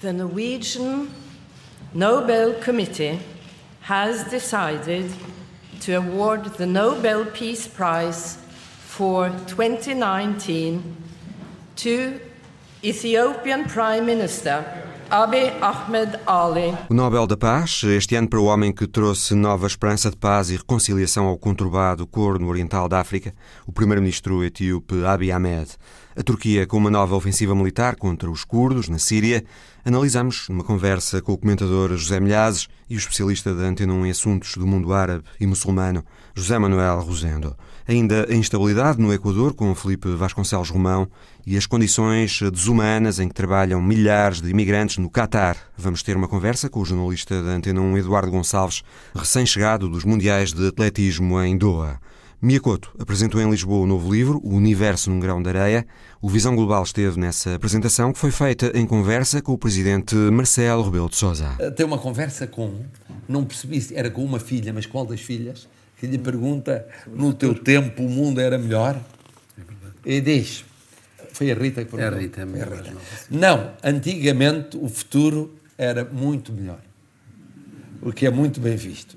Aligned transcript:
The 0.00 0.12
Norwegian 0.12 1.10
Nobel 1.94 2.52
Committee 2.60 3.18
has 3.80 4.24
decided 4.24 5.10
to 5.80 5.94
award 5.94 6.44
the 6.56 6.66
Nobel 6.66 7.24
Peace 7.24 7.66
Prize 7.66 8.36
for 8.80 9.30
2019 9.46 10.96
to 11.76 12.20
Ethiopian 12.84 13.64
Prime 13.64 14.04
Minister 14.04 14.85
Abiy 15.10 15.52
Ahmed 15.60 16.18
Ali. 16.26 16.76
O 16.88 16.94
Nobel 16.94 17.26
da 17.26 17.36
Paz, 17.36 17.82
este 17.84 18.16
ano 18.16 18.28
para 18.28 18.40
o 18.40 18.46
homem 18.46 18.72
que 18.72 18.88
trouxe 18.88 19.34
nova 19.34 19.66
esperança 19.66 20.10
de 20.10 20.16
paz 20.16 20.50
e 20.50 20.56
reconciliação 20.56 21.26
ao 21.26 21.38
conturbado 21.38 22.06
corno 22.06 22.48
oriental 22.48 22.88
da 22.88 22.98
África, 22.98 23.32
o 23.66 23.72
primeiro-ministro 23.72 24.42
etíope 24.42 25.04
Abiy 25.04 25.30
Ahmed. 25.30 25.70
A 26.16 26.22
Turquia 26.22 26.66
com 26.66 26.78
uma 26.78 26.90
nova 26.90 27.14
ofensiva 27.14 27.54
militar 27.54 27.94
contra 27.94 28.30
os 28.30 28.42
curdos 28.42 28.88
na 28.88 28.98
Síria. 28.98 29.44
Analisamos 29.84 30.48
numa 30.48 30.64
conversa 30.64 31.22
com 31.22 31.32
o 31.32 31.38
comentador 31.38 31.90
José 31.90 32.18
Milhazes 32.18 32.68
e 32.88 32.96
o 32.96 32.98
especialista 32.98 33.54
da 33.54 33.64
Antena 33.64 33.92
1 33.92 34.06
em 34.06 34.10
assuntos 34.10 34.56
do 34.56 34.66
mundo 34.66 34.92
árabe 34.92 35.24
e 35.38 35.46
muçulmano, 35.46 36.02
José 36.38 36.58
Manuel 36.58 37.00
Rosendo. 37.00 37.56
Ainda 37.88 38.30
a 38.30 38.34
instabilidade 38.34 39.00
no 39.00 39.10
Equador 39.10 39.54
com 39.54 39.74
Felipe 39.74 40.10
Vasconcelos 40.10 40.68
Romão 40.68 41.08
e 41.46 41.56
as 41.56 41.64
condições 41.64 42.42
desumanas 42.52 43.18
em 43.18 43.26
que 43.26 43.32
trabalham 43.32 43.80
milhares 43.80 44.42
de 44.42 44.50
imigrantes 44.50 44.98
no 44.98 45.08
Catar. 45.08 45.56
Vamos 45.78 46.02
ter 46.02 46.14
uma 46.14 46.28
conversa 46.28 46.68
com 46.68 46.80
o 46.80 46.84
jornalista 46.84 47.42
da 47.42 47.52
Antena 47.52 47.80
1 47.80 47.96
Eduardo 47.96 48.30
Gonçalves, 48.30 48.82
recém-chegado 49.14 49.88
dos 49.88 50.04
Mundiais 50.04 50.52
de 50.52 50.68
Atletismo 50.68 51.40
em 51.40 51.56
Doha. 51.56 51.98
Miyakoto 52.42 52.94
apresentou 52.98 53.40
em 53.40 53.50
Lisboa 53.50 53.84
o 53.84 53.86
novo 53.86 54.12
livro, 54.12 54.38
O 54.44 54.54
Universo 54.54 55.08
num 55.08 55.18
Grão 55.18 55.42
de 55.42 55.48
Areia. 55.48 55.86
O 56.20 56.28
Visão 56.28 56.54
Global 56.54 56.82
esteve 56.82 57.18
nessa 57.18 57.54
apresentação, 57.54 58.12
que 58.12 58.18
foi 58.18 58.30
feita 58.30 58.70
em 58.74 58.84
conversa 58.84 59.40
com 59.40 59.54
o 59.54 59.58
presidente 59.58 60.14
Marcelo 60.14 60.82
Rebelo 60.82 61.08
de 61.08 61.16
Sousa. 61.16 61.56
Tem 61.74 61.86
uma 61.86 61.96
conversa 61.96 62.46
com, 62.46 62.82
não 63.26 63.42
percebi 63.42 63.80
se 63.80 63.96
era 63.96 64.10
com 64.10 64.22
uma 64.22 64.38
filha, 64.38 64.70
mas 64.70 64.84
qual 64.84 65.06
das 65.06 65.22
filhas, 65.22 65.66
que 65.98 66.06
lhe 66.06 66.18
pergunta, 66.18 66.86
no 67.06 67.32
teu 67.32 67.54
tempo 67.54 68.02
o 68.02 68.08
mundo 68.08 68.40
era 68.40 68.58
melhor? 68.58 69.00
E 70.04 70.20
diz, 70.20 70.64
foi 71.32 71.50
a 71.50 71.54
Rita 71.54 71.84
que 71.84 71.90
perguntou. 71.90 72.00
É 72.00 72.06
a 72.06 72.20
Rita, 72.20 72.40
é 72.40 72.62
a 72.62 72.76
Rita. 72.76 72.92
Não, 73.30 73.72
antigamente 73.82 74.76
o 74.76 74.88
futuro 74.88 75.58
era 75.76 76.04
muito 76.04 76.52
melhor, 76.52 76.80
o 78.02 78.12
que 78.12 78.26
é 78.26 78.30
muito 78.30 78.60
bem 78.60 78.76
visto. 78.76 79.16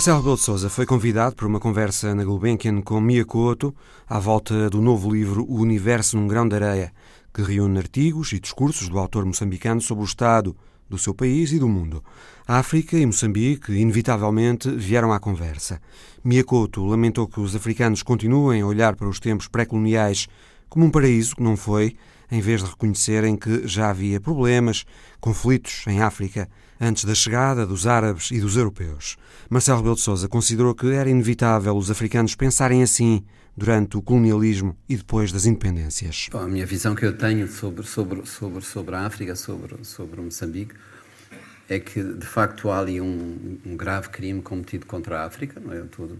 Marcelo 0.00 0.16
Rebelo 0.16 0.36
de 0.36 0.42
Sousa 0.42 0.70
foi 0.70 0.86
convidado 0.86 1.36
para 1.36 1.46
uma 1.46 1.60
conversa 1.60 2.14
na 2.14 2.24
Gulbenkian 2.24 2.80
com 2.80 2.98
Mia 3.02 3.22
Couto 3.22 3.76
à 4.08 4.18
volta 4.18 4.70
do 4.70 4.80
novo 4.80 5.12
livro 5.12 5.44
O 5.46 5.60
Universo 5.60 6.16
num 6.16 6.26
Grão 6.26 6.48
de 6.48 6.54
Areia, 6.56 6.90
que 7.34 7.42
reúne 7.42 7.76
artigos 7.76 8.32
e 8.32 8.40
discursos 8.40 8.88
do 8.88 8.98
autor 8.98 9.26
moçambicano 9.26 9.78
sobre 9.78 10.02
o 10.02 10.06
estado 10.06 10.56
do 10.88 10.96
seu 10.96 11.12
país 11.14 11.52
e 11.52 11.58
do 11.58 11.68
mundo. 11.68 12.02
A 12.48 12.56
África 12.56 12.96
e 12.96 13.04
Moçambique, 13.04 13.72
inevitavelmente, 13.72 14.70
vieram 14.70 15.12
à 15.12 15.20
conversa. 15.20 15.78
Mia 16.24 16.44
Couto 16.44 16.82
lamentou 16.86 17.28
que 17.28 17.38
os 17.38 17.54
africanos 17.54 18.02
continuem 18.02 18.62
a 18.62 18.66
olhar 18.66 18.96
para 18.96 19.06
os 19.06 19.20
tempos 19.20 19.48
pré-coloniais 19.48 20.28
como 20.66 20.86
um 20.86 20.90
paraíso 20.90 21.36
que 21.36 21.42
não 21.42 21.58
foi, 21.58 21.94
em 22.32 22.40
vez 22.40 22.64
de 22.64 22.70
reconhecerem 22.70 23.36
que 23.36 23.68
já 23.68 23.90
havia 23.90 24.18
problemas, 24.18 24.86
conflitos 25.20 25.84
em 25.86 26.00
África 26.00 26.48
antes 26.80 27.04
da 27.04 27.14
chegada 27.14 27.66
dos 27.66 27.86
árabes 27.86 28.30
e 28.30 28.40
dos 28.40 28.56
europeus. 28.56 29.16
Marcelo 29.50 29.78
Rebelo 29.78 29.96
de 29.96 30.00
Sousa 30.00 30.28
considerou 30.28 30.74
que 30.74 30.86
era 30.90 31.10
inevitável 31.10 31.76
os 31.76 31.90
africanos 31.90 32.34
pensarem 32.34 32.82
assim 32.82 33.22
durante 33.56 33.96
o 33.96 34.02
colonialismo 34.02 34.74
e 34.88 34.96
depois 34.96 35.30
das 35.30 35.44
independências. 35.44 36.28
Bom, 36.32 36.38
a 36.38 36.48
minha 36.48 36.64
visão 36.64 36.94
que 36.94 37.04
eu 37.04 37.16
tenho 37.16 37.46
sobre, 37.46 37.86
sobre, 37.86 38.26
sobre, 38.26 38.64
sobre 38.64 38.94
a 38.94 39.06
África, 39.06 39.36
sobre, 39.36 39.84
sobre 39.84 40.20
Moçambique, 40.20 40.74
é 41.68 41.78
que 41.78 42.02
de 42.02 42.26
facto 42.26 42.70
há 42.70 42.78
ali 42.78 43.00
um, 43.00 43.58
um 43.64 43.76
grave 43.76 44.08
crime 44.08 44.40
cometido 44.40 44.86
contra 44.86 45.20
a 45.20 45.26
África, 45.26 45.60
não 45.60 45.72
é? 45.72 45.82
todo, 45.82 46.18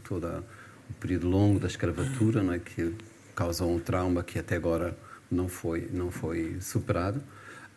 o 0.90 0.92
período 1.00 1.28
longo 1.28 1.58
da 1.58 1.66
escravatura, 1.66 2.42
não 2.42 2.52
é? 2.52 2.58
que 2.58 2.94
causou 3.34 3.74
um 3.74 3.80
trauma 3.80 4.22
que 4.22 4.38
até 4.38 4.56
agora 4.56 4.96
não 5.30 5.48
foi, 5.48 5.88
não 5.92 6.10
foi 6.10 6.56
superado. 6.60 7.22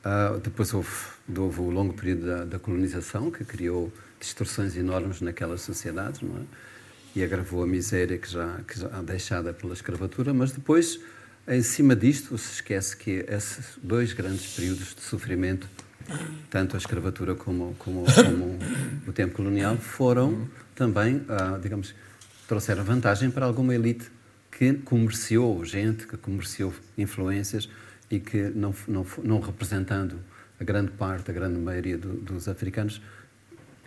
Uh, 0.04 0.38
depois 0.40 0.74
houve, 0.74 0.90
houve, 1.38 1.62
o 1.62 1.70
longo 1.70 1.94
período 1.94 2.26
da, 2.26 2.44
da, 2.44 2.60
colonização, 2.60 3.32
que 3.32 3.46
criou 3.46 3.92
distorções 4.20 4.76
enormes 4.76 5.22
naquelas 5.22 5.62
sociedades, 5.62 6.22
não 6.22 6.38
é? 6.38 6.42
E 7.16 7.24
agravou 7.24 7.64
a 7.64 7.68
miséria 7.68 8.18
que 8.18 8.30
já, 8.30 8.60
que 8.68 8.80
já 8.80 8.90
deixada 9.02 9.54
pela 9.54 9.74
escravatura, 9.74 10.34
mas 10.34 10.52
depois, 10.52 11.00
em 11.48 11.62
cima 11.62 11.96
disto, 11.96 12.38
se 12.38 12.56
esquece 12.56 12.98
que 12.98 13.24
esses 13.30 13.78
dois 13.82 14.12
grandes 14.12 14.54
períodos 14.56 14.94
de 14.94 15.02
sofrimento, 15.02 15.70
tanto 16.50 16.76
a 16.76 16.80
escravatura 16.80 17.34
como, 17.34 17.74
como, 17.80 18.04
como 18.04 18.60
o 19.08 19.14
tempo 19.14 19.36
colonial, 19.36 19.78
foram 19.78 20.50
também, 20.76 21.18
uh, 21.18 21.58
digamos, 21.62 21.96
trouxeram 22.46 22.84
vantagem 22.84 23.32
para 23.32 23.46
alguma 23.46 23.74
elite 23.74 24.12
que 24.52 24.74
comerciou 24.74 25.64
gente, 25.64 26.06
que 26.06 26.18
comerciou 26.18 26.74
influências, 26.98 27.70
e 28.14 28.20
que, 28.20 28.44
não, 28.50 28.76
não, 28.88 29.06
não 29.24 29.40
representando 29.40 30.20
a 30.60 30.64
grande 30.64 30.92
parte, 30.92 31.32
a 31.32 31.34
grande 31.34 31.58
maioria 31.60 31.98
do, 31.98 32.14
dos 32.14 32.48
africanos, 32.48 33.02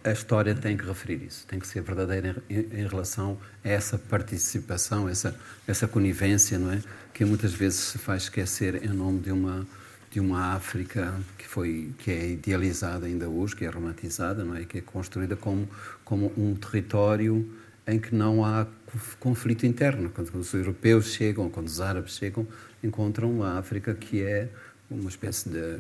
a 0.03 0.11
história 0.11 0.53
tem 0.53 0.77
que 0.77 0.85
referir 0.85 1.23
isso, 1.25 1.47
tem 1.47 1.61
que 1.61 1.67
ser 1.67 1.81
verdadeira 1.81 2.43
em, 2.51 2.59
em, 2.59 2.87
relação 2.89 3.39
a 3.65 3.69
essa 3.69 3.97
participação, 3.97 5.09
essa, 5.09 5.39
essa 5.67 5.87
conivência, 5.87 6.59
não 6.59 6.73
é? 6.73 6.83
Que 7.15 7.25
muitas 7.25 7.55
vezes 7.55 7.79
se 7.79 7.99
faz 7.99 8.25
esquecer 8.25 8.83
em 8.85 8.89
nome 8.89 9.21
de 9.21 9.31
uma 9.31 9.67
de 10.09 10.21
uma 10.21 10.55
África 10.55 11.13
que 11.37 11.47
foi 11.47 11.93
que 11.99 12.11
é 12.11 12.31
idealizada 12.31 13.07
ainda 13.07 13.29
hoje, 13.29 13.55
que 13.55 13.65
é 13.65 13.69
romantizada, 13.69 14.45
não 14.45 14.57
é? 14.57 14.65
Que 14.65 14.79
é 14.79 14.81
construída 14.81 15.37
como 15.37 15.69
como 16.05 16.33
um 16.37 16.55
território 16.55 17.49
em 17.87 17.99
que 17.99 18.15
não 18.15 18.45
há 18.45 18.67
conflito 19.21 19.65
interno. 19.65 20.11
Quando 20.11 20.35
os 20.35 20.53
europeus 20.53 21.13
chegam, 21.13 21.49
quando 21.49 21.69
os 21.69 21.81
árabes 21.81 22.17
chegam, 22.17 22.47
encontram 22.83 23.31
uma 23.31 23.59
África 23.59 23.95
que 23.95 24.23
é 24.23 24.49
uma 24.91 25.09
espécie 25.09 25.49
de, 25.49 25.79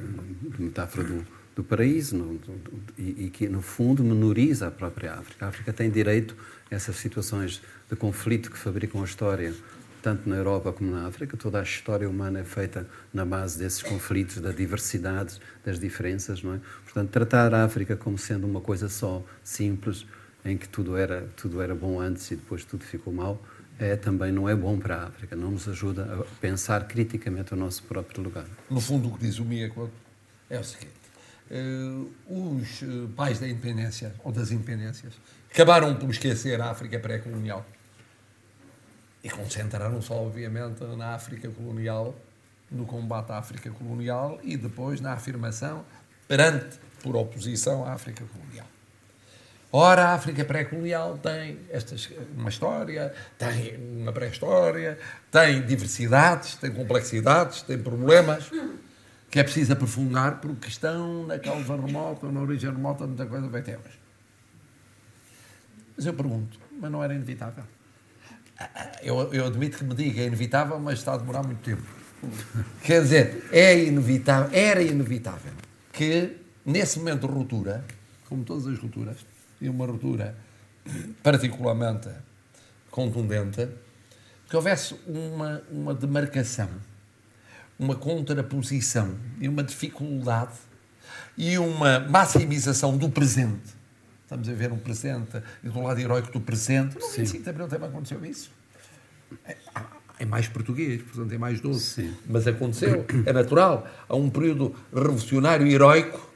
metáfora 0.58 1.04
do, 1.04 1.26
do 1.54 1.64
paraíso 1.64 2.16
no, 2.16 2.34
do, 2.38 2.52
e, 2.98 3.26
e, 3.26 3.30
que, 3.30 3.48
no 3.48 3.62
fundo, 3.62 4.04
menoriza 4.04 4.68
a 4.68 4.70
própria 4.70 5.14
África. 5.14 5.46
A 5.46 5.48
África 5.48 5.72
tem 5.72 5.90
direito 5.90 6.36
a 6.70 6.74
essas 6.74 6.96
situações 6.96 7.62
de 7.88 7.96
conflito 7.96 8.50
que 8.50 8.58
fabricam 8.58 9.00
a 9.00 9.04
história, 9.04 9.54
tanto 10.02 10.28
na 10.28 10.36
Europa 10.36 10.72
como 10.72 10.90
na 10.90 11.06
África. 11.06 11.36
Toda 11.36 11.60
a 11.60 11.62
história 11.62 12.08
humana 12.08 12.40
é 12.40 12.44
feita 12.44 12.88
na 13.12 13.24
base 13.24 13.58
desses 13.58 13.82
conflitos, 13.82 14.40
da 14.40 14.52
diversidade, 14.52 15.40
das 15.64 15.78
diferenças. 15.78 16.42
Não 16.42 16.54
é? 16.54 16.60
Portanto, 16.84 17.10
tratar 17.10 17.54
a 17.54 17.64
África 17.64 17.96
como 17.96 18.18
sendo 18.18 18.46
uma 18.46 18.60
coisa 18.60 18.88
só, 18.88 19.24
simples, 19.42 20.04
em 20.46 20.56
que 20.56 20.68
tudo 20.68 20.96
era, 20.96 21.28
tudo 21.36 21.60
era 21.60 21.74
bom 21.74 22.00
antes 22.00 22.30
e 22.30 22.36
depois 22.36 22.64
tudo 22.64 22.84
ficou 22.84 23.12
mal, 23.12 23.42
é, 23.78 23.96
também 23.96 24.32
não 24.32 24.48
é 24.48 24.54
bom 24.54 24.78
para 24.78 24.96
a 24.96 25.06
África, 25.08 25.36
não 25.36 25.50
nos 25.50 25.68
ajuda 25.68 26.20
a 26.20 26.40
pensar 26.40 26.86
criticamente 26.86 27.52
o 27.52 27.56
nosso 27.56 27.82
próprio 27.82 28.22
lugar. 28.22 28.46
No 28.70 28.80
fundo, 28.80 29.08
o 29.08 29.12
que 29.12 29.26
diz 29.26 29.38
o 29.38 29.44
Mieko 29.44 29.90
é 30.48 30.58
o 30.58 30.64
seguinte: 30.64 30.94
uh, 31.50 32.10
os 32.58 32.82
eh, 32.82 32.86
pais 33.14 33.38
da 33.38 33.48
independência, 33.48 34.14
ou 34.24 34.32
das 34.32 34.50
independências, 34.50 35.14
acabaram 35.50 35.94
por 35.96 36.08
esquecer 36.10 36.60
a 36.60 36.70
África 36.70 36.98
pré-colonial 36.98 37.66
e 39.22 39.28
concentraram-se, 39.28 40.12
obviamente, 40.12 40.84
na 40.96 41.14
África 41.14 41.50
colonial, 41.50 42.14
no 42.70 42.86
combate 42.86 43.32
à 43.32 43.38
África 43.38 43.70
colonial 43.70 44.38
e 44.42 44.56
depois 44.56 45.00
na 45.00 45.12
afirmação 45.12 45.84
perante, 46.28 46.78
por 47.02 47.16
oposição, 47.16 47.84
à 47.84 47.92
África 47.92 48.24
colonial. 48.24 48.66
Ora, 49.72 50.06
a 50.06 50.14
África 50.14 50.44
pré-colonial 50.44 51.18
tem 51.18 51.58
estas, 51.70 52.08
uma 52.36 52.48
história, 52.48 53.12
tem 53.36 53.76
uma 54.00 54.12
pré-história, 54.12 54.98
tem 55.30 55.60
diversidades, 55.62 56.54
tem 56.54 56.70
complexidades, 56.70 57.62
tem 57.62 57.78
problemas 57.78 58.50
que 59.30 59.40
é 59.40 59.42
preciso 59.42 59.72
aprofundar 59.72 60.40
porque 60.40 60.68
estão 60.68 61.26
na 61.26 61.38
causa 61.38 61.76
remota, 61.76 62.30
na 62.30 62.40
origem 62.40 62.70
remota, 62.70 63.06
muita 63.06 63.26
coisa 63.26 63.48
vai 63.48 63.60
ter. 63.60 63.78
Mas 65.96 66.06
eu 66.06 66.14
pergunto, 66.14 66.58
mas 66.80 66.90
não 66.90 67.02
era 67.02 67.12
inevitável? 67.14 67.64
Eu, 69.02 69.32
eu 69.34 69.46
admito 69.46 69.78
que 69.78 69.84
me 69.84 69.94
diga, 69.94 70.22
é 70.22 70.26
inevitável, 70.26 70.78
mas 70.78 71.00
está 71.00 71.14
a 71.14 71.16
demorar 71.18 71.42
muito 71.42 71.60
tempo. 71.60 71.82
Quer 72.82 73.02
dizer, 73.02 73.48
é 73.52 73.76
inevitável, 73.84 74.50
era 74.56 74.80
inevitável 74.80 75.52
que, 75.92 76.36
nesse 76.64 76.98
momento 76.98 77.26
de 77.26 77.32
ruptura, 77.32 77.84
como 78.28 78.44
todas 78.44 78.66
as 78.66 78.78
rupturas, 78.78 79.18
e 79.60 79.68
uma 79.68 79.86
ruptura 79.86 80.36
particularmente 81.22 82.08
contundente, 82.90 83.68
que 84.48 84.56
houvesse 84.56 84.94
uma, 85.06 85.62
uma 85.70 85.94
demarcação, 85.94 86.68
uma 87.78 87.94
contraposição 87.94 89.16
e 89.40 89.48
uma 89.48 89.62
dificuldade 89.62 90.56
e 91.36 91.58
uma 91.58 92.00
maximização 92.00 92.96
do 92.96 93.10
presente. 93.10 93.76
Estamos 94.22 94.48
a 94.48 94.52
ver 94.54 94.72
um 94.72 94.78
presente 94.78 95.42
e 95.62 95.68
do 95.68 95.82
lado 95.82 96.00
heroico 96.00 96.32
do 96.32 96.40
presente. 96.40 96.96
No 96.98 97.08
25 97.08 97.44
de 97.44 97.50
Abril 97.50 97.68
também 97.68 97.88
aconteceu 97.88 98.24
isso. 98.24 98.50
É, 99.44 99.56
é 100.20 100.24
mais 100.24 100.48
português, 100.48 101.02
portanto 101.02 101.32
é 101.32 101.38
mais 101.38 101.60
doce. 101.60 102.02
Sim. 102.02 102.16
Mas 102.26 102.46
aconteceu, 102.46 103.04
é 103.26 103.32
natural. 103.32 103.86
Há 104.08 104.16
um 104.16 104.30
período 104.30 104.74
revolucionário, 104.92 105.66
heroico 105.66 106.28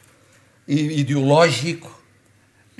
e 0.68 1.00
ideológico 1.00 1.99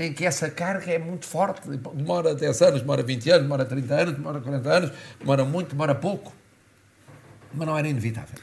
em 0.01 0.15
que 0.15 0.25
essa 0.25 0.51
carga 0.51 0.91
é 0.91 0.99
muito 0.99 1.27
forte. 1.27 1.69
Demora 1.69 2.35
10 2.35 2.63
anos, 2.63 2.81
demora 2.81 3.03
20 3.03 3.31
anos, 3.31 3.43
demora 3.43 3.65
30 3.67 3.95
anos, 3.95 4.15
demora 4.15 4.41
40 4.41 4.69
anos, 4.71 4.93
demora 5.19 5.45
muito, 5.45 5.71
demora 5.71 5.95
pouco. 5.95 6.35
Mas 7.53 7.67
não 7.67 7.77
era 7.77 7.87
inevitável. 7.87 8.39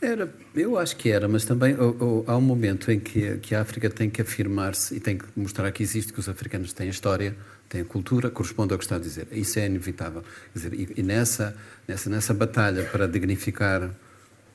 Era, 0.00 0.34
eu 0.56 0.76
acho 0.76 0.96
que 0.96 1.12
era, 1.12 1.28
mas 1.28 1.44
também 1.44 1.78
ou, 1.78 1.96
ou, 2.00 2.24
há 2.26 2.36
um 2.36 2.40
momento 2.40 2.90
em 2.90 2.98
que, 2.98 3.36
que 3.36 3.54
a 3.54 3.60
África 3.60 3.88
tem 3.88 4.10
que 4.10 4.20
afirmar-se 4.20 4.96
e 4.96 5.00
tem 5.00 5.16
que 5.16 5.24
mostrar 5.36 5.70
que 5.70 5.80
existe, 5.80 6.12
que 6.12 6.18
os 6.18 6.28
africanos 6.28 6.72
têm 6.72 6.88
história, 6.88 7.36
têm 7.68 7.84
cultura, 7.84 8.28
corresponde 8.28 8.72
ao 8.72 8.78
que 8.78 8.84
está 8.84 8.96
a 8.96 8.98
dizer. 8.98 9.28
Isso 9.30 9.60
é 9.60 9.66
inevitável. 9.66 10.24
Dizer, 10.52 10.74
e, 10.74 10.88
e, 10.96 11.02
nessa, 11.04 11.56
nessa, 11.86 12.10
nessa 12.10 12.34
batalha 12.34 12.82
para 12.86 13.06
dignificar 13.06 13.88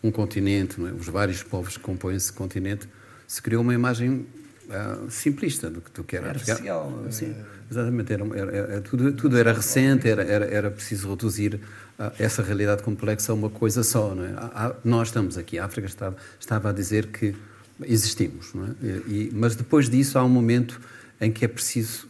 um 0.03 0.12
continente, 0.12 0.81
é? 0.81 0.91
os 0.91 1.07
vários 1.07 1.41
povos 1.44 1.77
que 1.77 1.83
compõem 1.83 2.18
esse 2.18 2.33
continente, 2.33 2.89
se 3.25 3.41
criou 3.41 3.62
uma 3.62 3.74
imagem 3.74 4.27
uh, 4.69 5.09
simplista 5.09 5.69
do 5.69 5.81
que 5.81 5.91
tu 5.91 6.03
queres. 6.03 6.27
Artificial. 6.27 7.05
Sim, 7.09 7.35
exatamente. 7.69 8.13
Era, 8.13 8.25
era, 8.35 8.51
era, 8.55 8.81
tudo, 8.81 9.11
tudo 9.13 9.37
era 9.37 9.53
recente, 9.53 10.07
era, 10.07 10.23
era, 10.23 10.45
era 10.45 10.71
preciso 10.71 11.09
reduzir 11.09 11.55
uh, 11.55 12.11
essa 12.19 12.41
realidade 12.43 12.83
complexa 12.83 13.31
a 13.31 13.35
uma 13.35 13.49
coisa 13.49 13.83
só. 13.83 14.13
Não 14.13 14.25
é? 14.25 14.75
Nós 14.83 15.09
estamos 15.09 15.37
aqui, 15.37 15.59
a 15.59 15.65
África 15.65 15.87
estava, 15.87 16.15
estava 16.39 16.69
a 16.69 16.73
dizer 16.73 17.07
que 17.07 17.35
existimos, 17.83 18.53
não 18.53 18.65
é? 18.65 18.69
E, 19.07 19.31
mas 19.33 19.55
depois 19.55 19.89
disso 19.89 20.17
há 20.17 20.23
um 20.23 20.29
momento 20.29 20.79
em 21.21 21.31
que 21.31 21.45
é 21.45 21.47
preciso 21.47 22.07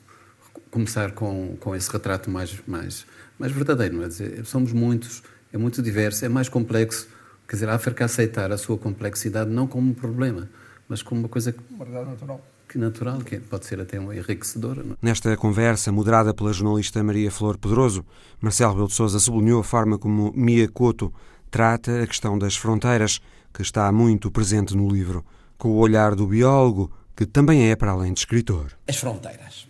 começar 0.70 1.12
com, 1.12 1.58
com 1.60 1.76
esse 1.76 1.92
retrato 1.92 2.30
mais, 2.30 2.56
mais, 2.68 3.06
mais 3.38 3.52
verdadeiro, 3.52 3.96
não 3.96 4.04
é? 4.04 4.08
Dizer, 4.08 4.46
somos 4.46 4.72
muitos, 4.72 5.24
é 5.52 5.58
muito 5.58 5.82
diverso, 5.82 6.24
é 6.26 6.30
mais 6.30 6.50
complexo. 6.50 7.08
Quer 7.48 7.56
dizer, 7.56 7.70
a 7.70 7.76
África 7.76 8.06
aceitar 8.06 8.52
a 8.52 8.58
sua 8.58 8.78
complexidade 8.78 9.50
não 9.50 9.68
como 9.68 9.92
um 9.92 9.94
problema, 9.94 10.50
mas 10.88 11.02
como 11.02 11.22
uma 11.22 11.30
coisa 11.30 11.56
uma 11.70 11.86
verdade 11.86 12.10
natural. 12.10 12.42
Que 12.68 12.78
natural, 12.78 13.20
que 13.20 13.40
pode 13.40 13.66
ser 13.66 13.80
até 13.80 13.98
uma 13.98 14.14
enriquecedora. 14.14 14.84
Não? 14.84 14.94
É? 14.94 14.98
Nesta 15.02 15.36
conversa, 15.38 15.92
moderada 15.92 16.34
pela 16.34 16.52
jornalista 16.52 17.02
Maria 17.02 17.32
Flor 17.32 17.58
Pedroso, 17.58 18.06
Marcelo 18.42 18.72
Rebelo 18.72 18.90
de 18.90 18.94
Sousa 18.94 19.20
sublinhou 19.20 19.62
a 19.62 19.64
forma 19.64 19.98
como 19.98 20.34
Mia 20.36 20.68
Couto 20.68 21.14
trata 21.50 22.04
a 22.04 22.08
questão 22.08 22.38
das 22.38 22.58
fronteiras, 22.58 23.22
que 23.54 23.62
está 23.62 23.90
muito 23.92 24.30
presente 24.30 24.76
no 24.76 24.90
livro, 24.90 25.26
com 25.58 25.70
o 25.70 25.78
olhar 25.78 26.14
do 26.14 26.28
biólogo, 26.28 26.92
que 27.16 27.26
também 27.26 27.72
é 27.72 27.76
para 27.76 27.92
além 27.92 28.14
de 28.14 28.20
escritor. 28.20 28.74
As 28.88 28.98
fronteiras. 28.98 29.66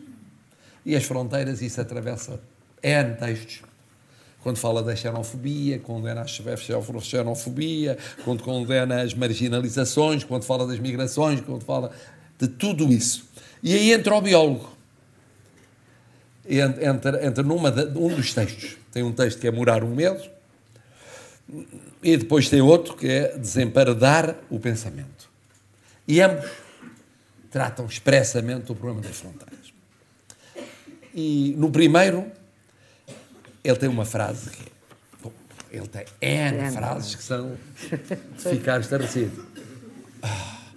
E 0.83 0.95
as 0.95 1.03
fronteiras, 1.03 1.61
isso 1.61 1.79
atravessa 1.79 2.41
N 2.81 3.15
textos 3.15 3.61
quando 4.47 4.59
fala 4.59 4.81
da 4.81 4.95
xenofobia, 4.95 5.77
condena 5.77 6.21
a 6.21 6.25
xenofobia, 6.25 7.97
quando 8.23 8.41
condena 8.43 9.01
as 9.01 9.13
marginalizações, 9.13 10.23
quando 10.23 10.45
fala 10.45 10.65
das 10.65 10.79
migrações, 10.79 11.41
quando 11.41 11.65
fala 11.65 11.91
de 12.39 12.47
tudo 12.47 12.89
isso. 12.89 13.27
E 13.61 13.73
aí 13.73 13.91
entra 13.91 14.15
o 14.15 14.21
biólogo. 14.21 14.71
Entra, 16.47 17.25
entra 17.27 17.45
um 17.45 18.15
dos 18.15 18.33
textos. 18.33 18.77
Tem 18.89 19.03
um 19.03 19.11
texto 19.11 19.37
que 19.37 19.47
é 19.47 19.51
Morar 19.51 19.83
o 19.83 19.89
Medo, 19.89 20.23
e 22.01 22.15
depois 22.15 22.47
tem 22.47 22.61
outro 22.61 22.95
que 22.95 23.05
é 23.05 23.37
Desemparedar 23.37 24.37
o 24.49 24.61
Pensamento. 24.61 25.29
E 26.07 26.21
ambos 26.21 26.49
tratam 27.51 27.85
expressamente 27.85 28.67
do 28.67 28.75
problema 28.75 29.01
das 29.01 29.17
fronteiras. 29.17 29.73
E 31.13 31.53
no 31.57 31.69
primeiro, 31.69 32.31
ele 33.67 33.77
tem 33.77 33.89
uma 33.89 34.05
frase 34.05 34.49
que 34.49 34.63
bom, 35.21 35.31
ele 35.71 35.87
tem 35.87 36.05
N 36.21 36.71
frases 36.71 37.15
que 37.15 37.23
são 37.23 37.51
de 37.89 38.49
ficar 38.49 38.79
estarrecido. 38.79 39.45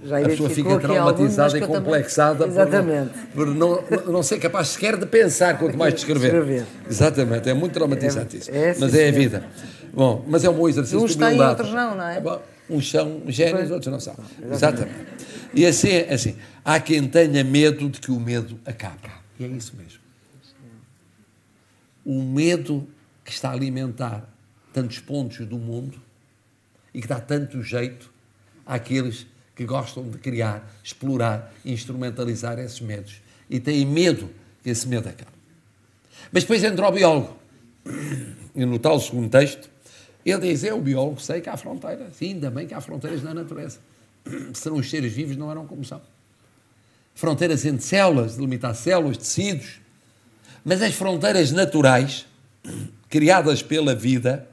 Já 0.02 0.18
a 0.18 0.22
pessoa 0.22 0.50
fica 0.50 0.78
traumatizada 0.78 1.58
e 1.58 1.60
complexada 1.60 2.46
Exatamente. 2.46 3.12
por, 3.34 3.46
não, 3.46 3.82
por 3.82 4.06
não, 4.06 4.12
não 4.14 4.22
ser 4.22 4.38
capaz 4.38 4.68
sequer 4.68 4.96
de 4.96 5.04
pensar, 5.04 5.58
quanto 5.58 5.76
mais 5.76 5.92
de 5.94 6.00
escrever. 6.00 6.28
escrever. 6.28 6.66
Exatamente, 6.88 7.48
é 7.50 7.54
muito 7.54 7.74
traumatizante 7.74 8.36
é, 8.36 8.38
isso. 8.38 8.50
É, 8.50 8.74
mas 8.78 8.94
é 8.94 9.08
a 9.08 9.12
vida. 9.12 9.44
Bom, 9.92 10.24
mas 10.26 10.42
é 10.42 10.50
um 10.50 10.54
bom 10.54 10.68
exercício 10.68 11.02
Uns 11.02 11.16
de 11.16 11.22
humildade. 11.22 11.42
Uns 11.42 11.48
outros 11.50 11.74
não, 11.74 11.96
não 11.96 12.08
é? 12.08 12.20
Bom, 12.20 12.42
uns 12.70 12.90
são 12.90 13.22
génios, 13.26 13.70
outros 13.70 13.92
não 13.92 14.00
são. 14.00 14.16
Exatamente. 14.50 14.94
E 15.52 15.66
assim, 15.66 15.98
assim, 16.08 16.36
há 16.64 16.80
quem 16.80 17.06
tenha 17.06 17.44
medo 17.44 17.88
de 17.88 18.00
que 18.00 18.10
o 18.10 18.18
medo 18.18 18.58
acabe. 18.64 19.10
E 19.38 19.44
é 19.44 19.48
isso 19.48 19.74
mesmo 19.76 19.99
o 22.04 22.22
medo 22.22 22.86
que 23.24 23.30
está 23.30 23.50
a 23.50 23.52
alimentar 23.52 24.28
tantos 24.72 24.98
pontos 24.98 25.46
do 25.46 25.58
mundo 25.58 26.00
e 26.92 27.00
que 27.00 27.06
dá 27.06 27.20
tanto 27.20 27.62
jeito 27.62 28.12
àqueles 28.64 29.26
que 29.54 29.64
gostam 29.64 30.08
de 30.08 30.18
criar, 30.18 30.70
explorar, 30.82 31.52
instrumentalizar 31.64 32.58
esses 32.58 32.80
medos 32.80 33.20
e 33.48 33.60
têm 33.60 33.84
medo 33.84 34.30
que 34.62 34.70
esse 34.70 34.88
medo 34.88 35.08
acabe. 35.08 35.30
Mas 36.32 36.44
depois 36.44 36.62
entra 36.64 36.88
o 36.88 36.92
biólogo 36.92 37.36
e 38.54 38.64
no 38.64 38.78
tal 38.78 38.98
segundo 39.00 39.28
texto 39.28 39.68
ele 40.24 40.52
diz: 40.52 40.64
Eu, 40.64 40.80
biólogo, 40.80 41.20
sei 41.20 41.40
que 41.40 41.48
há 41.48 41.56
fronteiras, 41.56 42.16
sim, 42.16 42.34
ainda 42.34 42.50
bem 42.50 42.66
que 42.66 42.74
há 42.74 42.80
fronteiras 42.80 43.22
na 43.22 43.34
natureza. 43.34 43.78
Serão 44.52 44.76
os 44.76 44.88
seres 44.88 45.12
vivos, 45.12 45.36
não 45.36 45.50
eram 45.50 45.66
como 45.66 45.84
são. 45.84 46.00
Fronteiras 47.14 47.64
entre 47.64 47.82
células, 47.82 48.36
delimitar 48.36 48.74
células, 48.74 49.16
tecidos, 49.16 49.80
mas 50.64 50.82
as 50.82 50.94
fronteiras 50.94 51.50
naturais, 51.50 52.26
criadas 53.08 53.62
pela 53.62 53.94
vida, 53.94 54.46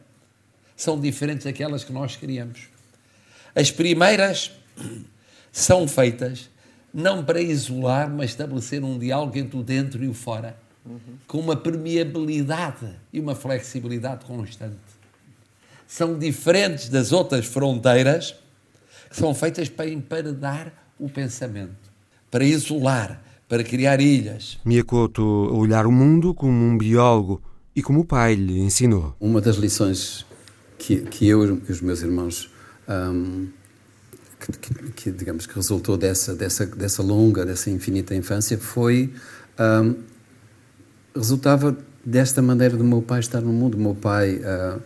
são 0.75 1.00
diferentes 1.00 1.45
daquelas 1.45 1.83
que 1.83 1.92
nós 1.92 2.15
criamos. 2.15 2.68
As 3.56 3.71
primeiras 3.71 4.51
são 5.51 5.88
feitas 5.88 6.50
não 6.94 7.24
para 7.24 7.42
isolar, 7.42 8.09
mas 8.09 8.31
estabelecer 8.31 8.83
um 8.83 8.97
diálogo 8.97 9.37
entre 9.37 9.57
o 9.57 9.64
dentro 9.64 10.04
e 10.04 10.07
o 10.07 10.14
fora, 10.14 10.57
com 11.28 11.40
uma 11.40 11.56
permeabilidade 11.56 12.95
e 13.11 13.19
uma 13.19 13.35
flexibilidade 13.35 14.26
constante. 14.26 14.78
São 15.87 16.18
diferentes 16.18 16.90
das 16.90 17.11
outras 17.11 17.45
fronteiras 17.45 18.35
que 19.09 19.16
são 19.16 19.33
feitas 19.33 19.69
para 19.69 19.90
emparedar 19.90 20.71
o 20.99 21.09
pensamento, 21.09 21.92
para 22.30 22.44
isolar, 22.44 23.21
para 23.47 23.63
criar 23.63 24.01
ilhas. 24.01 24.57
Miyakoto 24.66 25.21
a 25.21 25.54
olhar 25.54 25.85
o 25.85 25.92
mundo 25.92 26.33
como 26.33 26.66
um 26.66 26.77
biólogo 26.77 27.42
e 27.75 27.81
como 27.81 28.01
o 28.01 28.06
pai 28.06 28.35
lhe 28.35 28.59
ensinou. 28.59 29.16
Uma 29.19 29.39
das 29.39 29.56
lições 29.56 30.25
que, 30.77 30.97
que 31.01 31.27
eu 31.27 31.45
e 31.45 31.71
os 31.71 31.81
meus 31.81 32.01
irmãos 32.01 32.49
um, 32.87 33.47
que, 34.39 34.51
que, 34.51 34.92
que, 34.92 35.11
digamos 35.11 35.47
que 35.47 35.56
resultou 35.56 35.97
dessa 35.97 36.35
dessa 36.35 36.66
dessa 36.66 37.01
longa 37.01 37.45
dessa 37.45 37.69
infinita 37.69 38.13
infância 38.16 38.57
foi 38.57 39.11
um, 39.59 39.95
resultava 41.16 41.75
desta 42.06 42.42
maneira 42.42 42.77
do 42.77 42.83
meu 42.83 43.01
pai 43.01 43.19
estar 43.19 43.42
no 43.42 43.51
mundo. 43.51 43.75
O 43.75 43.81
meu 43.81 43.95
pai, 43.95 44.35
uh, 44.35 44.81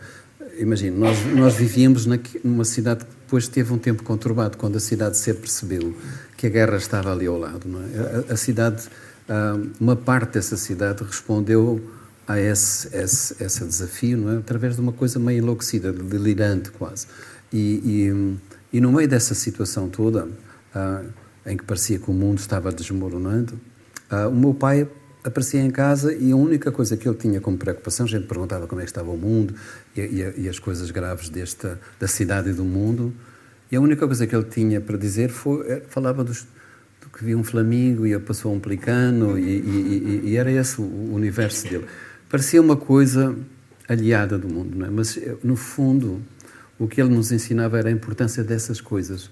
imagina, 0.57 0.97
nós 0.97 1.17
nós 1.35 1.53
vivíamos 1.55 2.05
na, 2.05 2.17
numa 2.43 2.65
cidade 2.65 3.05
depois 3.31 3.47
teve 3.47 3.71
um 3.71 3.77
tempo 3.77 4.03
conturbado 4.03 4.57
quando 4.57 4.75
a 4.75 4.79
cidade 4.81 5.15
se 5.15 5.33
percebeu 5.33 5.95
que 6.35 6.47
a 6.47 6.50
guerra 6.50 6.75
estava 6.75 7.13
ali 7.13 7.27
ao 7.27 7.38
lado. 7.38 7.65
É? 8.27 8.33
A, 8.33 8.35
cidade, 8.35 8.89
uma 9.79 9.95
parte 9.95 10.33
dessa 10.33 10.57
cidade 10.57 11.01
respondeu 11.01 11.81
a 12.27 12.38
esse, 12.38 12.93
esse, 12.93 13.41
esse 13.41 13.63
desafio 13.63 14.29
é? 14.33 14.38
através 14.39 14.75
de 14.75 14.81
uma 14.81 14.91
coisa 14.91 15.17
meio 15.17 15.38
enlouquecida, 15.38 15.93
delirante 15.93 16.71
quase. 16.71 17.07
E, 17.53 18.09
e, 18.73 18.77
e 18.77 18.81
no 18.81 18.91
meio 18.91 19.07
dessa 19.07 19.33
situação 19.33 19.88
toda, 19.88 20.27
em 21.45 21.55
que 21.55 21.63
parecia 21.63 22.00
que 22.00 22.11
o 22.11 22.13
mundo 22.13 22.39
estava 22.39 22.69
desmoronando, 22.69 23.57
o 24.29 24.35
meu 24.35 24.53
pai 24.53 24.89
aparecia 25.23 25.61
em 25.61 25.69
casa 25.69 26.13
e 26.13 26.31
a 26.31 26.35
única 26.35 26.71
coisa 26.71 26.97
que 26.97 27.07
ele 27.07 27.17
tinha 27.17 27.39
como 27.39 27.57
preocupação, 27.57 28.05
a 28.05 28.09
gente 28.09 28.27
perguntava 28.27 28.67
como 28.67 28.81
é 28.81 28.83
que 28.83 28.89
estava 28.89 29.11
o 29.11 29.17
mundo 29.17 29.53
e, 29.95 30.01
e, 30.01 30.33
e 30.43 30.49
as 30.49 30.59
coisas 30.59 30.89
graves 30.91 31.29
desta, 31.29 31.79
da 31.99 32.07
cidade 32.07 32.49
e 32.49 32.53
do 32.53 32.63
mundo, 32.63 33.13
e 33.71 33.75
a 33.75 33.81
única 33.81 34.05
coisa 34.05 34.27
que 34.27 34.35
ele 34.35 34.45
tinha 34.45 34.81
para 34.81 34.97
dizer 34.97 35.29
foi, 35.29 35.65
eh, 35.67 35.83
falava 35.87 36.23
dos, 36.23 36.45
do 37.01 37.09
que 37.09 37.23
via 37.23 37.37
um 37.37 37.43
flamingo 37.43 38.05
e 38.05 38.17
passou 38.19 38.53
um 38.53 38.59
pelicano 38.59 39.39
e, 39.39 39.59
e, 39.59 40.21
e, 40.25 40.35
era 40.35 40.51
esse 40.51 40.81
o 40.81 41.13
universo 41.13 41.69
dele. 41.69 41.85
Parecia 42.29 42.61
uma 42.61 42.75
coisa 42.75 43.35
aliada 43.87 44.37
do 44.37 44.49
mundo, 44.49 44.77
não 44.77 44.87
é? 44.87 44.89
mas 44.89 45.17
eh, 45.17 45.37
no 45.43 45.55
fundo 45.55 46.21
o 46.77 46.87
que 46.87 46.99
ele 46.99 47.13
nos 47.13 47.31
ensinava 47.31 47.77
era 47.77 47.89
a 47.89 47.91
importância 47.91 48.43
dessas 48.43 48.81
coisas 48.81 49.29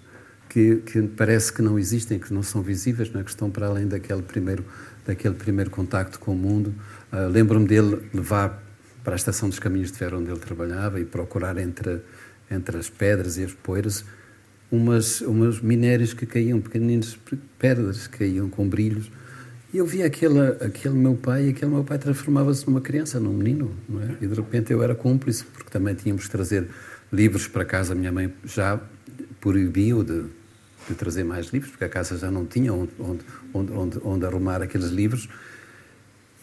que, 0.47 0.77
que, 0.77 1.01
parece 1.01 1.51
que 1.51 1.61
não 1.61 1.77
existem, 1.77 2.17
que 2.17 2.33
não 2.33 2.41
são 2.41 2.61
visíveis, 2.61 3.11
não 3.11 3.19
é? 3.21 3.23
que 3.23 3.29
estão 3.29 3.49
para 3.49 3.67
além 3.67 3.87
daquele 3.87 4.21
primeiro, 4.21 4.63
daquele 5.09 5.33
primeiro 5.33 5.69
contacto 5.69 6.19
com 6.19 6.31
o 6.31 6.35
mundo. 6.35 6.73
Uh, 7.11 7.27
Lembro-me 7.29 7.67
dele 7.67 8.09
levar 8.13 8.63
para 9.03 9.13
a 9.13 9.15
estação 9.15 9.49
dos 9.49 9.59
caminhos 9.59 9.91
de 9.91 9.97
ferro 9.97 10.19
onde 10.19 10.29
ele 10.29 10.39
trabalhava 10.39 10.99
e 10.99 11.05
procurar 11.05 11.57
entre, 11.57 12.01
entre 12.49 12.77
as 12.77 12.89
pedras 12.89 13.37
e 13.37 13.43
as 13.43 13.53
poeiras 13.53 14.05
umas, 14.71 15.21
umas 15.21 15.59
minérios 15.61 16.13
que 16.13 16.25
caíam, 16.25 16.61
pequeninas 16.61 17.17
pedras 17.57 18.07
que 18.07 18.19
caíam 18.19 18.49
com 18.49 18.67
brilhos. 18.67 19.11
E 19.73 19.77
eu 19.77 19.85
via 19.85 20.05
aquele, 20.05 20.39
aquele 20.39 20.95
meu 20.95 21.15
pai, 21.15 21.47
e 21.47 21.49
aquele 21.49 21.71
meu 21.71 21.83
pai 21.83 21.97
transformava-se 21.97 22.65
numa 22.67 22.81
criança, 22.81 23.19
num 23.19 23.33
menino, 23.33 23.71
não 23.87 24.01
é? 24.01 24.15
E 24.21 24.27
de 24.27 24.33
repente 24.33 24.71
eu 24.71 24.81
era 24.81 24.95
cúmplice, 24.95 25.43
porque 25.43 25.69
também 25.69 25.93
tínhamos 25.95 26.25
que 26.25 26.31
trazer 26.31 26.67
livros 27.11 27.47
para 27.47 27.65
casa. 27.65 27.93
A 27.93 27.95
minha 27.95 28.11
mãe 28.11 28.33
já 28.45 28.79
proibiu 29.39 30.03
de, 30.03 30.25
de 30.93 30.95
trazer 30.95 31.23
mais 31.23 31.47
livros, 31.47 31.71
porque 31.71 31.85
a 31.85 31.89
casa 31.89 32.17
já 32.17 32.29
não 32.29 32.45
tinha 32.45 32.73
onde, 32.73 32.91
onde, 32.99 33.23
onde, 33.73 33.99
onde 34.03 34.25
arrumar 34.25 34.61
aqueles 34.61 34.89
livros. 34.89 35.29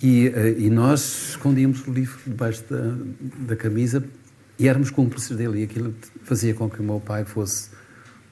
E, 0.03 0.29
eh, 0.29 0.55
e, 0.59 0.71
nós 0.71 1.31
escondíamos 1.31 1.87
o 1.87 1.93
livro 1.93 2.19
debaixo 2.27 2.63
da, 2.69 2.95
da 3.49 3.57
camisa 3.57 4.05
e 4.59 4.69
éramos 4.69 4.91
cúmplices 4.91 5.37
dele. 5.37 5.61
E 5.61 5.65
aquilo 5.65 5.95
fazia 6.23 6.55
com 6.55 6.69
que 6.69 6.81
o 6.81 6.85
meu 6.85 7.01
pai 7.01 7.25
fosse 7.25 7.71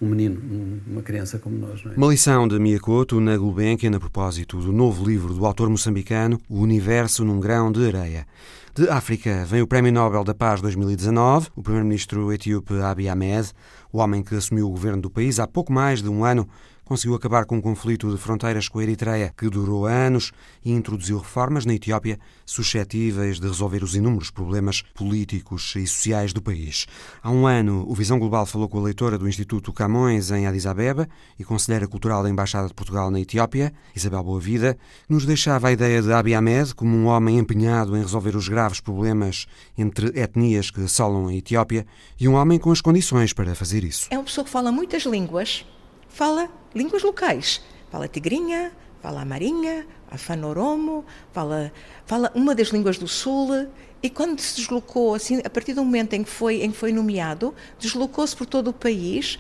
um 0.01 0.09
menino, 0.09 0.81
uma 0.87 1.03
criança 1.03 1.39
como 1.39 1.57
nós. 1.57 1.83
É? 1.87 1.97
Uma 1.97 2.09
lição 2.09 2.47
de 2.47 2.59
Miyakoto 2.59 3.21
na 3.21 3.37
Gulbenkian 3.37 3.97
a 3.97 4.01
propósito 4.01 4.61
do 4.61 4.73
novo 4.73 5.09
livro 5.09 5.33
do 5.33 5.47
autor 5.47 5.71
moçambicano 5.71 6.39
O 6.49 6.61
Universo 6.61 7.25
num 7.25 7.41
Grão 7.41 7.73
de 7.73 7.87
Areia. 7.87 8.27
De 8.77 8.89
África 8.89 9.45
vem 9.45 9.63
o 9.63 9.69
Prémio 9.69 9.93
Nobel 9.93 10.25
da 10.25 10.35
Paz 10.35 10.61
2019, 10.61 11.49
o 11.55 11.63
primeiro-ministro 11.63 12.33
etíope 12.33 12.75
Abiy 12.81 13.09
Ahmed, 13.09 13.53
o 13.93 13.99
homem 13.99 14.21
que 14.21 14.35
assumiu 14.35 14.67
o 14.67 14.71
governo 14.71 15.01
do 15.01 15.09
país 15.09 15.39
há 15.39 15.47
pouco 15.47 15.73
mais 15.73 16.03
de 16.03 16.09
um 16.09 16.25
ano, 16.25 16.49
conseguiu 16.85 17.15
acabar 17.15 17.45
com 17.45 17.57
um 17.57 17.61
conflito 17.61 18.11
de 18.11 18.17
fronteiras 18.17 18.69
com 18.69 18.79
a 18.79 18.83
Eritreia 18.83 19.33
que 19.37 19.49
durou 19.49 19.87
anos 19.87 20.33
e 20.65 20.73
introduziu 20.73 21.19
reformas 21.19 21.65
na 21.65 21.75
Etiópia 21.75 22.19
suscetíveis 22.45 23.41
de 23.41 23.47
resolver 23.47 23.83
os 23.83 23.95
inúmeros 23.95 24.31
problemas 24.31 24.83
políticos 24.95 25.75
e 25.77 25.87
sociais 25.87 26.33
do 26.33 26.43
país. 26.43 26.87
Há 27.23 27.31
um 27.31 27.47
ano, 27.47 27.85
o 27.89 27.95
Visão 27.95 28.19
Global 28.19 28.47
falou 28.47 28.69
com 28.69 28.79
a 28.79 28.83
leitora 28.83 29.17
do 29.17 29.29
Instituto 29.29 29.73
Camões 29.73 30.31
em 30.31 30.47
Addis 30.47 30.67
Abeba 30.67 31.09
e 31.39 31.45
conselheira 31.45 31.89
cultural 31.89 32.23
da 32.23 32.31
Embaixada 32.31 32.69
de 32.69 32.75
Portugal 32.75 33.11
na 33.11 33.21
Etiópia, 33.21 33.73
Isabel 33.95 34.23
Boavida, 34.23 34.77
nos 35.09 35.25
deixava 35.25 35.69
a 35.69 35.73
ideia 35.73 36.03
de 36.03 36.13
Abiy 36.13 36.35
Ahmed 36.35 36.75
como 36.75 36.97
um 36.97 37.07
homem 37.07 37.39
empenhado 37.39 37.97
em 37.97 38.01
resolver 38.01 38.37
os 38.37 38.49
graves 38.49 38.81
problemas 38.81 39.47
entre 39.77 40.09
etnias 40.19 40.71
que 40.71 40.83
assolam 40.83 41.29
a 41.29 41.35
Etiópia 41.35 41.87
e 42.21 42.29
um 42.29 42.35
homem 42.35 42.59
com 42.59 42.71
as 42.71 42.81
condições 42.81 43.33
para 43.33 43.55
fazer 43.55 43.85
isso. 43.85 44.09
É 44.11 44.19
uma 44.19 44.25
pessoa 44.25 44.45
que 44.45 44.51
fala 44.51 44.71
muitas 44.71 45.05
línguas, 45.05 45.65
fala 46.15 46.49
línguas 46.73 47.03
locais. 47.03 47.61
Fala 47.91 48.09
tigrinha, 48.09 48.73
fala 49.03 49.23
amarinha, 49.23 49.87
afanoromo, 50.11 51.05
fala, 51.33 51.73
fala 52.07 52.31
uma 52.35 52.55
das 52.55 52.69
línguas 52.69 52.97
do 52.97 53.09
sul. 53.09 53.69
E 54.03 54.09
quando 54.09 54.41
se 54.41 54.57
deslocou, 54.57 55.15
assim, 55.15 55.41
a 55.45 55.51
partir 55.51 55.75
do 55.75 55.85
momento 55.85 56.15
em 56.15 56.23
que 56.23 56.31
foi, 56.31 56.63
em 56.63 56.71
que 56.71 56.77
foi 56.77 56.93
nomeado, 56.93 57.55
deslocou-se 57.79 58.35
por 58.37 58.47
todo 58.47 58.69
o 58.69 58.73
país, 58.73 59.39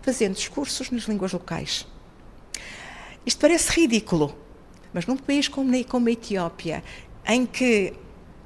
fazendo 0.00 0.34
discursos 0.34 0.90
nas 0.90 1.02
línguas 1.02 1.32
locais. 1.32 1.86
Isto 3.26 3.38
parece 3.38 3.80
ridículo, 3.80 4.34
mas 4.94 5.06
num 5.06 5.16
país 5.16 5.48
como, 5.48 5.84
como 5.84 6.08
a 6.08 6.12
Etiópia, 6.12 6.82
em 7.26 7.44
que 7.44 7.92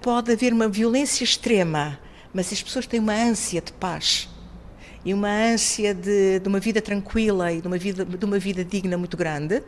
pode 0.02 0.32
haver 0.32 0.52
uma 0.52 0.68
violência 0.68 1.22
extrema, 1.22 2.00
mas 2.32 2.52
as 2.52 2.62
pessoas 2.62 2.86
têm 2.86 2.98
uma 2.98 3.14
ânsia 3.14 3.60
de 3.60 3.72
paz, 3.72 4.28
e 5.04 5.12
uma 5.12 5.28
ânsia 5.28 5.92
de, 5.94 6.40
de 6.40 6.48
uma 6.48 6.58
vida 6.58 6.80
tranquila 6.80 7.52
e 7.52 7.60
de 7.60 7.66
uma 7.66 7.78
vida, 7.78 8.04
de 8.04 8.24
uma 8.24 8.38
vida 8.38 8.64
digna 8.64 8.96
muito 8.96 9.16
grande, 9.16 9.62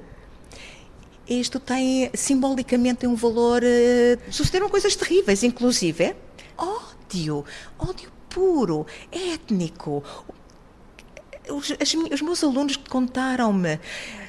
isto 1.29 1.59
tem 1.59 2.11
simbolicamente 2.15 3.07
um 3.07 3.15
valor. 3.15 3.63
Uh, 3.63 4.33
sucederam 4.33 4.69
coisas 4.69 4.95
terríveis, 4.95 5.43
inclusive 5.43 6.15
ódio, 6.57 7.45
ódio 7.79 8.11
puro, 8.29 8.87
étnico. 9.11 10.03
Os, 11.49 11.73
as, 11.81 11.95
os 11.95 12.23
meus 12.23 12.43
alunos 12.43 12.77
contaram-me, 12.77 13.79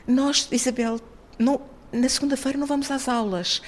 nós, 0.07 0.47
Isabel, 0.51 0.99
não, 1.37 1.61
na 1.91 2.09
segunda-feira 2.09 2.57
não 2.57 2.67
vamos 2.67 2.91
às 2.91 3.07
aulas 3.07 3.61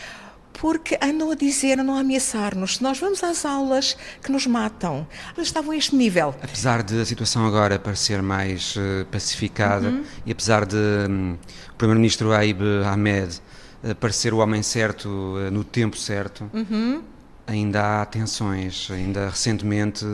porque 0.60 1.00
andam 1.02 1.32
a 1.32 1.36
dizer, 1.36 1.80
andam 1.80 1.96
a 1.96 2.02
ameaçar-nos. 2.02 2.76
Se 2.78 2.84
nós 2.84 3.00
vamos 3.00 3.24
às 3.24 3.46
aulas 3.46 3.96
que 4.22 4.30
nos 4.30 4.46
matam, 4.46 5.08
eles 5.36 5.48
estavam 5.48 5.72
a 5.72 5.78
este 5.78 5.96
nível. 5.96 6.36
Apesar 6.44 6.84
de 6.84 7.00
a 7.00 7.06
situação 7.06 7.46
agora 7.46 7.80
parecer 7.80 8.22
mais 8.22 8.76
uh, 8.76 9.06
pacificada 9.10 9.88
uhum. 9.88 10.04
e 10.26 10.32
apesar 10.32 10.66
de 10.66 10.76
um, 10.76 11.38
o 11.72 11.76
Primeiro-Ministro 11.78 12.34
Aib 12.34 12.62
Ahmed 12.86 13.42
uh, 13.84 13.96
parecer 13.96 14.34
o 14.34 14.40
homem 14.40 14.62
certo 14.62 15.08
uh, 15.08 15.50
no 15.50 15.64
tempo 15.64 15.98
certo, 15.98 16.52
uhum. 16.54 17.04
ainda 17.48 18.02
há 18.02 18.06
tensões. 18.06 18.92
Ainda 18.92 19.30
recentemente, 19.30 20.06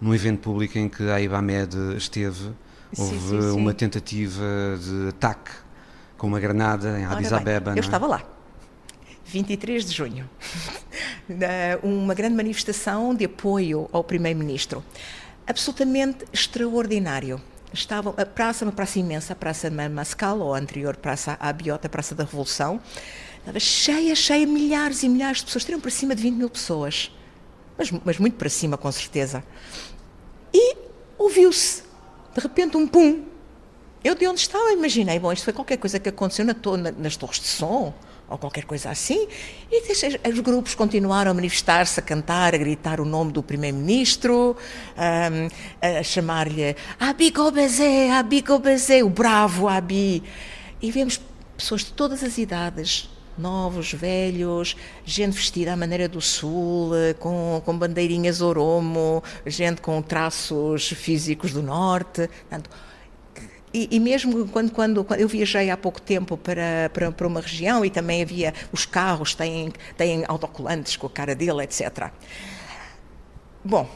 num 0.00 0.12
evento 0.12 0.40
público 0.40 0.76
em 0.76 0.88
que 0.88 1.08
Aib 1.08 1.32
Ahmed 1.32 1.72
esteve, 1.96 2.50
houve 2.98 3.18
sim, 3.20 3.28
sim, 3.28 3.40
sim. 3.42 3.50
uma 3.52 3.72
tentativa 3.72 4.42
de 4.76 5.10
ataque 5.10 5.52
com 6.18 6.26
uma 6.26 6.40
granada 6.40 6.98
em 6.98 7.04
Addis 7.04 7.32
Abeba. 7.32 7.70
Eu 7.70 7.76
é? 7.76 7.80
estava 7.80 8.08
lá. 8.08 8.33
23 9.34 9.84
de 9.84 9.92
junho, 9.92 10.30
uma 11.82 12.14
grande 12.14 12.36
manifestação 12.36 13.12
de 13.12 13.24
apoio 13.24 13.88
ao 13.92 14.04
Primeiro-Ministro. 14.04 14.84
Absolutamente 15.44 16.24
extraordinário. 16.32 17.40
Estava 17.72 18.10
a 18.10 18.24
praça, 18.24 18.64
uma 18.64 18.70
praça 18.70 19.00
imensa, 19.00 19.32
a 19.32 19.36
Praça 19.36 19.68
Mascal, 19.68 20.38
ou 20.38 20.54
a 20.54 20.58
anterior 20.58 20.96
Praça 20.96 21.36
Abiota, 21.40 21.88
Praça 21.88 22.14
da 22.14 22.22
Revolução, 22.22 22.80
estava 23.40 23.58
cheia, 23.58 24.14
cheia, 24.14 24.46
milhares 24.46 25.02
e 25.02 25.08
milhares 25.08 25.38
de 25.38 25.46
pessoas, 25.46 25.64
teriam 25.64 25.80
para 25.80 25.90
cima 25.90 26.14
de 26.14 26.22
20 26.22 26.34
mil 26.36 26.48
pessoas, 26.48 27.10
mas, 27.76 27.90
mas 27.90 28.18
muito 28.18 28.36
para 28.36 28.48
cima, 28.48 28.78
com 28.78 28.90
certeza. 28.92 29.42
E 30.52 30.76
ouviu-se, 31.18 31.82
de 32.32 32.40
repente, 32.40 32.76
um 32.76 32.86
pum. 32.86 33.24
Eu 34.04 34.14
de 34.14 34.28
onde 34.28 34.38
estava 34.38 34.70
imaginei, 34.72 35.18
bom, 35.18 35.32
isto 35.32 35.42
foi 35.42 35.52
qualquer 35.52 35.78
coisa 35.78 35.98
que 35.98 36.08
aconteceu 36.08 36.44
na, 36.44 36.54
nas 36.92 37.16
torres 37.16 37.40
de 37.40 37.48
som, 37.48 37.92
ou 38.34 38.38
qualquer 38.38 38.64
coisa 38.64 38.90
assim, 38.90 39.28
e 39.70 40.28
os 40.28 40.40
grupos 40.40 40.74
continuaram 40.74 41.30
a 41.30 41.34
manifestar-se, 41.34 41.98
a 42.00 42.02
cantar, 42.02 42.54
a 42.54 42.58
gritar 42.58 43.00
o 43.00 43.04
nome 43.04 43.32
do 43.32 43.42
primeiro-ministro, 43.42 44.56
um, 44.96 45.48
a 45.80 46.02
chamar-lhe 46.02 46.76
Abi 46.98 47.30
Gobezé, 47.30 48.10
Abi 48.10 48.40
Gobezé, 48.40 49.02
o 49.02 49.08
bravo 49.08 49.68
Abi. 49.68 50.22
E 50.82 50.90
vemos 50.90 51.20
pessoas 51.56 51.82
de 51.82 51.92
todas 51.92 52.22
as 52.24 52.36
idades, 52.38 53.08
novos, 53.38 53.92
velhos, 53.92 54.76
gente 55.04 55.34
vestida 55.34 55.72
à 55.72 55.76
maneira 55.76 56.08
do 56.08 56.20
sul, 56.20 56.90
com, 57.20 57.62
com 57.64 57.78
bandeirinhas 57.78 58.40
oromo, 58.40 59.22
gente 59.46 59.80
com 59.80 60.02
traços 60.02 60.88
físicos 60.88 61.52
do 61.52 61.62
norte. 61.62 62.28
Portanto, 62.48 62.70
e, 63.74 63.88
e, 63.90 63.98
mesmo 63.98 64.46
quando, 64.48 64.70
quando, 64.70 65.04
quando, 65.04 65.20
eu 65.20 65.26
viajei 65.26 65.68
há 65.68 65.76
pouco 65.76 66.00
tempo 66.00 66.36
para, 66.36 66.88
para, 66.92 67.10
para, 67.10 67.26
uma 67.26 67.40
região 67.40 67.84
e 67.84 67.90
também 67.90 68.22
havia 68.22 68.54
os 68.72 68.86
carros 68.86 69.34
têm, 69.34 69.72
têm 69.96 70.24
autocolantes 70.28 70.96
com 70.96 71.08
a 71.08 71.10
cara 71.10 71.34
dele, 71.34 71.64
etc. 71.64 72.10
Bom, 73.64 73.90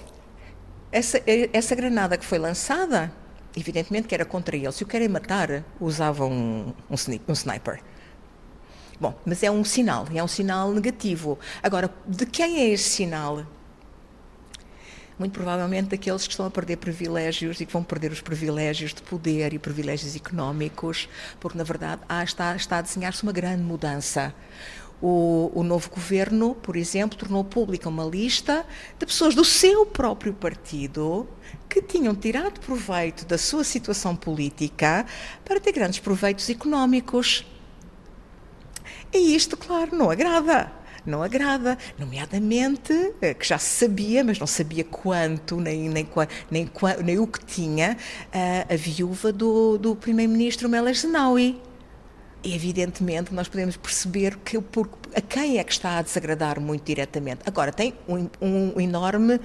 essa, 0.90 1.22
essa 1.52 1.76
granada 1.76 2.18
que 2.18 2.24
foi 2.24 2.38
lançada, 2.38 3.12
evidentemente 3.56 4.08
que 4.08 4.14
era 4.16 4.24
contra 4.24 4.56
ele. 4.56 4.72
Se 4.72 4.82
o 4.82 4.86
querem 4.86 5.08
matar, 5.08 5.62
usavam 5.80 6.32
um, 6.32 6.74
um, 6.90 6.94
um 7.28 7.32
sniper. 7.32 7.80
Bom, 9.00 9.14
mas 9.24 9.44
é 9.44 9.50
um 9.50 9.62
sinal, 9.62 10.08
é 10.12 10.24
um 10.24 10.26
sinal 10.26 10.72
negativo. 10.72 11.38
Agora, 11.62 11.88
de 12.04 12.26
quem 12.26 12.58
é 12.58 12.70
esse 12.70 12.90
sinal? 12.90 13.46
Muito 15.18 15.32
provavelmente 15.32 15.88
daqueles 15.88 16.26
que 16.26 16.32
estão 16.32 16.46
a 16.46 16.50
perder 16.50 16.76
privilégios 16.76 17.60
e 17.60 17.66
que 17.66 17.72
vão 17.72 17.82
perder 17.82 18.12
os 18.12 18.20
privilégios 18.20 18.94
de 18.94 19.02
poder 19.02 19.52
e 19.52 19.58
privilégios 19.58 20.14
económicos, 20.14 21.08
porque 21.40 21.58
na 21.58 21.64
verdade 21.64 22.02
há, 22.08 22.22
está, 22.22 22.54
está 22.54 22.78
a 22.78 22.82
desenhar-se 22.82 23.22
uma 23.22 23.32
grande 23.32 23.62
mudança. 23.62 24.34
O, 25.00 25.52
o, 25.54 25.62
novo 25.62 25.88
governo, 25.90 26.56
por 26.56 26.76
exemplo, 26.76 27.16
tornou 27.16 27.44
pública 27.44 27.88
uma 27.88 28.04
lista 28.04 28.66
de 28.98 29.06
pessoas 29.06 29.32
do 29.32 29.44
seu 29.44 29.86
próprio 29.86 30.34
partido 30.34 31.28
que 31.68 31.80
tinham 31.80 32.16
tirado 32.16 32.58
proveito 32.58 33.24
da 33.24 33.38
sua 33.38 33.62
situação 33.62 34.16
política 34.16 35.06
para 35.44 35.60
ter 35.60 35.70
grandes 35.70 36.00
proveitos 36.00 36.50
económicos. 36.50 37.46
E 39.12 39.36
isto, 39.36 39.56
claro, 39.56 39.94
não 39.94 40.10
agrada 40.10 40.77
não 41.08 41.22
agrada, 41.22 41.76
nomeadamente, 41.98 42.92
eh, 43.20 43.34
que 43.34 43.46
já 43.46 43.58
se 43.58 43.86
sabia, 43.86 44.22
mas 44.22 44.38
não 44.38 44.46
sabia 44.46 44.84
quanto, 44.84 45.56
nem, 45.60 45.88
nem, 45.88 46.08
nem, 46.50 46.70
nem 47.04 47.18
o 47.18 47.26
que 47.26 47.44
tinha, 47.44 47.96
a, 48.32 48.38
eh, 48.38 48.66
a 48.70 48.76
viúva 48.76 49.32
do, 49.32 49.78
do 49.78 49.96
primeiro-ministro 49.96 50.68
Meles 50.68 51.00
Zenawi. 51.00 51.60
E, 52.42 52.54
evidentemente, 52.54 53.34
nós 53.34 53.48
podemos 53.48 53.76
perceber 53.76 54.36
que 54.38 54.60
por, 54.60 54.88
a 55.14 55.20
quem 55.20 55.58
é 55.58 55.64
que 55.64 55.72
está 55.72 55.98
a 55.98 56.02
desagradar 56.02 56.60
muito 56.60 56.84
diretamente. 56.84 57.40
Agora, 57.44 57.72
tem 57.72 57.94
um, 58.08 58.28
um 58.40 58.80
enorme 58.80 59.40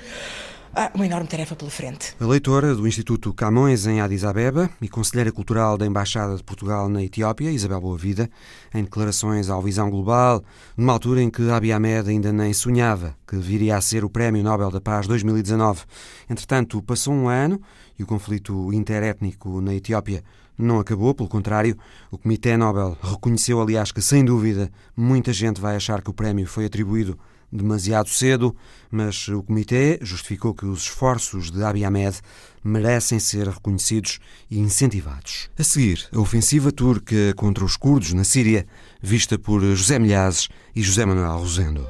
ah, 0.76 0.92
uma 0.96 1.06
enorme 1.06 1.28
tarefa 1.28 1.56
pela 1.56 1.70
frente. 1.70 2.16
A 2.20 2.26
leitora 2.26 2.74
do 2.74 2.88
Instituto 2.88 3.34
Camões 3.34 3.86
em 3.86 4.02
Addis 4.02 4.24
Abeba 4.24 4.70
e 4.82 4.90
conselheira 4.90 5.32
cultural 5.32 5.78
da 5.78 5.86
Embaixada 5.86 6.36
de 6.36 6.44
Portugal 6.44 6.90
na 6.90 7.04
Etiópia, 7.04 7.52
Isabel 7.52 7.80
Boavida, 7.80 8.30
em 8.74 8.84
declarações 8.84 9.50
ao 9.50 9.62
Visão 9.62 9.90
Global, 9.90 10.44
numa 10.76 10.94
altura 10.94 11.22
em 11.22 11.30
que 11.30 11.50
Abiy 11.50 11.72
Ahmed 11.72 12.10
ainda 12.10 12.34
nem 12.34 12.52
sonhava 12.54 13.16
que 13.28 13.36
viria 13.36 13.78
a 13.78 13.82
ser 13.82 14.04
o 14.04 14.10
Prémio 14.10 14.44
Nobel 14.44 14.72
da 14.72 14.82
Paz 14.82 15.08
2019. 15.08 15.82
Entretanto, 16.30 16.82
passou 16.82 17.14
um 17.14 17.28
ano 17.28 17.62
e 17.98 18.04
o 18.04 18.08
conflito 18.08 18.74
interétnico 18.74 19.62
na 19.62 19.76
Etiópia 19.76 20.24
não 20.58 20.80
acabou, 20.80 21.14
pelo 21.16 21.30
contrário, 21.30 21.78
o 22.12 22.18
Comitê 22.18 22.56
Nobel 22.56 22.98
reconheceu, 23.02 23.60
aliás, 23.60 23.92
que 23.92 24.02
sem 24.02 24.24
dúvida 24.24 24.72
muita 24.96 25.34
gente 25.34 25.60
vai 25.60 25.76
achar 25.76 26.02
que 26.02 26.10
o 26.10 26.14
prémio 26.14 26.48
foi 26.48 26.66
atribuído 26.66 27.18
demasiado 27.54 28.10
cedo, 28.10 28.56
mas 28.90 29.28
o 29.28 29.44
Comitê 29.44 30.00
justificou 30.02 30.54
que 30.54 30.66
os 30.66 30.84
esforços 30.84 31.52
de 31.52 31.64
Abiy 31.64 31.86
Ahmed 31.86 32.18
merecem 32.64 33.20
ser 33.20 33.48
reconhecidos 33.48 34.20
e 34.50 34.60
incentivados. 34.60 35.50
A 35.58 35.64
seguir, 35.64 36.08
a 36.12 36.20
ofensiva 36.20 36.72
turca 36.72 37.34
contra 37.36 37.64
os 37.64 37.78
curdos 37.78 38.14
na 38.14 38.24
Síria, 38.24 38.66
vista 39.02 39.38
por 39.38 39.62
José 39.62 40.00
Milhazes 40.00 40.50
e 40.76 40.82
José 40.82 41.06
Manuel 41.06 41.38
Rosendo. 41.38 41.88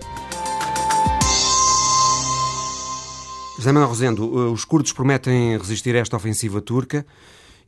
José 3.57 3.71
Manuel 3.71 3.89
Rosendo, 3.89 4.51
os 4.51 4.65
curdos 4.65 4.91
prometem 4.91 5.57
resistir 5.57 5.95
a 5.95 5.99
esta 5.99 6.17
ofensiva 6.17 6.59
turca 6.59 7.05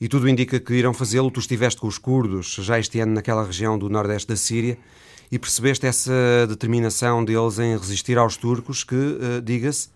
e 0.01 0.09
tudo 0.09 0.27
indica 0.27 0.59
que 0.59 0.73
irão 0.73 0.93
fazê-lo. 0.93 1.31
Tu 1.31 1.39
estiveste 1.39 1.79
com 1.79 1.87
os 1.87 1.97
curdos 1.97 2.57
já 2.59 2.77
este 2.77 2.99
ano 2.99 3.13
naquela 3.13 3.45
região 3.45 3.77
do 3.77 3.89
nordeste 3.89 4.27
da 4.27 4.35
Síria 4.35 4.77
e 5.31 5.39
percebeste 5.39 5.85
essa 5.85 6.45
determinação 6.47 7.23
deles 7.23 7.59
em 7.59 7.77
resistir 7.77 8.17
aos 8.17 8.37
turcos, 8.37 8.83
que, 8.83 8.95
uh, 8.95 9.41
diga-se, 9.43 9.89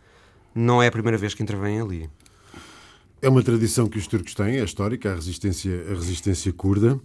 não 0.54 0.82
é 0.82 0.88
a 0.88 0.92
primeira 0.92 1.18
vez 1.18 1.34
que 1.34 1.44
intervêm 1.44 1.80
ali. 1.82 2.10
É 3.22 3.30
uma 3.30 3.44
tradição 3.44 3.88
que 3.88 3.98
os 3.98 4.08
turcos 4.08 4.34
têm, 4.34 4.58
é 4.58 4.64
histórica, 4.64 5.12
a 5.12 5.16
resistência, 5.16 5.86
a 5.90 5.94
resistência 5.94 6.52
curda. 6.54 7.00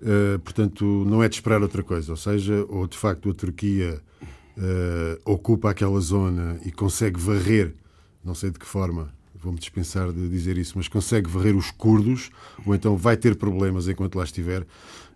Uh, 0.00 0.38
portanto, 0.40 0.84
não 1.06 1.22
é 1.22 1.28
de 1.28 1.36
esperar 1.36 1.62
outra 1.62 1.82
coisa. 1.82 2.10
Ou 2.10 2.16
seja, 2.16 2.66
ou 2.68 2.86
de 2.86 2.96
facto 2.96 3.30
a 3.30 3.34
Turquia 3.34 4.00
uh, 4.56 5.30
ocupa 5.30 5.70
aquela 5.70 6.00
zona 6.00 6.58
e 6.64 6.72
consegue 6.72 7.20
varrer, 7.20 7.74
não 8.24 8.34
sei 8.34 8.50
de 8.50 8.58
que 8.58 8.66
forma, 8.66 9.12
vou-me 9.34 9.58
dispensar 9.58 10.12
de 10.12 10.28
dizer 10.28 10.56
isso, 10.56 10.74
mas 10.76 10.88
consegue 10.88 11.28
varrer 11.28 11.56
os 11.56 11.70
curdos, 11.70 12.30
ou 12.64 12.74
então 12.74 12.96
vai 12.96 13.16
ter 13.16 13.36
problemas 13.36 13.88
enquanto 13.88 14.16
lá 14.16 14.24
estiver. 14.24 14.66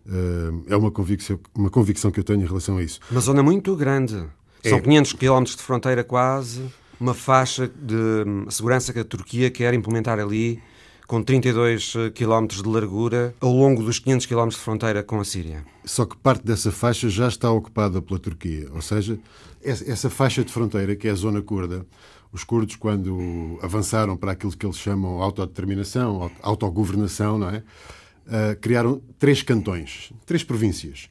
Uh, 0.08 0.64
é 0.68 0.76
uma 0.76 0.90
convicção, 0.90 1.38
uma 1.54 1.68
convicção 1.68 2.10
que 2.10 2.20
eu 2.20 2.25
tenho 2.25 2.42
em 2.42 2.46
relação 2.46 2.78
a 2.78 2.82
isso. 2.82 3.00
Uma 3.10 3.20
zona 3.20 3.42
muito 3.42 3.75
grande. 3.75 4.25
É. 4.62 4.70
São 4.70 4.80
500 4.80 5.12
km 5.14 5.42
de 5.44 5.62
fronteira 5.62 6.04
quase, 6.04 6.62
uma 7.00 7.14
faixa 7.14 7.68
de 7.68 7.94
hum, 7.94 8.46
segurança 8.48 8.92
que 8.92 9.00
a 9.00 9.04
Turquia 9.04 9.50
quer 9.50 9.75
implementar 9.75 10.18
ali, 10.18 10.60
com 11.06 11.22
32 11.22 11.92
km 12.14 12.46
de 12.46 12.68
largura, 12.68 13.34
ao 13.40 13.52
longo 13.52 13.82
dos 13.82 13.98
500 13.98 14.26
km 14.26 14.48
de 14.48 14.56
fronteira 14.56 15.02
com 15.02 15.20
a 15.20 15.25
Síria. 15.25 15.64
Só 15.84 16.04
que 16.04 16.16
parte 16.16 16.44
dessa 16.44 16.72
faixa 16.72 17.08
já 17.08 17.28
está 17.28 17.50
ocupada 17.50 18.02
pela 18.02 18.18
Turquia, 18.18 18.68
ou 18.75 18.82
seja, 18.82 19.18
essa 19.62 20.10
faixa 20.10 20.44
de 20.44 20.52
fronteira, 20.52 20.96
que 20.96 21.06
é 21.06 21.10
a 21.10 21.14
zona 21.14 21.40
curda, 21.42 21.86
os 22.32 22.44
curdos, 22.44 22.76
quando 22.76 23.58
avançaram 23.62 24.16
para 24.16 24.32
aquilo 24.32 24.52
que 24.54 24.66
eles 24.66 24.76
chamam 24.76 25.22
autodeterminação, 25.22 26.30
autogovernação, 26.42 27.38
não 27.38 27.48
é? 27.50 27.62
Uh, 28.26 28.59
criaram 28.61 29.00
três 29.18 29.40
cantões, 29.42 30.12
três 30.25 30.42
províncias. 30.42 31.09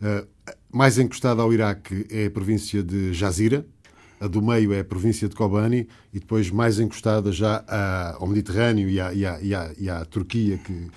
Uh, 0.00 0.26
mais 0.70 0.98
encostada 0.98 1.40
ao 1.40 1.52
Iraque 1.52 2.06
é 2.10 2.26
a 2.26 2.30
província 2.30 2.82
de 2.82 3.12
Jazira, 3.12 3.64
a 4.20 4.26
do 4.26 4.42
meio 4.42 4.72
é 4.72 4.80
a 4.80 4.84
província 4.84 5.28
de 5.28 5.34
Kobani 5.34 5.88
e 6.12 6.18
depois 6.18 6.50
mais 6.50 6.80
encostada 6.80 7.30
já 7.30 7.64
ao 8.18 8.26
Mediterrâneo 8.26 8.88
e 8.88 9.00
à, 9.00 9.12
e 9.12 9.26
à, 9.26 9.40
e 9.40 9.54
à, 9.54 9.74
e 9.78 9.90
à 9.90 10.04
Turquia, 10.04 10.58
que, 10.58 10.90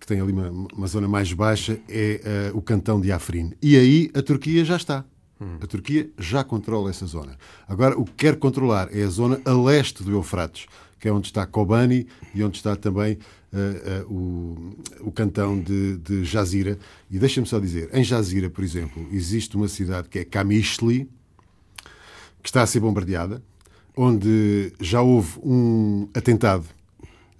que, 0.00 0.06
tem 0.06 0.20
ali 0.20 0.32
uma, 0.32 0.50
uma 0.50 0.86
zona 0.86 1.08
mais 1.08 1.32
baixa, 1.32 1.78
é 1.88 2.50
uh, 2.52 2.58
o 2.58 2.62
cantão 2.62 3.00
de 3.00 3.10
Afrin. 3.10 3.52
E 3.62 3.76
aí 3.76 4.10
a 4.14 4.22
Turquia 4.22 4.64
já 4.64 4.76
está. 4.76 5.04
Hum. 5.40 5.58
A 5.60 5.66
Turquia 5.66 6.10
já 6.18 6.42
controla 6.42 6.90
essa 6.90 7.06
zona. 7.06 7.36
Agora, 7.68 7.98
o 7.98 8.04
que 8.04 8.12
quer 8.12 8.36
controlar 8.36 8.88
é 8.90 9.02
a 9.02 9.08
zona 9.08 9.40
a 9.44 9.52
leste 9.52 10.02
do 10.02 10.12
Eufrates, 10.12 10.66
que 10.98 11.08
é 11.08 11.12
onde 11.12 11.26
está 11.26 11.46
Kobani 11.46 12.06
e 12.34 12.42
onde 12.42 12.56
está 12.56 12.74
também 12.76 13.18
uh, 13.52 14.04
uh, 14.08 14.12
o, 14.12 15.08
o 15.08 15.12
cantão 15.12 15.60
de, 15.60 15.98
de 15.98 16.24
Jazira. 16.24 16.78
E 17.10 17.18
deixa-me 17.18 17.46
só 17.46 17.58
dizer, 17.58 17.90
em 17.92 18.02
Jazira, 18.02 18.48
por 18.48 18.64
exemplo, 18.64 19.06
existe 19.12 19.56
uma 19.56 19.68
cidade 19.68 20.08
que 20.08 20.18
é 20.18 20.24
Kamishli, 20.24 21.08
que 22.42 22.48
está 22.48 22.62
a 22.62 22.66
ser 22.66 22.80
bombardeada, 22.80 23.42
onde 23.96 24.72
já 24.80 25.00
houve 25.00 25.38
um 25.42 26.08
atentado 26.14 26.66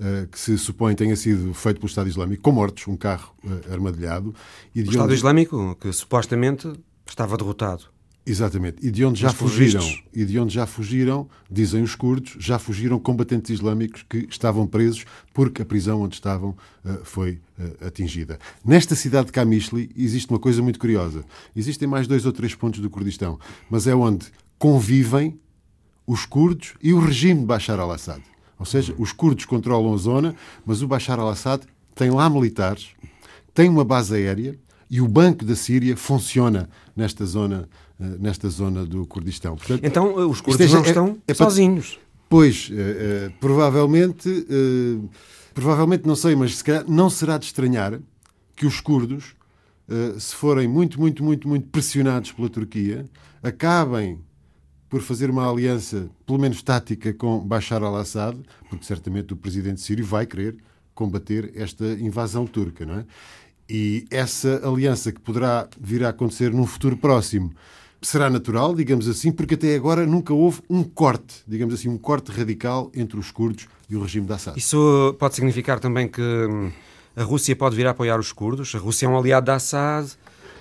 uh, 0.01 0.27
que 0.29 0.38
se 0.38 0.57
supõe 0.59 0.95
tenha 0.95 1.16
sido 1.16 1.53
feito 1.55 1.77
pelo 1.77 1.88
Estado 1.88 2.09
Islâmico, 2.09 2.42
com 2.42 2.53
mortos, 2.53 2.87
um 2.88 2.97
carro 2.97 3.35
armadilhado. 3.71 4.35
E 4.75 4.81
o 4.81 4.85
Estado 4.85 5.05
onde... 5.05 5.14
Islâmico, 5.14 5.77
que 5.81 5.92
supostamente 5.92 6.73
estava 7.07 7.37
derrotado. 7.37 7.96
Exatamente. 8.27 8.85
E 8.85 8.91
de 8.91 9.05
onde 9.05 9.21
já 9.21 9.33
fugiram, 9.33 9.89
e 10.12 10.25
de 10.25 10.37
onde 10.37 10.53
já 10.53 10.67
fugiram, 10.67 11.29
dizem 11.49 11.81
os 11.81 11.95
curdos, 11.95 12.35
já 12.41 12.59
fugiram 12.59 12.99
combatentes 12.99 13.51
islâmicos 13.51 14.05
que 14.09 14.27
estavam 14.29 14.67
presos 14.67 15.05
porque 15.33 15.62
a 15.62 15.65
prisão 15.65 16.03
onde 16.03 16.17
estavam 16.17 16.51
uh, 16.85 17.05
foi 17.05 17.39
uh, 17.57 17.87
atingida. 17.87 18.37
Nesta 18.65 18.97
cidade 18.97 19.27
de 19.27 19.33
Kamishli 19.33 19.91
existe 19.97 20.29
uma 20.29 20.41
coisa 20.41 20.61
muito 20.61 20.79
curiosa. 20.79 21.25
Existem 21.55 21.87
mais 21.87 22.09
dois 22.09 22.27
ou 22.27 22.33
três 22.33 22.53
pontos 22.53 22.81
do 22.81 22.91
Kurdistão, 22.91 23.39
mas 23.71 23.87
é 23.87 23.95
onde 23.95 24.27
convivem 24.59 25.39
os 26.05 26.27
curdos 26.27 26.75
e 26.83 26.93
o 26.93 26.99
regime 26.99 27.41
de 27.41 27.47
Bashar 27.47 27.79
al-Assad. 27.79 28.23
Ou 28.59 28.67
seja, 28.67 28.93
os 28.99 29.12
curdos 29.12 29.45
controlam 29.45 29.95
a 29.95 29.99
zona, 29.99 30.35
mas 30.65 30.83
o 30.83 30.89
Bashar 30.89 31.21
al-Assad 31.21 31.62
tem 31.95 32.11
lá 32.11 32.29
militares, 32.29 32.89
tem 33.55 33.69
uma 33.69 33.85
base 33.85 34.17
aérea 34.17 34.59
e 34.91 35.01
o 35.01 35.09
Banco 35.09 35.45
da 35.45 35.57
Síria 35.57 35.97
funciona 35.97 36.69
nesta 36.95 37.27
zona 37.27 37.69
eh, 37.69 37.86
nesta 37.99 38.49
zona 38.49 38.85
do 38.85 39.07
Kurdistão. 39.07 39.57
Portanto, 39.57 39.85
então 39.85 40.21
eh, 40.21 40.25
os 40.25 40.41
curdos 40.41 40.73
é, 40.73 40.75
não 40.75 40.83
estão 40.83 41.19
é, 41.27 41.33
é 41.33 41.35
sozinhos. 41.35 41.99
Pois, 42.29 42.71
uh, 42.71 43.33
provavelmente, 43.39 44.29
provavelmente 45.55 46.07
não 46.07 46.17
sei, 46.17 46.35
mas 46.35 46.57
se 46.57 46.65
calhar 46.65 46.85
não 46.89 47.09
será 47.09 47.39
de 47.39 47.47
estranhar 47.47 48.01
que 48.57 48.67
os 48.67 48.81
curdos, 48.81 49.37
se 50.19 50.35
forem 50.35 50.67
muito, 50.67 50.99
muito, 50.99 51.23
muito, 51.23 51.47
muito 51.47 51.69
pressionados 51.69 52.33
pela 52.33 52.49
Turquia, 52.49 53.07
acabem 53.43 54.19
por 54.89 55.03
fazer 55.03 55.31
uma 55.31 55.49
aliança, 55.49 56.09
pelo 56.25 56.39
menos 56.39 56.63
tática, 56.63 57.13
com 57.13 57.39
Bashar 57.39 57.83
al-Assad, 57.83 58.39
porque 58.69 58.85
certamente 58.85 59.33
o 59.33 59.37
presidente 59.37 59.81
sírio 59.81 60.05
vai 60.05 60.27
querer 60.27 60.57
combater 60.95 61.53
esta 61.55 61.85
invasão 61.85 62.47
turca, 62.47 62.87
não 62.87 63.01
é? 63.01 63.05
E 63.69 64.07
essa 64.11 64.67
aliança 64.67 65.11
que 65.11 65.21
poderá 65.21 65.69
vir 65.79 66.05
a 66.05 66.11
acontecer 66.11 66.53
num 66.53 66.67
futuro 66.67 66.97
próximo 66.97 67.53
será 68.07 68.31
natural, 68.31 68.75
digamos 68.75 69.09
assim, 69.09 69.33
porque 69.33 69.55
até 69.55 69.75
agora 69.75 70.07
nunca 70.07 70.33
houve 70.33 70.61
um 70.71 70.85
corte, 70.85 71.42
digamos 71.47 71.75
assim, 71.75 71.88
um 71.88 71.99
corte 71.99 72.31
radical 72.31 72.90
entre 72.95 73.19
os 73.19 73.33
curdos 73.33 73.66
e 73.90 73.97
o 73.97 74.03
regime 74.03 74.27
de 74.27 74.33
Assad. 74.33 74.57
Isso 74.57 75.16
pode 75.19 75.35
significar 75.35 75.81
também 75.81 76.07
que 76.07 76.23
hum, 76.23 76.71
a 77.16 77.25
Rússia 77.25 77.57
pode 77.57 77.75
vir 77.75 77.87
a 77.87 77.90
apoiar 77.90 78.21
os 78.21 78.31
curdos? 78.31 78.73
A 78.75 78.79
Rússia 78.79 79.07
é 79.07 79.09
um 79.09 79.19
aliado 79.19 79.47
de 79.47 79.51
Assad? 79.51 80.09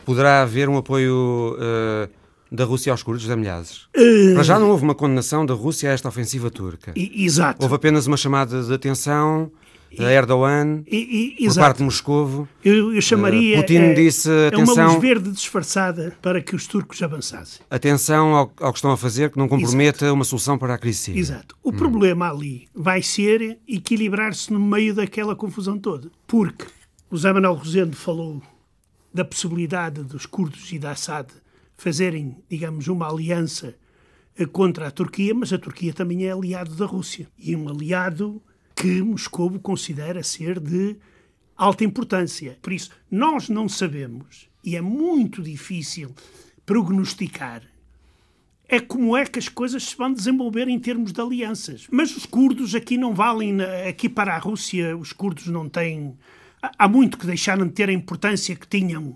Poderá 0.06 0.42
haver 0.42 0.70
um 0.70 0.78
apoio 0.78 1.56
uh, 1.56 2.10
da 2.52 2.64
Rússia 2.64 2.92
aos 2.92 3.04
curdos, 3.04 3.28
da 3.28 3.36
Milhazes? 3.36 3.88
Uh... 3.96 4.44
já 4.44 4.58
não 4.58 4.72
houve 4.72 4.84
uma 4.84 4.96
condenação 4.96 5.46
da 5.46 5.54
Rússia 5.54 5.92
a 5.92 5.94
esta 5.94 6.10
ofensiva 6.10 6.50
turca. 6.50 6.94
Exato. 6.96 7.62
Houve 7.62 7.76
apenas 7.76 8.08
uma 8.08 8.18
chamada 8.18 8.64
de 8.64 8.74
atenção 8.74 9.52
da 9.98 10.12
Erdogan, 10.12 10.84
e, 10.88 11.36
e, 11.40 11.48
por 11.48 11.56
parte 11.56 11.78
de 11.78 11.84
Moscovo. 11.84 12.48
Eu, 12.64 12.94
eu 12.94 13.02
chamaria. 13.02 13.58
Uh, 13.58 13.62
Putin 13.62 13.78
é, 13.78 13.94
disse 13.94 14.30
atenção. 14.48 14.76
É 14.76 14.86
uma 14.86 14.92
luz 14.94 15.02
verde 15.02 15.32
disfarçada 15.32 16.16
para 16.22 16.42
que 16.42 16.56
os 16.56 16.68
turcos 16.68 17.02
avançassem. 17.02 17.62
Atenção 17.70 18.36
ao, 18.36 18.52
ao 18.60 18.72
que 18.72 18.78
estão 18.78 18.92
a 18.92 18.98
fazer, 18.98 19.32
que 19.32 19.38
não 19.38 19.48
comprometa 19.48 20.06
Exato. 20.06 20.14
uma 20.14 20.24
solução 20.24 20.58
para 20.58 20.74
a 20.74 20.78
crise 20.78 21.00
síria. 21.00 21.20
Exato. 21.20 21.56
O 21.64 21.70
hum. 21.70 21.74
problema 21.74 22.30
ali 22.30 22.68
vai 22.74 23.02
ser 23.02 23.60
equilibrar-se 23.68 24.52
no 24.52 24.60
meio 24.60 24.94
daquela 24.94 25.36
confusão 25.36 25.78
toda. 25.78 26.10
Porque 26.28 26.66
o 27.10 27.18
Zé 27.18 27.32
Manuel 27.32 27.54
Rosendo 27.54 27.96
falou 27.96 28.42
da 29.14 29.24
possibilidade 29.24 30.04
dos 30.04 30.26
curdos 30.26 30.72
e 30.74 30.78
da 30.78 30.92
Assad 30.92 31.30
fazerem, 31.78 32.36
digamos, 32.50 32.88
uma 32.88 33.10
aliança 33.10 33.76
eh, 34.38 34.46
contra 34.46 34.88
a 34.88 34.92
Turquia, 34.92 35.34
mas 35.34 35.54
a 35.54 35.58
Turquia 35.58 35.94
também 35.94 36.26
é 36.26 36.32
aliado 36.32 36.76
da 36.76 36.86
Rússia. 36.86 37.28
E 37.38 37.56
um 37.56 37.70
aliado 37.70 38.42
que 38.76 39.02
Moscou 39.02 39.58
considera 39.60 40.22
ser 40.24 40.60
de 40.60 40.96
alta 41.56 41.84
importância. 41.84 42.58
Por 42.62 42.74
isso, 42.74 42.90
nós 43.10 43.48
não 43.50 43.70
sabemos, 43.70 44.50
e 44.64 44.76
é 44.76 44.82
muito 44.82 45.42
difícil 45.42 46.14
prognosticar, 46.66 47.62
é 48.68 48.80
como 48.80 49.16
é 49.16 49.26
que 49.26 49.38
as 49.38 49.48
coisas 49.48 49.84
se 49.84 49.96
vão 49.96 50.12
desenvolver 50.12 50.68
em 50.68 50.80
termos 50.80 51.14
de 51.14 51.22
alianças. 51.22 51.86
Mas 51.92 52.16
os 52.18 52.26
curdos 52.26 52.74
aqui 52.74 52.98
não 52.98 53.14
valem, 53.14 53.62
aqui 53.88 54.10
para 54.10 54.36
a 54.36 54.40
Rússia, 54.40 54.98
os 54.98 55.14
curdos 55.14 55.46
não 55.48 55.70
têm. 55.70 56.18
Há 56.62 56.88
muito 56.88 57.18
que 57.18 57.28
deixaram 57.28 57.68
de 57.68 57.74
ter 57.74 57.90
a 57.90 57.94
importância 57.94 58.56
que 58.56 58.68
tinham 58.68 59.10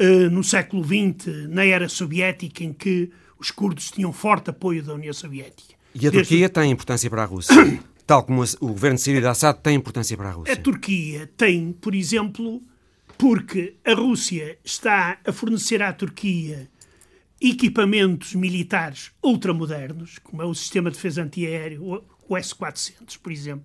uh, 0.00 0.30
no 0.32 0.42
século 0.42 0.82
XX, 0.84 1.48
na 1.48 1.64
era 1.64 1.88
soviética, 1.88 2.64
em 2.64 2.72
que 2.72 3.08
os 3.38 3.52
curdos 3.52 3.88
tinham 3.90 4.12
forte 4.12 4.50
apoio 4.50 4.82
da 4.82 4.94
União 4.94 5.12
Soviética. 5.14 5.74
E 5.94 5.98
a 6.06 6.10
Desde- 6.10 6.18
Turquia 6.28 6.48
tem 6.48 6.72
importância 6.72 7.08
para 7.08 7.22
a 7.22 7.26
Rússia. 7.26 7.54
Tal 8.06 8.24
como 8.24 8.42
o 8.60 8.66
governo 8.68 8.98
sírio 8.98 9.20
de 9.20 9.26
Assad 9.26 9.56
tem 9.58 9.76
importância 9.76 10.16
para 10.16 10.28
a 10.28 10.32
Rússia. 10.32 10.54
A 10.54 10.56
Turquia 10.56 11.30
tem, 11.36 11.72
por 11.72 11.94
exemplo, 11.94 12.60
porque 13.16 13.76
a 13.84 13.94
Rússia 13.94 14.58
está 14.64 15.18
a 15.24 15.32
fornecer 15.32 15.82
à 15.82 15.92
Turquia 15.92 16.68
equipamentos 17.40 18.34
militares 18.34 19.10
ultramodernos, 19.22 20.18
como 20.18 20.42
é 20.42 20.44
o 20.44 20.54
sistema 20.54 20.90
de 20.90 20.96
defesa 20.96 21.22
antiaéreo, 21.22 21.82
o- 21.84 22.04
o 22.28 22.36
S-400, 22.36 23.16
por 23.18 23.32
exemplo. 23.32 23.64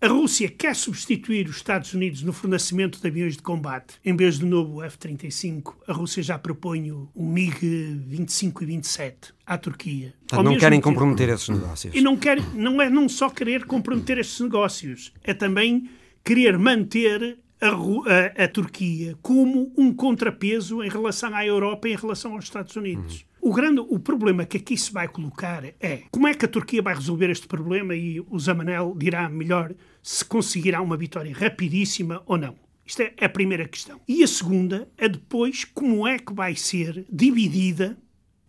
A 0.00 0.06
Rússia 0.08 0.48
quer 0.50 0.74
substituir 0.76 1.48
os 1.48 1.56
Estados 1.56 1.94
Unidos 1.94 2.22
no 2.22 2.32
fornecimento 2.32 3.00
de 3.00 3.06
aviões 3.06 3.36
de 3.36 3.42
combate. 3.42 3.94
Em 4.04 4.14
vez 4.14 4.38
do 4.38 4.46
novo 4.46 4.82
F-35, 4.82 5.74
a 5.88 5.92
Rússia 5.92 6.22
já 6.22 6.38
propõe 6.38 6.90
o 6.92 7.08
o 7.14 7.24
MiG-25 7.24 8.62
e 8.62 8.66
27 8.66 9.34
à 9.46 9.56
Turquia. 9.56 10.14
Portanto, 10.26 10.44
não 10.44 10.58
querem 10.58 10.78
tempo- 10.80 10.90
comprometer 10.90 11.28
esses 11.30 11.48
negócios. 11.48 11.94
e 11.94 12.00
não, 12.00 12.16
quer, 12.16 12.38
não 12.54 12.80
é 12.82 12.90
não 12.90 13.08
só 13.08 13.30
querer 13.30 13.64
comprometer 13.64 14.18
estes 14.18 14.40
negócios, 14.40 15.12
é 15.22 15.32
também 15.32 15.88
querer 16.24 16.58
manter 16.58 17.38
a, 17.60 17.68
a- 17.68 18.44
a 18.44 18.48
Turquia 18.48 19.16
como 19.22 19.72
um 19.76 19.92
contrapeso 19.92 20.82
em 20.82 20.88
relação 20.88 21.34
à 21.34 21.44
Europa 21.46 21.88
e 21.88 21.92
em 21.92 21.96
relação 21.96 22.32
aos 22.34 22.44
Estados 22.44 22.74
Unidos. 22.76 23.24
O, 23.40 23.52
grande, 23.52 23.80
o 23.80 23.98
problema 23.98 24.44
que 24.46 24.56
aqui 24.56 24.76
se 24.76 24.90
vai 24.92 25.06
colocar 25.06 25.64
é 25.80 26.02
como 26.10 26.26
é 26.26 26.34
que 26.34 26.44
a 26.46 26.48
Turquia 26.48 26.80
vai 26.82 26.94
resolver 26.94 27.28
este 27.30 27.46
problema 27.46 27.94
e 27.94 28.18
o 28.20 28.38
Zamanel 28.38 28.94
dirá 28.96 29.28
melhor 29.28 29.74
se 30.02 30.24
conseguirá 30.24 30.80
uma 30.80 30.96
vitória 30.96 31.34
rapidíssima 31.34 32.22
ou 32.26 32.38
não. 32.38 32.54
Isto 32.86 33.02
é 33.02 33.14
a 33.20 33.28
primeira 33.28 33.66
questão. 33.68 34.00
E 34.08 34.22
a 34.22 34.26
segunda 34.26 34.88
é 34.98 35.08
depois 35.08 35.64
como 35.64 36.06
é 36.06 36.18
que 36.18 36.32
vai 36.34 36.54
ser 36.56 37.06
dividida 37.10 37.96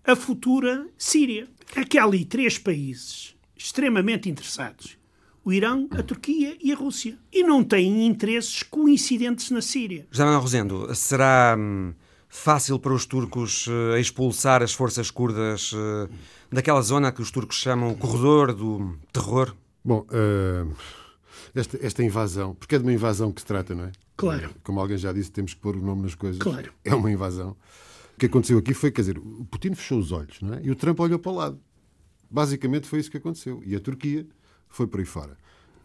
a 0.03 0.15
futura 0.15 0.87
Síria. 0.97 1.47
Aqui 1.75 1.97
há 1.97 2.03
ali 2.03 2.23
três 2.25 2.57
países 2.57 3.35
extremamente 3.55 4.29
interessados: 4.29 4.97
o 5.45 5.53
Irão, 5.53 5.87
a 5.91 6.01
Turquia 6.01 6.57
e 6.59 6.73
a 6.73 6.75
Rússia. 6.75 7.19
E 7.31 7.43
não 7.43 7.63
têm 7.63 8.07
interesses 8.07 8.63
coincidentes 8.63 9.51
na 9.51 9.61
Síria. 9.61 10.07
José 10.09 10.23
Manuel 10.23 10.41
Rosendo, 10.41 10.95
será 10.95 11.55
hum, 11.57 11.93
fácil 12.27 12.79
para 12.79 12.91
os 12.91 13.05
turcos 13.05 13.67
eh, 13.69 13.99
expulsar 13.99 14.63
as 14.63 14.73
forças 14.73 15.11
curdas 15.11 15.71
eh, 15.75 16.09
daquela 16.51 16.81
zona 16.81 17.11
que 17.11 17.21
os 17.21 17.29
turcos 17.29 17.57
chamam 17.57 17.91
o 17.91 17.95
corredor 17.95 18.53
do 18.53 18.97
terror? 19.13 19.55
Bom, 19.83 20.07
eh, 20.11 20.65
esta, 21.53 21.77
esta 21.79 22.03
invasão, 22.03 22.55
porque 22.55 22.73
é 22.73 22.79
de 22.79 22.83
uma 22.83 22.93
invasão 22.93 23.31
que 23.31 23.41
se 23.41 23.45
trata, 23.45 23.75
não 23.75 23.85
é? 23.85 23.91
Claro. 24.17 24.49
Como 24.63 24.79
alguém 24.79 24.97
já 24.97 25.13
disse, 25.13 25.31
temos 25.31 25.53
que 25.53 25.59
pôr 25.59 25.75
o 25.75 25.81
nome 25.81 26.01
nas 26.01 26.15
coisas. 26.15 26.41
Claro. 26.41 26.73
É 26.83 26.95
uma 26.95 27.11
invasão. 27.11 27.55
O 28.15 28.17
que 28.17 28.25
aconteceu 28.25 28.57
aqui 28.57 28.73
foi, 28.73 28.89
quer 28.89 29.01
dizer, 29.01 29.19
o 29.19 29.45
Putin 29.45 29.75
fechou 29.75 29.99
os 29.99 30.11
olhos, 30.11 30.41
não 30.41 30.55
é? 30.55 30.61
E 30.63 30.71
o 30.71 30.75
Trump 30.75 30.99
olhou 30.99 31.19
para 31.19 31.31
o 31.31 31.35
lado. 31.35 31.59
Basicamente 32.31 32.87
foi 32.87 32.99
isso 32.99 33.11
que 33.11 33.17
aconteceu. 33.17 33.61
E 33.63 33.75
a 33.75 33.79
Turquia 33.79 34.25
foi 34.75 34.87
por 34.87 34.99
aí 34.99 35.05
fora. 35.05 35.37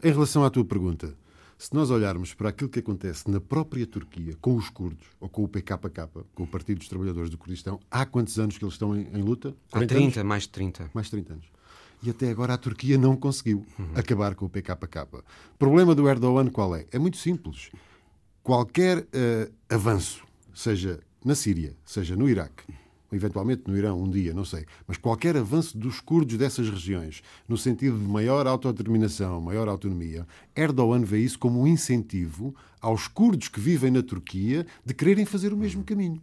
Em 0.03 0.11
relação 0.11 0.45
à 0.45 0.51
tua 0.51 0.65
pergunta, 0.65 1.15
se 1.57 1.73
nós 1.73 1.91
olharmos 1.91 2.35
para 2.35 2.49
aquilo 2.49 2.69
que 2.69 2.81
acontece 2.81 3.31
na 3.31 3.41
própria 3.41 3.87
Turquia 3.87 4.37
com 4.41 4.57
os 4.57 4.69
curdos, 4.69 5.07
ou 5.21 5.29
com 5.29 5.45
o 5.45 5.49
PKK, 5.49 6.09
com 6.35 6.43
o 6.43 6.47
Partido 6.47 6.79
dos 6.79 6.89
Trabalhadores 6.89 7.31
do 7.31 7.39
Kurdistão, 7.39 7.79
há 7.89 8.05
quantos 8.05 8.37
anos 8.41 8.59
que 8.59 8.65
eles 8.65 8.75
estão 8.75 8.97
em, 8.97 9.07
em 9.15 9.23
luta? 9.23 9.55
Há 9.69 9.79
40 9.79 9.95
anos? 9.95 10.13
30, 10.15 10.25
mais 10.25 10.43
de 10.43 10.49
30. 10.49 10.91
mais 10.93 11.09
30 11.09 11.33
anos. 11.35 11.47
E 12.03 12.11
até 12.11 12.31
agora 12.31 12.55
a 12.55 12.59
Turquia 12.59 12.99
não 12.99 13.15
conseguiu 13.15 13.65
acabar 13.95 14.35
com 14.35 14.47
o 14.47 14.49
PKK. 14.49 15.19
O 15.55 15.59
problema 15.59 15.95
do 15.95 16.09
Erdogan 16.09 16.49
qual 16.51 16.75
é? 16.75 16.87
É 16.91 16.99
muito 16.99 17.19
simples. 17.19 17.71
Qualquer 18.43 19.07
eh, 19.13 19.51
avanço, 19.69 20.25
seja 20.53 20.99
na 21.25 21.37
Síria, 21.37 21.77
seja 21.85 22.17
no 22.17 22.29
Iraque, 22.29 22.65
eventualmente 23.13 23.63
no 23.67 23.77
Irão 23.77 24.01
um 24.03 24.11
dia, 24.11 24.33
não 24.35 24.45
sei, 24.45 24.65
mas 24.87 24.97
qualquer 24.97 25.37
avanço 25.37 25.77
dos 25.77 26.01
curdos 26.01 26.37
dessas 26.37 26.69
regiões, 26.69 27.23
no 27.49 27.57
sentido 27.59 27.99
de 27.99 28.05
maior 28.05 28.47
autodeterminação, 28.47 29.41
maior 29.41 29.69
autonomia, 29.69 30.27
Erdogan 30.57 31.03
vê 31.03 31.19
isso 31.19 31.39
como 31.39 31.61
um 31.61 31.67
incentivo 31.67 32.55
aos 32.81 33.09
curdos 33.09 33.49
que 33.49 33.61
vivem 33.61 33.91
na 33.91 34.03
Turquia 34.03 34.67
de 34.85 34.95
quererem 34.95 35.25
fazer 35.25 35.53
o 35.53 35.57
mesmo 35.57 35.83
caminho. 35.85 36.21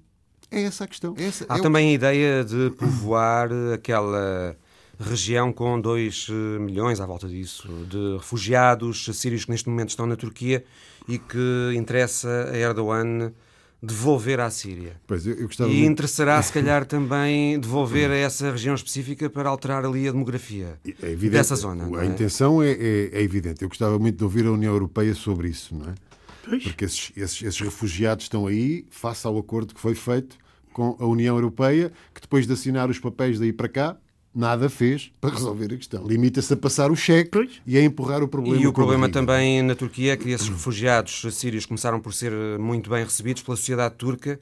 É 0.50 0.62
essa 0.64 0.86
a 0.86 0.88
questão. 0.88 1.14
É 1.18 1.24
essa, 1.26 1.46
Há 1.50 1.58
é 1.58 1.60
o- 1.60 1.64
também 1.64 1.90
a 1.90 1.94
ideia 1.94 2.44
de 2.44 2.72
povoar 2.78 3.50
aquela 3.74 4.56
região 5.00 5.52
com 5.54 5.80
2 5.80 6.28
milhões, 6.62 7.00
à 7.00 7.06
volta 7.06 7.28
disso, 7.28 7.68
de 7.90 8.18
refugiados 8.18 9.06
sírios 9.14 9.46
que 9.46 9.52
neste 9.52 9.70
momento 9.70 9.90
estão 9.90 10.06
na 10.08 10.16
Turquia 10.16 10.64
e 11.08 11.20
que 11.20 11.74
interessa 11.76 12.50
a 12.52 12.58
Erdogan 12.58 13.32
devolver 13.82 14.40
à 14.40 14.50
Síria. 14.50 14.94
Pois, 15.06 15.26
eu, 15.28 15.36
eu 15.36 15.48
gostava 15.48 15.70
E 15.70 15.74
muito- 15.78 15.92
interessará, 15.92 16.42
se 16.42 16.52
calhar, 16.52 16.86
também 16.88 17.60
devolver 17.60 18.10
a 18.12 18.16
essa 18.16 18.52
região 18.52 18.74
específica 18.76 19.30
para 19.30 19.50
alterar 19.50 19.86
ali 19.86 20.08
a 20.08 20.12
demografia 20.12 20.80
É 20.86 20.90
evidente, 21.12 21.30
dessa 21.32 21.56
zona. 21.56 21.98
A 22.00 22.04
é? 22.04 22.08
intenção 22.08 22.62
é, 22.62 22.72
é- 22.72 23.10
é 23.14 23.22
evidente. 23.22 23.62
Eu 23.62 23.70
gostava 23.70 23.98
muito 24.00 24.18
de 24.18 24.24
ouvir 24.24 24.46
a 24.46 24.52
União 24.52 24.74
Europeia 24.74 25.14
sobre 25.14 25.50
isso, 25.50 25.76
não 25.76 25.92
é? 25.92 25.96
Pois. 26.44 26.64
Porque 26.64 26.86
esses, 26.86 27.12
esses- 27.16 27.42
esses 27.44 27.60
refugiados 27.62 28.26
estão 28.26 28.48
aí, 28.48 28.86
face 28.90 29.28
ao 29.28 29.38
acordo 29.38 29.74
que 29.76 29.80
foi 29.82 29.94
feito 29.96 30.38
com 30.74 30.96
a 31.00 31.06
União 31.06 31.36
Europeia, 31.36 31.92
que 32.14 32.22
depois 32.22 32.46
de 32.48 32.54
assinar 32.54 32.90
os 32.90 33.00
papéis 33.00 33.40
daí 33.40 33.52
para 33.52 33.68
cá, 33.68 33.98
nada 34.38 34.70
fez 34.70 35.12
para 35.20 35.32
resolver 35.32 35.74
a 35.74 35.78
questão. 35.78 36.06
Limita-se 36.06 36.54
a 36.54 36.58
passar 36.58 36.92
o 36.92 36.96
cheque 36.96 37.50
e 37.66 37.76
a 37.76 37.84
empurrar 37.84 38.22
o 38.22 38.28
problema. 38.28 38.62
E 38.62 38.68
o 38.68 38.72
problema 38.72 39.10
também 39.10 39.64
na 39.64 39.74
Turquia 39.74 40.14
é 40.14 40.18
que 40.18 40.30
esses 40.30 40.48
refugiados 40.48 41.26
sírios 41.32 41.66
começaram 41.66 42.00
por 42.00 42.14
ser 42.14 42.32
muito 42.60 42.90
bem 42.90 43.04
recebidos 43.04 43.42
pela 43.42 43.58
sociedade 43.58 43.96
turca, 43.96 44.40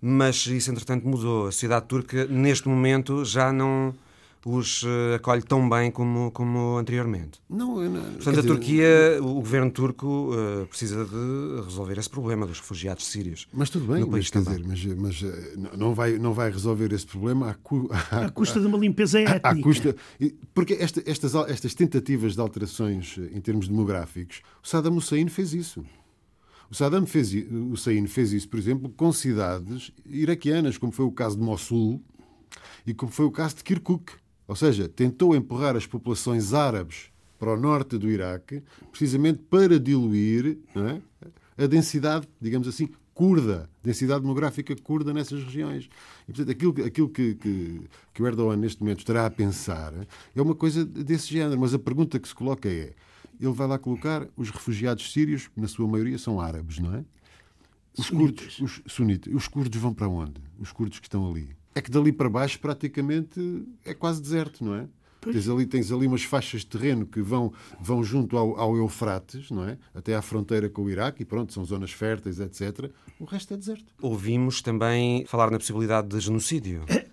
mas 0.00 0.46
isso 0.46 0.70
entretanto 0.70 1.08
mudou. 1.08 1.46
A 1.46 1.52
sociedade 1.52 1.86
turca, 1.86 2.26
neste 2.26 2.68
momento, 2.68 3.24
já 3.24 3.50
não 3.50 3.94
os 4.44 4.82
eh, 4.86 5.16
acolhe 5.16 5.42
tão 5.42 5.68
bem 5.68 5.90
como, 5.90 6.30
como 6.30 6.78
anteriormente. 6.78 7.38
Não, 7.48 7.76
não- 7.88 8.02
Portanto, 8.02 8.28
a 8.28 8.32
dizer, 8.42 8.46
Turquia, 8.46 9.18
o 9.20 9.34
governo 9.34 9.70
turco 9.70 10.30
eh, 10.34 10.64
precisa 10.64 11.04
de 11.04 11.62
resolver 11.64 11.98
esse 11.98 12.08
problema 12.08 12.46
dos 12.46 12.58
refugiados 12.58 13.06
sírios. 13.06 13.46
Mas 13.52 13.68
tudo 13.68 13.86
bem, 13.86 14.00
no 14.00 14.06
mas, 14.06 14.12
país 14.12 14.30
quer 14.30 14.42
também. 14.42 14.62
dizer, 14.74 14.96
mas, 14.96 15.20
mas, 15.22 15.34
eh, 15.34 15.56
não- 15.76 15.92
vai, 15.94 16.18
não 16.18 16.32
vai 16.32 16.50
resolver 16.50 16.90
esse 16.92 17.06
problema 17.06 17.50
à, 17.50 17.54
cu- 17.54 17.88
à- 18.10 18.24
À 18.26 18.30
custa 18.30 18.58
de 18.58 18.66
uma 18.66 18.78
limpeza 18.78 19.18
à 19.18 19.22
étnica. 19.22 19.62
custa. 19.62 19.94
e- 20.18 20.34
Porque 20.54 20.72
esta- 20.74 21.02
estas, 21.04 21.34
estas 21.34 21.74
tentativas 21.74 22.34
de 22.34 22.40
alterações 22.40 23.18
em 23.34 23.40
termos 23.42 23.68
demográficos, 23.68 24.40
o 24.64 24.66
Saddam 24.66 24.96
Hussein 24.96 25.28
fez 25.28 25.52
isso. 25.52 25.84
O 26.70 26.74
Saddam 26.74 27.04
fez, 27.04 27.30
Hussein 27.72 28.06
fez 28.06 28.32
isso, 28.32 28.48
por 28.48 28.58
exemplo, 28.58 28.88
com 28.96 29.12
cidades 29.12 29.92
iraquianas, 30.06 30.78
como 30.78 30.92
foi 30.92 31.04
o 31.04 31.10
caso 31.10 31.36
de 31.36 31.42
Mossul 31.42 32.00
e 32.86 32.94
como 32.94 33.10
foi 33.12 33.26
o 33.26 33.30
caso 33.30 33.56
de 33.56 33.64
Kirkuk. 33.64 34.12
Ou 34.50 34.56
seja, 34.56 34.88
tentou 34.88 35.36
empurrar 35.36 35.76
as 35.76 35.86
populações 35.86 36.52
árabes 36.52 37.12
para 37.38 37.54
o 37.54 37.56
norte 37.56 37.96
do 37.96 38.10
Iraque, 38.10 38.64
precisamente 38.90 39.38
para 39.48 39.78
diluir 39.78 40.58
é, 40.74 41.64
a 41.64 41.68
densidade, 41.68 42.28
digamos 42.40 42.66
assim, 42.66 42.88
curda, 43.14 43.70
densidade 43.80 44.22
demográfica 44.22 44.74
curda 44.74 45.14
nessas 45.14 45.44
regiões. 45.44 45.88
E, 46.28 46.32
portanto, 46.32 46.50
aquilo, 46.50 46.74
que- 46.74 46.82
aquilo 46.82 47.08
que, 47.08 47.34
que, 47.36 47.80
que 48.12 48.22
o 48.24 48.26
Erdogan 48.26 48.56
neste 48.56 48.80
momento 48.82 48.98
estará 48.98 49.24
a 49.24 49.30
pensar 49.30 49.94
é 50.34 50.42
uma 50.42 50.56
coisa 50.56 50.84
desse 50.84 51.28
género. 51.32 51.60
Mas 51.60 51.72
a 51.72 51.78
pergunta 51.78 52.18
que 52.18 52.26
se 52.26 52.34
coloca 52.34 52.68
é: 52.68 52.92
ele 53.40 53.52
vai 53.52 53.68
lá 53.68 53.78
colocar 53.78 54.26
os 54.36 54.50
refugiados 54.50 55.12
sírios, 55.12 55.46
que 55.46 55.60
na 55.60 55.68
sua 55.68 55.86
maioria 55.86 56.18
são 56.18 56.40
árabes, 56.40 56.80
não 56.80 56.92
é? 56.92 57.04
Os 57.96 58.10
curdos, 58.10 58.58
os 58.58 58.82
sunitas, 58.92 59.32
os 59.32 59.46
curdos 59.46 59.80
vão 59.80 59.94
para 59.94 60.08
onde? 60.08 60.40
Os 60.58 60.72
curdos 60.72 60.98
que 60.98 61.06
estão 61.06 61.30
ali. 61.30 61.50
É 61.74 61.80
que 61.80 61.90
dali 61.90 62.12
para 62.12 62.28
baixo 62.28 62.58
praticamente 62.58 63.64
é 63.84 63.94
quase 63.94 64.20
deserto, 64.20 64.64
não 64.64 64.74
é? 64.74 64.86
Tens 65.20 65.48
ali, 65.48 65.66
tens 65.66 65.92
ali 65.92 66.06
umas 66.06 66.22
faixas 66.22 66.62
de 66.62 66.68
terreno 66.68 67.04
que 67.04 67.20
vão, 67.20 67.52
vão 67.78 68.02
junto 68.02 68.38
ao, 68.38 68.58
ao 68.58 68.76
Eufrates, 68.76 69.50
não 69.50 69.68
é? 69.68 69.76
Até 69.94 70.14
à 70.14 70.22
fronteira 70.22 70.70
com 70.70 70.82
o 70.82 70.90
Iraque, 70.90 71.22
e 71.22 71.24
pronto, 71.26 71.52
são 71.52 71.62
zonas 71.64 71.92
férteis, 71.92 72.40
etc. 72.40 72.90
O 73.18 73.24
resto 73.24 73.52
é 73.52 73.56
deserto. 73.56 73.92
Ouvimos 74.00 74.62
também 74.62 75.26
falar 75.26 75.50
na 75.50 75.58
possibilidade 75.58 76.08
de 76.08 76.18
genocídio. 76.20 76.84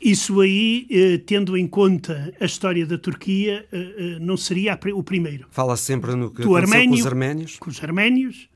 Isso 0.00 0.40
aí, 0.40 0.86
eh, 0.88 1.18
tendo 1.18 1.56
em 1.56 1.66
conta 1.66 2.32
a 2.40 2.44
história 2.44 2.86
da 2.86 2.96
Turquia, 2.96 3.66
eh, 3.72 3.94
eh, 3.98 4.18
não 4.20 4.36
seria 4.36 4.78
o 4.94 5.02
primeiro. 5.02 5.48
Fala 5.50 5.76
sempre 5.76 6.14
no 6.14 6.30
que 6.30 6.42
Do 6.42 6.54
aconteceu 6.54 6.86
com 6.86 6.94
os 6.94 7.06
arménios. 7.06 7.58
com 7.58 7.70
os 7.70 7.82
arménios. 7.82 8.48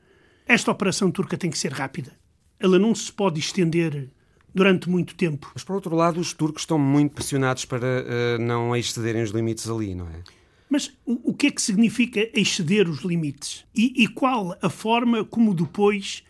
Esta 0.47 0.71
operação 0.71 1.11
turca 1.11 1.37
tem 1.37 1.49
que 1.49 1.57
ser 1.57 1.73
rápida. 1.73 2.13
Ela 2.57 2.79
não 2.79 2.95
se 2.95 3.11
pode 3.11 3.41
estender 3.41 4.09
durante 4.53 4.89
muito 4.89 5.15
tempo. 5.15 5.51
Mas, 5.53 5.63
por 5.63 5.75
outro 5.75 5.95
lado, 5.95 6.19
os 6.19 6.33
turcos 6.33 6.63
estão 6.63 6.77
muito 6.77 7.13
pressionados 7.13 7.65
para 7.65 7.87
eh, 7.87 8.37
não 8.39 8.75
excederem 8.75 9.23
os 9.23 9.31
limites 9.31 9.69
ali, 9.69 9.95
não 9.95 10.07
é? 10.07 10.21
Mas 10.69 10.91
o, 11.05 11.31
o 11.31 11.33
que 11.33 11.47
é 11.47 11.51
que 11.51 11.61
significa 11.61 12.27
exceder 12.33 12.89
os 12.89 13.01
limites? 13.03 13.65
E, 13.75 14.03
e 14.03 14.07
qual 14.07 14.57
a 14.61 14.69
forma 14.69 15.23
como 15.23 15.53
depois 15.53 16.23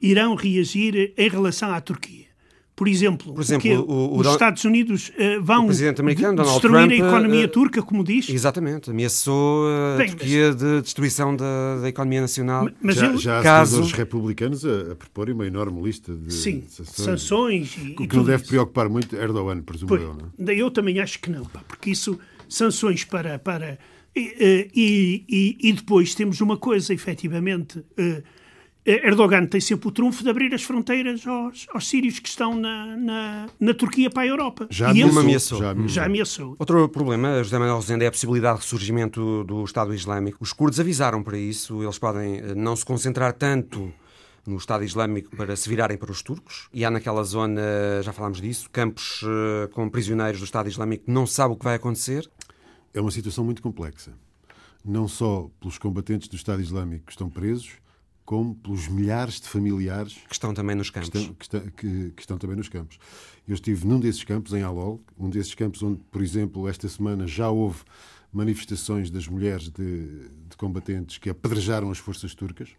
irão 0.00 0.34
reagir 0.34 1.14
em 1.16 1.28
relação 1.28 1.72
à 1.72 1.80
Turquia? 1.80 2.25
Por 2.76 2.86
exemplo, 2.88 3.32
Por 3.32 3.40
exemplo, 3.40 3.62
que 3.62 3.74
o- 3.74 3.86
o 3.90 4.18
os 4.20 4.26
Estados 4.26 4.62
Unidos 4.66 5.10
eh, 5.16 5.38
vão 5.40 5.62
o 5.64 5.66
presidente 5.68 5.98
americano, 6.02 6.32
de- 6.32 6.36
Donald 6.42 6.60
destruir 6.60 6.86
Trump, 6.88 6.92
a 6.92 7.08
economia 7.08 7.44
eh, 7.44 7.48
turca, 7.48 7.82
como 7.82 8.04
diz? 8.04 8.28
Exatamente. 8.28 8.90
Ameaçou 8.90 9.66
eh, 9.66 9.94
a 9.94 9.96
Bem, 9.96 10.08
Turquia 10.10 10.54
de 10.54 10.82
destruição 10.82 11.34
da, 11.34 11.78
da 11.80 11.88
economia 11.88 12.20
nacional. 12.20 12.68
Mas 12.82 12.96
já, 12.96 13.06
ele- 13.06 13.16
já 13.16 13.40
há 13.40 13.42
caso- 13.42 13.70
senadores 13.76 13.96
republicanos 13.96 14.64
a, 14.66 14.92
a 14.92 14.94
proporem 14.94 15.34
uma 15.34 15.46
enorme 15.46 15.80
lista 15.82 16.12
de 16.14 16.30
Sim, 16.34 16.64
sanções. 16.68 16.96
sanções 17.22 17.76
e, 17.78 17.96
O 17.98 18.02
e 18.02 18.06
que 18.06 18.14
não 18.14 18.24
deve 18.24 18.42
isso. 18.42 18.50
preocupar 18.50 18.90
muito 18.90 19.16
Erdogan, 19.16 19.62
presumo 19.62 19.88
Pois, 19.88 20.02
eu, 20.02 20.12
não 20.12 20.26
é? 20.26 20.28
daí 20.38 20.58
eu 20.58 20.70
também 20.70 21.00
acho 21.00 21.18
que 21.18 21.30
não, 21.30 21.46
pá, 21.46 21.60
porque 21.66 21.88
isso 21.90 22.18
sanções 22.46 23.04
para. 23.04 23.38
para 23.38 23.78
e, 24.14 25.24
e, 25.28 25.68
e 25.68 25.72
depois 25.72 26.14
temos 26.14 26.42
uma 26.42 26.58
coisa, 26.58 26.92
efetivamente. 26.92 27.82
Erdogan 28.86 29.46
tem 29.46 29.60
sempre 29.60 29.88
o 29.88 29.90
trunfo 29.90 30.22
de 30.22 30.30
abrir 30.30 30.54
as 30.54 30.62
fronteiras 30.62 31.26
aos, 31.26 31.66
aos 31.74 31.88
sírios 31.88 32.20
que 32.20 32.28
estão 32.28 32.54
na, 32.54 32.96
na, 32.96 33.46
na, 33.58 33.74
Turquia 33.74 34.08
para 34.08 34.22
a 34.22 34.26
Europa. 34.26 34.68
Já, 34.70 34.92
e 34.92 35.02
ameaçou, 35.02 35.20
ameaçou, 35.20 35.58
já, 35.58 35.70
ameaçou. 35.70 35.88
já 35.88 36.04
ameaçou. 36.04 36.56
Outro 36.58 36.88
problema, 36.88 37.42
José 37.42 37.58
Manuel 37.58 37.76
Rosendo, 37.76 38.04
é 38.04 38.06
a 38.06 38.10
possibilidade 38.12 38.58
de 38.58 38.64
ressurgimento 38.64 39.42
do 39.44 39.64
Estado 39.64 39.92
Islâmico. 39.92 40.38
Os 40.40 40.52
curdos 40.52 40.78
avisaram 40.78 41.22
para 41.22 41.36
isso, 41.36 41.82
eles 41.82 41.98
podem 41.98 42.40
não 42.54 42.76
se 42.76 42.84
concentrar 42.84 43.32
tanto 43.32 43.92
no 44.46 44.56
Estado 44.56 44.84
Islâmico 44.84 45.34
para 45.36 45.56
se 45.56 45.68
virarem 45.68 45.98
para 45.98 46.12
os 46.12 46.22
turcos. 46.22 46.68
E 46.72 46.84
há 46.84 46.90
naquela 46.90 47.24
zona, 47.24 47.60
já 48.02 48.12
falámos 48.12 48.40
disso, 48.40 48.70
campos 48.70 49.22
uh, 49.22 49.68
com 49.72 49.90
prisioneiros 49.90 50.40
do 50.40 50.44
Estado 50.44 50.68
Islâmico 50.68 51.06
que 51.06 51.10
não 51.10 51.26
sabe 51.26 51.54
o 51.54 51.56
que 51.56 51.64
vai 51.64 51.74
acontecer. 51.74 52.30
É 52.94 53.00
uma 53.00 53.10
situação 53.10 53.44
muito 53.44 53.60
complexa. 53.60 54.12
Não 54.84 55.08
só 55.08 55.50
pelos 55.58 55.76
combatentes 55.78 56.28
do 56.28 56.36
Estado 56.36 56.62
Islâmico 56.62 57.06
que 57.06 57.12
estão 57.12 57.28
presos, 57.28 57.72
como 58.26 58.56
pelos 58.56 58.88
milhares 58.88 59.40
de 59.40 59.48
familiares 59.48 60.14
que 60.28 60.34
estão 60.34 60.52
também 60.52 60.74
nos 60.74 60.90
campos. 60.90 61.10
Que 61.10 61.16
estão, 61.18 61.34
que 61.34 61.44
estão, 61.44 61.60
que, 61.60 62.10
que 62.10 62.22
estão 62.22 62.36
também 62.36 62.56
nos 62.56 62.68
campos. 62.68 62.98
Eu 63.46 63.54
estive 63.54 63.86
num 63.86 64.00
desses 64.00 64.24
campos, 64.24 64.52
em 64.52 64.62
Alol, 64.62 65.00
um 65.16 65.30
desses 65.30 65.54
campos 65.54 65.80
onde, 65.82 66.00
por 66.10 66.20
exemplo, 66.20 66.68
esta 66.68 66.88
semana 66.88 67.26
já 67.28 67.48
houve 67.48 67.78
manifestações 68.32 69.10
das 69.10 69.28
mulheres 69.28 69.70
de, 69.70 70.28
de 70.50 70.56
combatentes 70.58 71.18
que 71.18 71.30
apedrejaram 71.30 71.90
as 71.90 71.98
forças 71.98 72.34
turcas. 72.34 72.70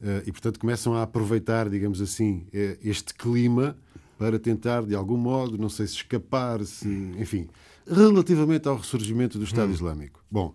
Uh, 0.00 0.24
e, 0.26 0.32
portanto, 0.32 0.58
começam 0.58 0.94
a 0.94 1.02
aproveitar, 1.02 1.70
digamos 1.70 2.00
assim, 2.00 2.46
eh, 2.52 2.78
este 2.82 3.14
clima 3.14 3.76
para 4.18 4.38
tentar, 4.38 4.82
de 4.82 4.94
algum 4.94 5.16
modo, 5.16 5.56
não 5.56 5.68
sei 5.68 5.86
se 5.86 5.94
escapar, 5.94 6.64
se, 6.64 6.88
enfim, 7.18 7.48
relativamente 7.86 8.68
ao 8.68 8.76
ressurgimento 8.76 9.38
do 9.38 9.44
Estado 9.44 9.70
hum. 9.70 9.74
Islâmico. 9.74 10.22
Bom, 10.30 10.54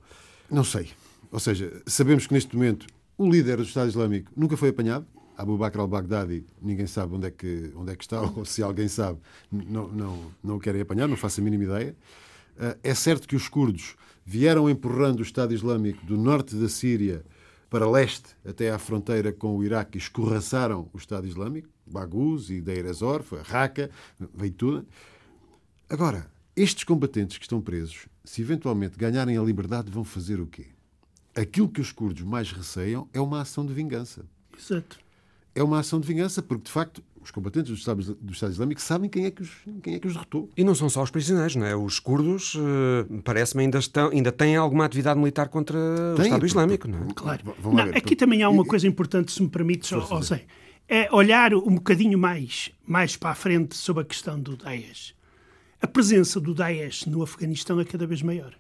não 0.50 0.64
sei. 0.64 0.90
Ou 1.32 1.40
seja, 1.40 1.82
sabemos 1.88 2.28
que 2.28 2.34
neste 2.34 2.56
momento 2.56 2.86
o 3.22 3.30
líder 3.30 3.58
do 3.58 3.64
Estado 3.64 3.88
Islâmico 3.88 4.32
nunca 4.36 4.58
foi 4.58 4.70
apanhado. 4.70 5.06
Abu 5.38 5.58
Bakr 5.58 5.80
al-Baghdadi, 5.80 6.46
ninguém 6.62 6.88
sabe 6.88 7.16
onde 7.16 7.28
é, 7.28 7.32
que, 7.32 7.72
onde 7.76 7.92
é 7.92 7.96
que 7.96 8.04
está, 8.04 8.22
ou 8.36 8.44
se 8.46 8.62
alguém 8.62 8.88
sabe, 8.88 9.20
não, 9.52 9.88
não, 9.88 10.32
não 10.44 10.56
o 10.58 10.60
querem 10.60 10.82
apanhar, 10.82 11.08
não 11.08 11.16
faço 11.16 11.40
a 11.40 11.44
mínima 11.44 11.64
ideia. 11.64 11.96
Uh, 12.58 12.78
é 12.84 12.94
certo 12.94 13.28
que 13.28 13.36
os 13.36 13.48
curdos 13.48 13.96
vieram 14.26 14.70
empurrando 14.70 15.20
o 15.20 15.24
Estado 15.24 15.54
Islâmico 15.54 16.06
do 16.06 16.18
norte 16.18 16.56
da 16.56 16.68
Síria 16.68 17.24
para 17.70 17.90
leste, 17.90 18.36
até 18.46 18.70
à 18.72 18.78
fronteira 18.78 19.32
com 19.32 19.56
o 19.56 19.64
Iraque, 19.64 19.98
e 19.98 20.02
escorraçaram 20.02 20.90
o 20.94 20.98
Estado 20.98 21.26
Islâmico, 21.26 21.70
Baguz 21.86 22.50
e 22.50 22.60
Deir 22.60 22.86
ez-Zor, 22.86 23.24
Raqqa, 23.44 23.90
veio 24.34 24.52
tudo. 24.52 24.86
Agora, 25.90 26.30
estes 26.56 26.84
combatentes 26.84 27.38
que 27.38 27.46
estão 27.46 27.62
presos, 27.62 28.08
se 28.26 28.42
eventualmente 28.42 28.98
ganharem 28.98 29.38
a 29.38 29.42
liberdade, 29.42 29.90
vão 29.90 30.04
fazer 30.04 30.40
o 30.40 30.48
quê? 30.48 30.68
Aquilo 31.36 31.70
que 31.70 31.82
os 31.82 31.92
curdos 31.92 32.24
mais 32.24 32.52
receiam 32.52 33.08
é 33.14 33.20
uma 33.20 33.42
ação 33.42 33.66
de 33.66 33.74
vingança. 33.74 34.26
Exato. 34.58 35.00
É 35.54 35.64
uma 35.64 35.80
ação 35.80 36.00
de 36.00 36.08
vingança, 36.08 36.42
porque 36.42 36.66
de 36.66 36.72
facto 36.72 37.04
os 37.24 37.30
combatentes 37.30 37.70
do 37.70 37.78
Estado, 37.78 38.18
do 38.20 38.34
Estado 38.34 38.52
Islâmico 38.52 38.82
sabem 38.82 39.10
quem 39.10 39.26
é, 39.26 39.32
que 39.32 39.42
os, 39.42 39.50
quem 39.84 39.96
é 39.96 40.00
que 40.00 40.08
os 40.08 40.14
derrotou. 40.14 40.50
E 40.58 40.64
não 40.64 40.74
são 40.74 40.90
só 40.90 41.04
os 41.04 41.12
prisioneiros, 41.12 41.56
não 41.56 41.66
é? 41.66 41.76
Os 41.76 42.00
curdos, 42.00 42.56
uh, 42.56 43.22
parece-me, 43.24 43.64
ainda, 43.64 43.78
estão, 43.78 44.10
ainda 44.10 44.32
têm 44.32 44.56
alguma 44.56 44.86
atividade 44.86 45.20
militar 45.20 45.50
contra 45.50 45.78
Tem, 46.16 46.24
o 46.24 46.28
Estado 46.28 46.46
Islâmico, 46.46 46.88
não 46.88 47.00
é? 47.00 47.14
Claro. 47.14 47.56
Não, 47.64 47.84
aqui 47.96 48.16
também 48.16 48.42
há 48.44 48.50
uma 48.50 48.66
coisa 48.66 48.88
importante, 48.88 49.32
se 49.32 49.42
me 49.42 49.50
permites, 49.50 49.90
José. 49.90 50.46
É 50.88 51.14
olhar 51.14 51.54
um 51.54 51.76
bocadinho 51.76 52.18
mais, 52.18 52.72
mais 52.86 53.16
para 53.16 53.30
a 53.30 53.36
frente 53.36 53.78
sobre 53.78 54.04
a 54.04 54.06
questão 54.06 54.40
do 54.40 54.58
Daesh. 54.58 55.14
A 55.82 55.88
presença 55.88 56.40
do 56.40 56.54
Daesh 56.54 57.06
no 57.06 57.24
Afeganistão 57.24 57.80
é 57.80 57.86
cada 57.86 58.06
vez 58.06 58.22
maior. 58.22 58.54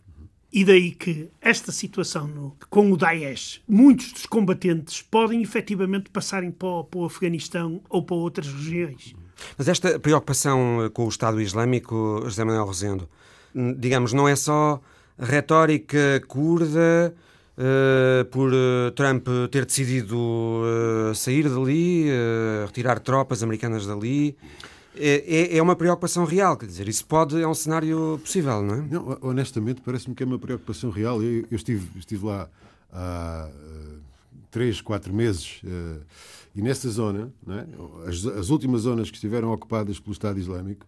E 0.54 0.66
daí 0.66 0.92
que 0.92 1.30
esta 1.40 1.72
situação 1.72 2.28
no, 2.28 2.58
com 2.70 2.92
o 2.92 2.98
Daesh, 2.98 3.62
muitos 3.68 4.12
dos 4.12 4.26
combatentes 4.26 5.02
podem 5.02 5.42
efetivamente 5.42 6.10
passarem 6.10 6.52
para 6.52 6.68
o, 6.68 6.84
para 6.84 7.00
o 7.00 7.06
Afeganistão 7.06 7.82
ou 7.90 8.04
para 8.04 8.16
outras 8.16 8.48
regiões. 8.48 9.16
Mas 9.58 9.68
esta 9.68 10.00
preocupação 10.00 10.90
com 10.94 11.06
o 11.06 11.10
Estado 11.10 11.42
Islâmico, 11.42 12.22
José 12.26 12.44
Manuel 12.44 12.66
Rosendo, 12.66 13.10
digamos, 13.78 14.14
não 14.14 14.28
é 14.28 14.36
só 14.36 14.82
retórica 15.18 16.22
curda 16.28 17.14
uh, 17.58 18.26
por 18.26 18.52
uh, 18.52 18.92
Trump 18.96 19.28
ter 19.52 19.66
decidido 19.66 20.18
uh, 20.18 21.16
sair 21.16 21.48
dali, 21.48 22.08
retirar 22.66 23.00
tropas 23.00 23.44
americanas 23.44 23.86
dali. 23.86 24.36
É, 24.96 25.54
é, 25.54 25.58
é 25.58 25.62
uma 25.62 25.76
preocupação 25.76 26.26
real, 26.26 26.58
quer 26.58 26.66
dizer, 26.66 26.88
isso 26.88 27.06
pode, 27.06 27.42
é 27.42 27.48
um 27.48 27.54
cenário 27.54 28.20
possível, 28.22 28.62
não 28.62 28.76
é? 28.76 28.82
Não, 28.82 29.18
honestamente, 29.22 29.82
parece-me 29.82 30.14
que 30.14 30.22
é 30.22 30.26
uma 30.26 30.40
preocupação 30.40 30.90
real. 30.90 31.24
Eu, 31.24 31.46
eu 31.50 31.56
estive, 31.56 31.88
estive 31.98 32.26
lá 32.26 32.50
há 32.92 33.50
uh, 33.50 34.00
três, 34.50 34.82
quatro 34.82 35.14
meses 35.14 35.62
uh, 35.64 36.02
e 36.54 36.62
nessa 36.62 36.90
zona, 36.90 37.32
é? 37.48 38.10
as, 38.10 38.26
as, 38.26 38.50
últimas 38.50 38.82
zonas 38.82 39.10
que 39.10 39.16
estiveram 39.16 39.54
ocupadas 39.54 39.98
pelo 39.98 40.12
Estado 40.12 40.38
Islâmico, 40.38 40.86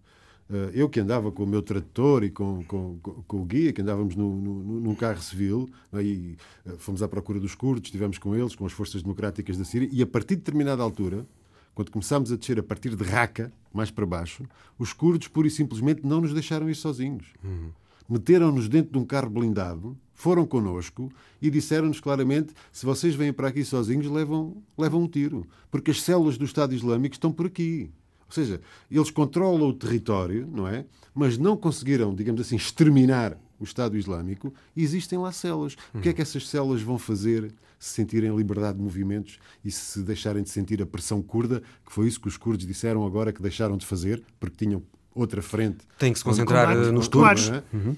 uh, 0.50 0.70
eu 0.74 0.90
que 0.90 1.00
andava 1.00 1.32
com 1.32 1.44
o 1.44 1.48
meu 1.48 1.62
tradutor 1.62 2.26
e 2.26 2.30
com, 2.30 2.62
com, 2.66 3.00
com 3.00 3.42
o 3.42 3.46
guia, 3.46 3.72
que 3.72 3.82
andávamos 3.82 4.18
no, 4.18 4.36
no, 4.36 4.80
num 4.82 4.96
carro 4.96 5.22
civil, 5.22 5.70
é? 5.94 6.04
e 6.04 6.38
fomos 6.78 7.02
à 7.02 7.08
procura 7.08 7.40
dos 7.40 7.56
curdos, 7.56 7.88
estivemos 7.88 8.18
com 8.18 8.36
eles, 8.36 8.54
com 8.54 8.66
as 8.66 8.74
forças 8.74 9.02
democráticas 9.02 9.58
da 9.58 9.64
Síria, 9.64 9.88
e 9.90 10.02
a 10.02 10.08
partir 10.08 10.36
de 10.36 10.42
determinada 10.42 10.84
altura, 10.84 11.26
quando 11.74 11.92
começámos 11.92 12.32
a 12.32 12.36
descer 12.36 12.60
a 12.60 12.64
partir 12.64 12.96
de 12.96 13.04
Raqqa, 13.04 13.52
mais 13.74 13.90
para 13.90 14.06
baixo, 14.06 14.44
os 14.78 14.94
curdos 14.94 15.28
pura 15.28 15.48
e 15.48 15.52
simplesmente 15.52 16.06
não 16.06 16.22
nos 16.22 16.34
deixaram 16.34 16.70
ir 16.70 16.76
sozinhos. 16.76 17.28
Uhum. 17.44 17.72
Meteram-nos 18.08 18.68
dentro 18.68 18.92
de 18.92 18.98
um 19.00 19.06
carro 19.06 19.30
blindado, 19.30 19.98
foram 20.14 20.46
connosco 20.46 21.12
e 21.42 21.50
disseram-nos 21.50 22.00
claramente: 22.00 22.54
se 22.72 22.86
vocês 22.86 23.16
vêm 23.16 23.34
para 23.34 23.48
aqui 23.48 23.66
sozinhos, 23.66 24.08
levam, 24.08 24.62
levam 24.78 25.02
um 25.02 25.08
tiro. 25.08 25.48
Porque 25.72 25.92
as 25.92 26.02
células 26.02 26.38
do 26.38 26.46
Estado 26.46 26.76
Islâmico 26.76 27.16
estão 27.16 27.32
por 27.32 27.48
aqui. 27.48 27.90
Ou 28.28 28.32
seja, 28.32 28.62
eles 28.90 29.12
controlam 29.12 29.70
o 29.70 29.74
território, 29.74 30.48
não 30.52 30.68
é? 30.68 30.86
Mas 31.14 31.38
não 31.38 31.56
conseguiram, 31.56 32.14
digamos 32.14 32.42
assim, 32.42 32.56
exterminar 32.56 33.38
o 33.60 33.64
Estado 33.64 33.98
Islâmico 33.98 34.54
existem 34.76 35.18
lá 35.18 35.32
células. 35.32 35.76
O 35.94 36.00
que 36.00 36.10
é 36.10 36.14
que 36.14 36.22
essas 36.22 36.48
células 36.48 36.82
vão 36.82 36.98
fazer 36.98 37.54
se 37.84 37.96
sentirem 37.96 38.34
liberdade 38.36 38.78
de 38.78 38.84
movimentos 38.84 39.40
e 39.64 39.70
se 39.70 40.02
deixarem 40.02 40.42
de 40.42 40.50
sentir 40.50 40.82
a 40.82 40.86
pressão 40.86 41.22
curda, 41.22 41.62
que 41.86 41.92
foi 41.92 42.08
isso 42.08 42.20
que 42.20 42.30
os 42.30 42.38
curdos 42.38 42.66
disseram 42.66 43.06
agora 43.06 43.34
que 43.34 43.42
deixaram 43.42 43.76
de 43.76 43.86
fazer, 43.86 44.24
porque 44.40 44.66
tinham 44.66 44.82
outra 45.14 45.42
frente. 45.42 45.80
Tem 46.00 46.14
que 46.14 46.20
se 46.20 46.24
concentrar 46.24 46.76
nos 46.92 47.10
turcos. 47.10 47.50
É? 47.50 47.64
Uhum. 47.74 47.96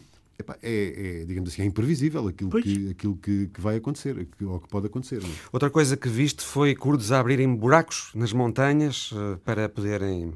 É, 0.61 1.21
é, 1.21 1.25
digamos 1.25 1.49
assim, 1.49 1.61
é 1.61 1.65
imprevisível 1.65 2.27
aquilo, 2.27 2.49
que, 2.49 2.89
aquilo 2.89 3.15
que, 3.15 3.47
que, 3.47 3.61
vai 3.61 3.77
acontecer, 3.77 4.27
que, 4.37 4.43
ou 4.43 4.59
que 4.59 4.67
pode 4.67 4.87
acontecer. 4.87 5.21
Não? 5.21 5.29
É? 5.29 5.33
Outra 5.51 5.69
coisa 5.69 5.95
que 5.95 6.09
viste 6.09 6.43
foi 6.43 6.75
curdos 6.75 7.11
a 7.11 7.19
abrirem 7.19 7.55
buracos 7.55 8.09
nas 8.13 8.33
montanhas 8.33 9.11
uh, 9.13 9.37
para 9.45 9.69
poderem 9.69 10.33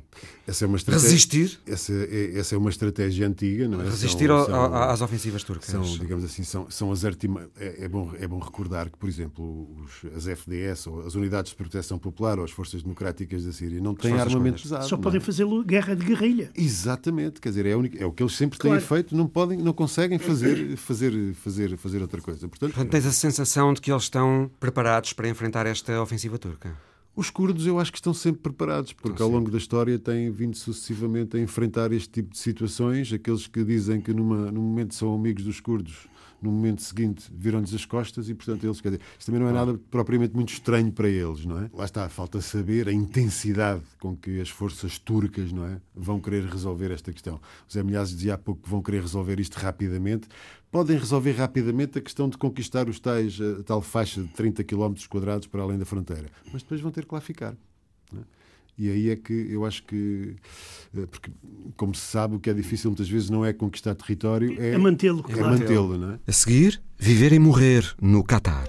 essa 0.49 0.65
é 0.65 0.67
uma 0.67 0.77
resistir. 0.77 1.59
Essa 1.65 1.93
é, 1.93 2.37
essa 2.37 2.55
é 2.55 2.57
uma 2.57 2.69
estratégia 2.69 3.27
antiga, 3.27 3.67
não 3.67 3.81
é? 3.81 3.85
Resistir 3.85 4.27
são, 4.27 4.45
são, 4.45 4.73
às 4.75 5.01
ofensivas 5.01 5.43
turcas. 5.43 5.69
São, 5.69 5.81
digamos 5.81 6.23
assim, 6.23 6.43
são, 6.43 6.69
são 6.69 6.91
as 6.91 7.05
artima... 7.05 7.47
É, 7.57 7.85
é, 7.85 7.87
bom, 7.87 8.11
é 8.19 8.27
bom 8.27 8.39
recordar 8.39 8.89
que, 8.89 8.97
por 8.97 9.07
exemplo, 9.07 9.67
os, 9.83 10.11
as 10.15 10.27
FDS, 10.27 10.87
ou 10.87 11.05
as 11.05 11.15
Unidades 11.15 11.51
de 11.51 11.55
Proteção 11.55 11.99
Popular, 11.99 12.39
ou 12.39 12.45
as 12.45 12.51
Forças 12.51 12.81
Democráticas 12.81 13.45
da 13.45 13.51
Síria, 13.51 13.79
não 13.79 13.93
têm 13.93 14.13
armamento 14.13 14.61
pesado. 14.61 14.87
Só 14.87 14.97
podem 14.97 15.19
é? 15.19 15.23
fazer 15.23 15.45
guerra 15.65 15.95
de 15.95 16.03
guerrilha. 16.03 16.51
Exatamente, 16.55 17.39
quer 17.39 17.49
dizer, 17.49 17.65
é, 17.65 17.75
único, 17.75 18.01
é 18.01 18.05
o 18.05 18.11
que 18.11 18.23
eles 18.23 18.35
sempre 18.35 18.57
claro. 18.57 18.79
têm 18.79 18.87
feito, 18.87 19.15
não 19.15 19.27
podem, 19.27 19.57
não 19.57 19.73
conseguem 19.73 20.17
fazer, 20.17 20.75
fazer, 20.77 21.33
fazer, 21.35 21.77
fazer 21.77 22.01
outra 22.01 22.21
coisa. 22.21 22.47
Portanto, 22.47 22.73
Portanto, 22.73 22.91
tens 22.91 23.05
a 23.05 23.11
sensação 23.11 23.73
de 23.73 23.81
que 23.81 23.91
eles 23.91 24.03
estão 24.03 24.49
preparados 24.59 25.13
para 25.13 25.29
enfrentar 25.29 25.65
esta 25.65 26.01
ofensiva 26.01 26.37
turca? 26.37 26.88
Os 27.19 27.29
curdos 27.29 27.67
eu 27.67 27.77
acho 27.77 27.91
que 27.91 27.97
estão 27.97 28.13
sempre 28.13 28.43
preparados, 28.43 28.93
porque 28.93 29.21
ao 29.21 29.27
longo 29.27 29.51
da 29.51 29.57
história 29.57 29.99
têm 29.99 30.31
vindo 30.31 30.55
sucessivamente 30.55 31.35
a 31.35 31.39
enfrentar 31.41 31.91
este 31.91 32.07
tipo 32.07 32.29
de 32.31 32.37
situações. 32.37 33.11
Aqueles 33.11 33.45
que 33.45 33.61
dizem 33.61 33.99
que 33.99 34.13
numa, 34.13 34.49
num 34.49 34.61
momento 34.61 34.95
são 34.95 35.13
amigos 35.13 35.43
dos 35.43 35.59
curdos 35.59 36.07
no 36.41 36.51
momento 36.51 36.81
seguinte 36.81 37.29
viram-lhes 37.31 37.73
as 37.73 37.85
costas 37.85 38.29
e, 38.29 38.33
portanto, 38.33 38.63
eles, 38.63 38.81
quer 38.81 38.89
dizer, 38.89 39.01
isto 39.17 39.25
também 39.25 39.41
não 39.41 39.49
é 39.49 39.53
nada 39.53 39.79
propriamente 39.89 40.35
muito 40.35 40.53
estranho 40.53 40.91
para 40.91 41.07
eles, 41.07 41.45
não 41.45 41.59
é? 41.59 41.69
Lá 41.73 41.85
está, 41.85 42.07
falta 42.09 42.41
saber 42.41 42.87
a 42.87 42.93
intensidade 42.93 43.83
com 43.99 44.15
que 44.15 44.39
as 44.39 44.49
forças 44.49 44.97
turcas, 44.97 45.51
não 45.51 45.65
é, 45.65 45.79
vão 45.95 46.19
querer 46.19 46.45
resolver 46.45 46.91
esta 46.91 47.11
questão. 47.11 47.35
O 47.67 47.73
Zé 47.73 47.83
Milhazes 47.83 48.15
dizia 48.15 48.35
há 48.35 48.37
pouco 48.37 48.61
que 48.63 48.69
vão 48.69 48.81
querer 48.81 49.01
resolver 49.01 49.39
isto 49.39 49.55
rapidamente. 49.55 50.27
Podem 50.71 50.97
resolver 50.97 51.31
rapidamente 51.31 51.97
a 51.97 52.01
questão 52.01 52.29
de 52.29 52.37
conquistar 52.37 52.87
os 52.87 52.99
tais, 52.99 53.39
a 53.41 53.63
tal 53.63 53.81
faixa 53.81 54.21
de 54.21 54.27
30 54.29 54.63
km 54.63 54.93
quadrados 55.09 55.47
para 55.47 55.61
além 55.63 55.79
da 55.79 55.85
fronteira, 55.85 56.29
mas 56.53 56.61
depois 56.61 56.79
vão 56.79 56.91
ter 56.91 57.05
que 57.05 57.13
lá 57.13 57.21
ficar. 57.21 57.55
E 58.79 58.89
aí 58.89 59.09
é 59.09 59.17
que 59.17 59.33
eu 59.51 59.65
acho 59.65 59.83
que, 59.83 60.37
eh, 60.97 61.05
porque 61.11 61.29
como 61.75 61.93
se 61.93 62.01
sabe, 62.01 62.37
o 62.37 62.39
que 62.39 62.49
é 62.49 62.53
difícil 62.53 62.89
muitas 62.89 63.09
vezes 63.09 63.29
não 63.29 63.43
é 63.45 63.51
conquistar 63.51 63.93
território, 63.93 64.55
é, 64.57 64.69
é 64.71 64.77
mantê-lo. 64.77 65.25
É 65.27 65.41
mantê-lo, 65.41 65.97
não 65.97 66.11
é? 66.13 66.19
A 66.25 66.31
seguir, 66.31 66.81
viver 66.97 67.33
e 67.33 67.39
morrer 67.39 67.93
no 68.01 68.23
Catar. 68.23 68.67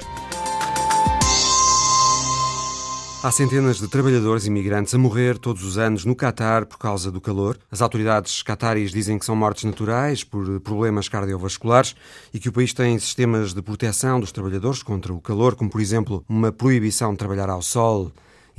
Há 3.22 3.30
centenas 3.30 3.78
de 3.78 3.86
trabalhadores 3.86 4.46
imigrantes 4.46 4.94
a 4.94 4.98
morrer 4.98 5.38
todos 5.38 5.62
os 5.62 5.78
anos 5.78 6.04
no 6.04 6.16
Catar 6.16 6.66
por 6.66 6.78
causa 6.78 7.12
do 7.12 7.20
calor. 7.20 7.56
As 7.70 7.80
autoridades 7.80 8.42
cataris 8.42 8.90
dizem 8.90 9.16
que 9.16 9.26
são 9.26 9.36
mortes 9.36 9.62
naturais 9.62 10.24
por 10.24 10.58
problemas 10.60 11.08
cardiovasculares 11.08 11.94
e 12.34 12.40
que 12.40 12.48
o 12.48 12.52
país 12.52 12.72
tem 12.72 12.98
sistemas 12.98 13.54
de 13.54 13.62
proteção 13.62 14.18
dos 14.18 14.32
trabalhadores 14.32 14.82
contra 14.82 15.12
o 15.12 15.20
calor, 15.20 15.54
como 15.54 15.70
por 15.70 15.80
exemplo 15.80 16.24
uma 16.28 16.50
proibição 16.50 17.12
de 17.12 17.18
trabalhar 17.18 17.50
ao 17.50 17.62
sol 17.62 18.10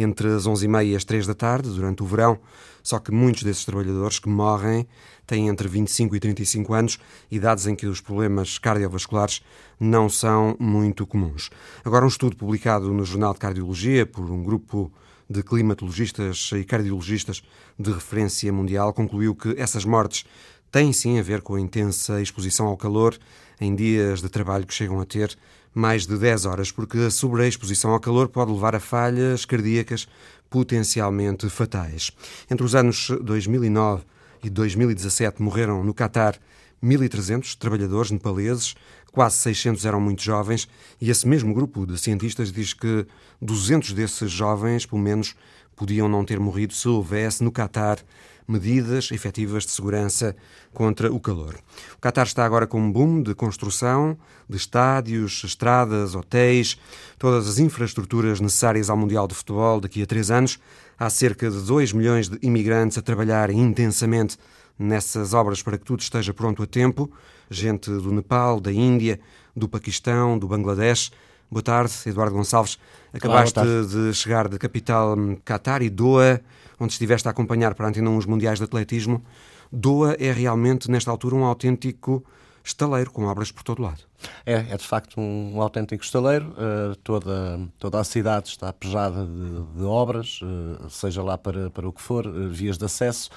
entre 0.01 0.27
as 0.29 0.47
11h30 0.47 0.85
e 0.85 0.95
as 0.95 1.03
3 1.03 1.27
da 1.27 1.33
tarde 1.33 1.69
durante 1.69 2.03
o 2.03 2.05
verão. 2.05 2.39
Só 2.83 2.99
que 2.99 3.11
muitos 3.11 3.43
desses 3.43 3.63
trabalhadores 3.63 4.19
que 4.19 4.29
morrem 4.29 4.87
têm 5.27 5.47
entre 5.47 5.67
25 5.67 6.15
e 6.15 6.19
35 6.19 6.73
anos, 6.73 6.99
idades 7.29 7.67
em 7.67 7.75
que 7.75 7.85
os 7.85 8.01
problemas 8.01 8.57
cardiovasculares 8.57 9.41
não 9.79 10.09
são 10.09 10.55
muito 10.59 11.05
comuns. 11.05 11.49
Agora, 11.85 12.05
um 12.05 12.07
estudo 12.07 12.35
publicado 12.35 12.91
no 12.91 13.05
Jornal 13.05 13.33
de 13.33 13.39
Cardiologia 13.39 14.05
por 14.05 14.29
um 14.29 14.43
grupo 14.43 14.91
de 15.29 15.41
climatologistas 15.41 16.51
e 16.53 16.63
cardiologistas 16.63 17.41
de 17.79 17.91
referência 17.91 18.51
mundial 18.51 18.93
concluiu 18.93 19.33
que 19.33 19.55
essas 19.57 19.85
mortes 19.85 20.25
têm 20.71 20.91
sim 20.91 21.19
a 21.19 21.21
ver 21.21 21.41
com 21.41 21.55
a 21.55 21.61
intensa 21.61 22.21
exposição 22.21 22.67
ao 22.67 22.77
calor 22.77 23.17
em 23.59 23.75
dias 23.75 24.21
de 24.21 24.29
trabalho 24.29 24.65
que 24.65 24.73
chegam 24.73 24.99
a 24.99 25.05
ter 25.05 25.37
mais 25.73 26.05
de 26.05 26.17
10 26.17 26.45
horas, 26.45 26.71
porque 26.71 26.97
a 26.97 27.11
sobreexposição 27.11 27.91
ao 27.91 27.99
calor 27.99 28.27
pode 28.27 28.51
levar 28.51 28.75
a 28.75 28.79
falhas 28.79 29.45
cardíacas 29.45 30.07
potencialmente 30.49 31.49
fatais. 31.49 32.11
Entre 32.49 32.65
os 32.65 32.75
anos 32.75 33.09
2009 33.21 34.03
e 34.43 34.49
2017 34.49 35.41
morreram 35.41 35.83
no 35.83 35.93
Catar 35.93 36.37
1.300 36.83 37.55
trabalhadores 37.57 38.11
nepaleses, 38.11 38.75
quase 39.11 39.37
600 39.37 39.85
eram 39.85 40.01
muito 40.01 40.23
jovens, 40.23 40.67
e 40.99 41.09
esse 41.09 41.27
mesmo 41.27 41.53
grupo 41.53 41.85
de 41.85 41.97
cientistas 41.97 42.51
diz 42.51 42.73
que 42.73 43.05
200 43.41 43.93
desses 43.93 44.31
jovens, 44.31 44.85
pelo 44.85 45.01
menos, 45.01 45.35
podiam 45.75 46.09
não 46.09 46.25
ter 46.25 46.39
morrido 46.39 46.73
se 46.73 46.87
houvesse 46.87 47.43
no 47.43 47.51
Catar 47.51 47.99
medidas 48.47 49.11
efetivas 49.11 49.65
de 49.65 49.71
segurança 49.71 50.35
contra 50.73 51.11
o 51.11 51.19
calor. 51.19 51.55
O 51.95 52.01
Qatar 52.01 52.25
está 52.25 52.45
agora 52.45 52.67
com 52.67 52.79
um 52.79 52.91
boom 52.91 53.21
de 53.21 53.33
construção 53.33 54.17
de 54.49 54.57
estádios, 54.57 55.43
estradas, 55.43 56.15
hotéis, 56.15 56.77
todas 57.17 57.47
as 57.47 57.59
infraestruturas 57.59 58.39
necessárias 58.39 58.89
ao 58.89 58.97
Mundial 58.97 59.27
de 59.27 59.35
Futebol 59.35 59.79
daqui 59.79 60.03
a 60.03 60.05
três 60.05 60.29
anos. 60.29 60.59
Há 60.99 61.09
cerca 61.09 61.49
de 61.49 61.59
2 61.61 61.93
milhões 61.93 62.29
de 62.29 62.37
imigrantes 62.41 62.97
a 62.97 63.01
trabalharem 63.01 63.59
intensamente 63.59 64.37
nessas 64.77 65.33
obras 65.33 65.61
para 65.61 65.77
que 65.77 65.85
tudo 65.85 66.01
esteja 66.01 66.33
pronto 66.33 66.61
a 66.63 66.67
tempo. 66.67 67.11
Gente 67.49 67.89
do 67.89 68.11
Nepal, 68.11 68.59
da 68.59 68.71
Índia, 68.71 69.19
do 69.55 69.67
Paquistão, 69.67 70.37
do 70.37 70.47
Bangladesh. 70.47 71.11
Boa 71.49 71.61
tarde, 71.61 71.93
Eduardo 72.05 72.35
Gonçalves. 72.35 72.79
Acabaste 73.13 73.59
Olá, 73.59 73.85
de 73.85 74.13
chegar 74.13 74.47
da 74.47 74.57
capital 74.57 75.17
Qatar 75.43 75.81
e 75.81 75.89
Doha 75.89 76.41
onde 76.81 76.93
estiveste 76.93 77.27
a 77.27 77.31
acompanhar 77.31 77.75
para 77.75 77.85
a 77.85 77.89
Antena 77.89 78.09
uns 78.09 78.25
Mundiais 78.25 78.57
de 78.57 78.65
Atletismo, 78.65 79.23
Doa 79.71 80.15
é 80.19 80.31
realmente, 80.31 80.89
nesta 80.89 81.11
altura, 81.11 81.35
um 81.35 81.45
autêntico 81.45 82.25
estaleiro, 82.63 83.11
com 83.11 83.25
obras 83.25 83.51
por 83.51 83.63
todo 83.63 83.81
lado. 83.81 84.01
É, 84.45 84.53
é 84.53 84.77
de 84.77 84.83
facto 84.83 85.19
um, 85.19 85.55
um 85.55 85.61
autêntico 85.61 86.03
estaleiro. 86.03 86.49
Uh, 86.49 86.95
toda, 86.97 87.59
toda 87.79 87.99
a 87.99 88.03
cidade 88.03 88.49
está 88.49 88.73
pejada 88.73 89.25
de, 89.25 89.77
de 89.77 89.83
obras, 89.83 90.39
uh, 90.41 90.89
seja 90.89 91.23
lá 91.23 91.37
para, 91.37 91.69
para 91.69 91.87
o 91.87 91.93
que 91.93 92.01
for, 92.01 92.27
uh, 92.27 92.49
vias 92.49 92.77
de 92.77 92.85
acesso, 92.85 93.29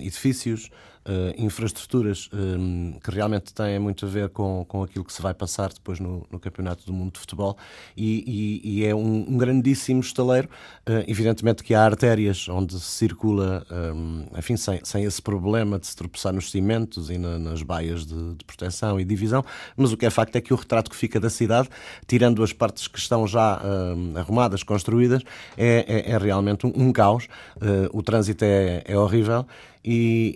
edifícios, 0.00 0.70
uh, 1.06 1.34
infraestruturas 1.42 2.28
um, 2.32 2.94
eh, 2.96 3.00
que 3.02 3.10
realmente 3.10 3.54
têm 3.54 3.78
muito 3.78 4.04
a 4.04 4.08
ver 4.08 4.28
com, 4.30 4.64
com 4.68 4.82
aquilo 4.82 5.04
que 5.04 5.12
se 5.12 5.22
vai 5.22 5.32
passar 5.32 5.72
depois 5.72 6.00
no, 6.00 6.26
no 6.30 6.38
Campeonato 6.38 6.84
do 6.84 6.92
Mundo 6.92 7.12
de 7.12 7.20
Futebol 7.20 7.56
e, 7.96 8.60
e, 8.64 8.80
e 8.80 8.84
é 8.84 8.94
um, 8.94 9.24
um, 9.28 9.38
grandíssimo 9.38 10.00
estaleiro. 10.00 10.48
Uh, 10.88 11.04
evidentemente 11.06 11.62
que 11.62 11.74
há 11.74 11.84
artérias 11.84 12.48
onde 12.48 12.78
se 12.78 12.80
circula, 12.80 13.64
um, 13.70 14.26
enfim, 14.36 14.56
sem, 14.56 14.80
sem 14.84 15.04
esse 15.04 15.22
problema 15.22 15.78
de 15.78 15.86
se 15.86 15.96
tropeçar 15.96 16.32
nos 16.32 16.50
cimentos 16.50 17.10
e 17.10 17.18
na, 17.18 17.38
nas 17.38 17.62
baias 17.62 18.04
de, 18.04 18.34
de, 18.34 18.44
proteção 18.44 18.98
e 18.98 19.04
divisão, 19.04 19.44
mas 19.76 19.92
o 19.92 19.96
que 19.96 20.06
é 20.06 20.10
facto 20.10 20.36
é 20.36 20.40
que 20.40 20.52
o 20.52 20.56
retrato 20.56 20.90
que 20.90 20.96
fica 20.96 21.20
da 21.20 21.30
cidade, 21.30 21.68
tirando 22.06 22.42
as 22.42 22.52
partes 22.52 22.88
que 22.88 22.98
estão 22.98 23.26
já 23.26 23.60
arrumadas, 24.14 24.62
construídas, 24.62 25.22
é, 25.56 25.84
é, 26.06 26.12
é 26.12 26.18
realmente 26.18 26.66
um, 26.66 26.92
caos. 26.92 27.28
Uh, 27.56 27.88
o 27.92 28.02
trânsito 28.02 28.44
é, 28.44 28.82
é 28.86 28.96
horrível 28.96 29.46
e, 29.86 30.34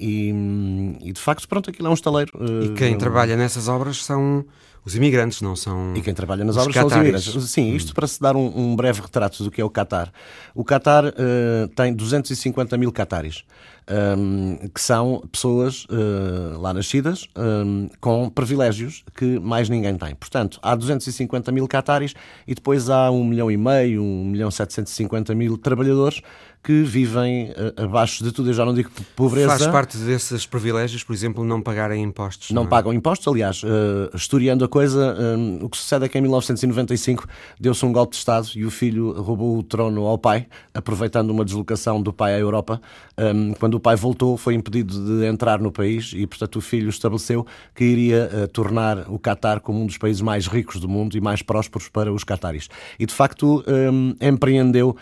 e, 1.03 1.09
e, 1.09 1.13
de 1.13 1.21
facto, 1.21 1.49
pronto, 1.49 1.69
aquilo 1.71 1.89
é 1.89 1.91
um 1.91 1.95
estaleiro. 1.95 2.33
E 2.63 2.69
quem 2.75 2.95
uh, 2.95 2.99
trabalha 2.99 3.37
nessas 3.37 3.67
obras 3.67 4.05
são 4.05 4.45
os 4.85 4.95
imigrantes, 4.95 5.41
não 5.43 5.57
são. 5.57 5.93
E 5.97 6.01
quem 6.01 6.15
trabalha 6.15 6.45
nas 6.45 6.57
obras 6.57 6.75
catares. 6.75 6.93
são 6.93 7.01
os 7.01 7.05
imigrantes. 7.05 7.51
Sim, 7.51 7.75
isto 7.75 7.91
hum. 7.91 7.95
para 7.95 8.07
se 8.07 8.21
dar 8.21 8.37
um, 8.37 8.53
um, 8.57 8.77
breve 8.77 9.01
retrato 9.01 9.43
do 9.43 9.51
que 9.51 9.61
é 9.61 9.65
o 9.65 9.71
Qatar. 9.71 10.13
O 10.55 10.65
Qatar 10.65 11.05
uh, 11.07 11.69
tem 11.75 11.93
250 11.93 12.79
mil 12.79 12.93
cataris 12.93 13.45
um, 13.91 14.69
que 14.69 14.81
são 14.81 15.23
pessoas 15.31 15.85
uh, 15.85 16.61
lá 16.61 16.73
nascidas 16.73 17.27
um, 17.37 17.89
com 18.01 18.31
privilégios 18.31 19.05
que 19.17 19.39
mais 19.41 19.69
ninguém 19.69 19.97
tem. 19.97 20.15
Portanto, 20.15 20.59
há 20.63 20.75
250 20.75 21.51
mil 21.51 21.67
cataris 21.67 22.15
e 22.47 22.55
depois 22.55 22.89
há 22.89 23.11
1 23.11 23.25
milhão 23.25 23.51
e 23.51 23.57
meio, 23.57 24.03
1 24.03 24.25
milhão 24.25 24.51
750 24.51 25.35
mil 25.35 25.59
trabalhadores 25.59 26.23
que 26.63 26.83
vivem 26.83 27.51
uh, 27.51 27.85
abaixo 27.85 28.23
de 28.23 28.33
tudo. 28.33 28.51
Eu 28.51 28.55
já 28.55 28.65
não 28.65 28.75
digo 28.75 28.91
pobreza. 29.17 29.49
Faz 29.49 29.67
parte 29.69 29.97
desses 29.97 30.45
privilégios, 30.47 31.03
por 31.03 31.15
exemplo, 31.15 31.43
não 31.43 31.61
pagarem 31.61 32.03
impostos. 32.03 32.51
Não, 32.51 32.63
não 32.63 32.67
é? 32.67 32.71
pagam 32.71 32.93
impostos. 32.93 33.27
Aliás, 33.27 33.63
uh, 33.63 34.15
historiando 34.15 34.65
a 34.65 34.69
coisa, 34.69 35.17
um, 35.19 35.65
o 35.65 35.71
que 35.71 35.77
sucede 35.77 36.05
é 36.05 36.09
que 36.09 36.19
em 36.19 36.21
1995 36.21 37.27
deu-se 37.59 37.85
um 37.85 37.93
golpe 37.93 38.13
de 38.13 38.19
Estado 38.19 38.49
e 38.55 38.65
o 38.65 38.71
filho 38.71 39.13
roubou 39.23 39.59
o 39.59 39.63
trono 39.63 40.07
ao 40.07 40.19
pai, 40.19 40.47
aproveitando 40.75 41.31
uma 41.31 41.45
deslocação 41.45 42.01
do 42.01 42.13
pai 42.13 42.35
à 42.35 42.39
Europa. 42.39 42.81
Um, 43.19 43.55
quando 43.55 43.80
o 43.81 43.83
pai 43.83 43.97
voltou, 43.97 44.37
foi 44.37 44.53
impedido 44.53 44.95
de 44.95 45.25
entrar 45.25 45.59
no 45.59 45.73
país 45.73 46.13
e, 46.15 46.27
portanto, 46.27 46.57
o 46.57 46.61
filho 46.61 46.91
estabeleceu 46.91 47.47
que 47.75 47.83
iria 47.83 48.31
uh, 48.31 48.49
tornar 48.49 49.11
o 49.11 49.19
Qatar 49.19 49.61
como 49.61 49.81
um 49.81 49.87
dos 49.87 49.97
países 49.97 50.21
mais 50.21 50.47
ricos 50.47 50.79
do 50.79 50.87
mundo 50.87 51.17
e 51.17 51.21
mais 51.21 51.41
prósperos 51.41 51.89
para 51.89 52.13
os 52.13 52.23
cataris. 52.23 52.69
E, 52.99 53.07
de 53.07 53.15
facto, 53.15 53.65
um, 53.67 54.15
empreendeu 54.21 54.91
uh, 54.91 54.97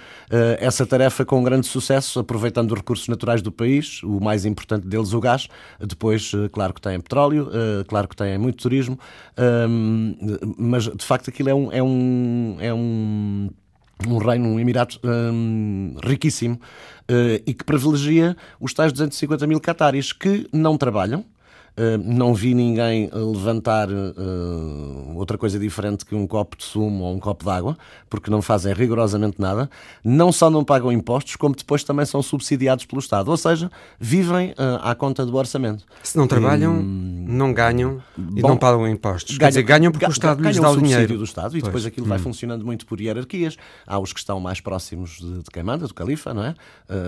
essa 0.60 0.86
tarefa 0.86 1.24
com 1.24 1.42
grande 1.42 1.66
sucesso, 1.66 2.20
aproveitando 2.20 2.70
os 2.70 2.78
recursos 2.78 3.08
naturais 3.08 3.42
do 3.42 3.50
país, 3.50 4.00
o 4.04 4.20
mais 4.20 4.44
importante 4.44 4.86
deles, 4.86 5.12
o 5.12 5.20
gás. 5.20 5.48
Depois, 5.80 6.32
uh, 6.32 6.48
claro 6.50 6.72
que 6.72 6.80
tem 6.80 7.00
petróleo, 7.00 7.48
claro 7.88 8.06
que 8.06 8.14
tem 8.14 8.38
muito 8.38 8.62
turismo, 8.62 8.98
um, 9.68 10.14
mas, 10.56 10.84
de 10.84 11.04
facto, 11.04 11.30
aquilo 11.30 11.48
é 11.48 11.54
um. 11.54 11.72
É 11.72 11.82
um, 11.82 12.56
é 12.60 12.72
um 12.72 13.50
um 14.06 14.18
reino, 14.18 14.48
um 14.48 14.60
Emirato 14.60 15.00
hum, 15.04 15.94
riquíssimo 16.04 16.54
uh, 16.54 17.42
e 17.46 17.54
que 17.54 17.64
privilegia 17.64 18.36
os 18.60 18.72
tais 18.72 18.92
250 18.92 19.46
mil 19.46 19.60
cataris 19.60 20.12
que 20.12 20.48
não 20.52 20.76
trabalham, 20.76 21.24
Uh, 21.78 21.96
não 21.96 22.34
vi 22.34 22.54
ninguém 22.54 23.08
levantar 23.12 23.88
uh, 23.88 25.07
outra 25.18 25.38
coisa 25.38 25.58
diferente 25.58 26.04
que 26.04 26.14
um 26.14 26.26
copo 26.26 26.56
de 26.56 26.64
sumo 26.64 27.04
ou 27.04 27.14
um 27.14 27.18
copo 27.18 27.44
de 27.44 27.50
água, 27.50 27.76
porque 28.10 28.30
não 28.30 28.42
fazem 28.42 28.72
rigorosamente 28.74 29.40
nada. 29.40 29.70
Não 30.04 30.30
só 30.30 30.50
não 30.50 30.64
pagam 30.64 30.92
impostos, 30.92 31.36
como 31.36 31.54
depois 31.54 31.84
também 31.84 32.04
são 32.04 32.22
subsidiados 32.22 32.84
pelo 32.84 33.00
Estado. 33.00 33.30
Ou 33.30 33.36
seja, 33.36 33.70
vivem 33.98 34.50
uh, 34.50 34.80
à 34.82 34.94
conta 34.94 35.24
do 35.24 35.36
orçamento. 35.36 35.84
Se 36.02 36.16
não 36.16 36.26
trabalham, 36.26 36.72
hum, 36.72 37.24
não 37.28 37.52
ganham 37.52 38.02
e 38.36 38.42
bom, 38.42 38.48
não 38.48 38.56
pagam 38.56 38.86
impostos. 38.86 39.36
Ganham, 39.36 39.38
Quer 39.38 39.48
dizer, 39.48 39.62
ganham 39.62 39.92
porque 39.92 40.06
o 40.06 40.10
Estado 40.10 40.42
lhes 40.42 40.58
dá 40.58 40.70
o 40.70 40.76
dinheiro. 40.76 41.18
do 41.18 41.24
Estado 41.24 41.56
e 41.56 41.60
pois. 41.60 41.64
depois 41.64 41.86
aquilo 41.86 42.06
hum. 42.06 42.10
vai 42.10 42.18
funcionando 42.18 42.64
muito 42.64 42.86
por 42.86 43.00
hierarquias. 43.00 43.56
Há 43.86 43.98
os 43.98 44.12
que 44.12 44.18
estão 44.18 44.38
mais 44.40 44.60
próximos 44.60 45.18
de, 45.18 45.42
de 45.42 45.50
quem 45.50 45.62
manda, 45.62 45.86
do 45.86 45.94
califa, 45.94 46.34
não 46.34 46.44
é? 46.44 46.54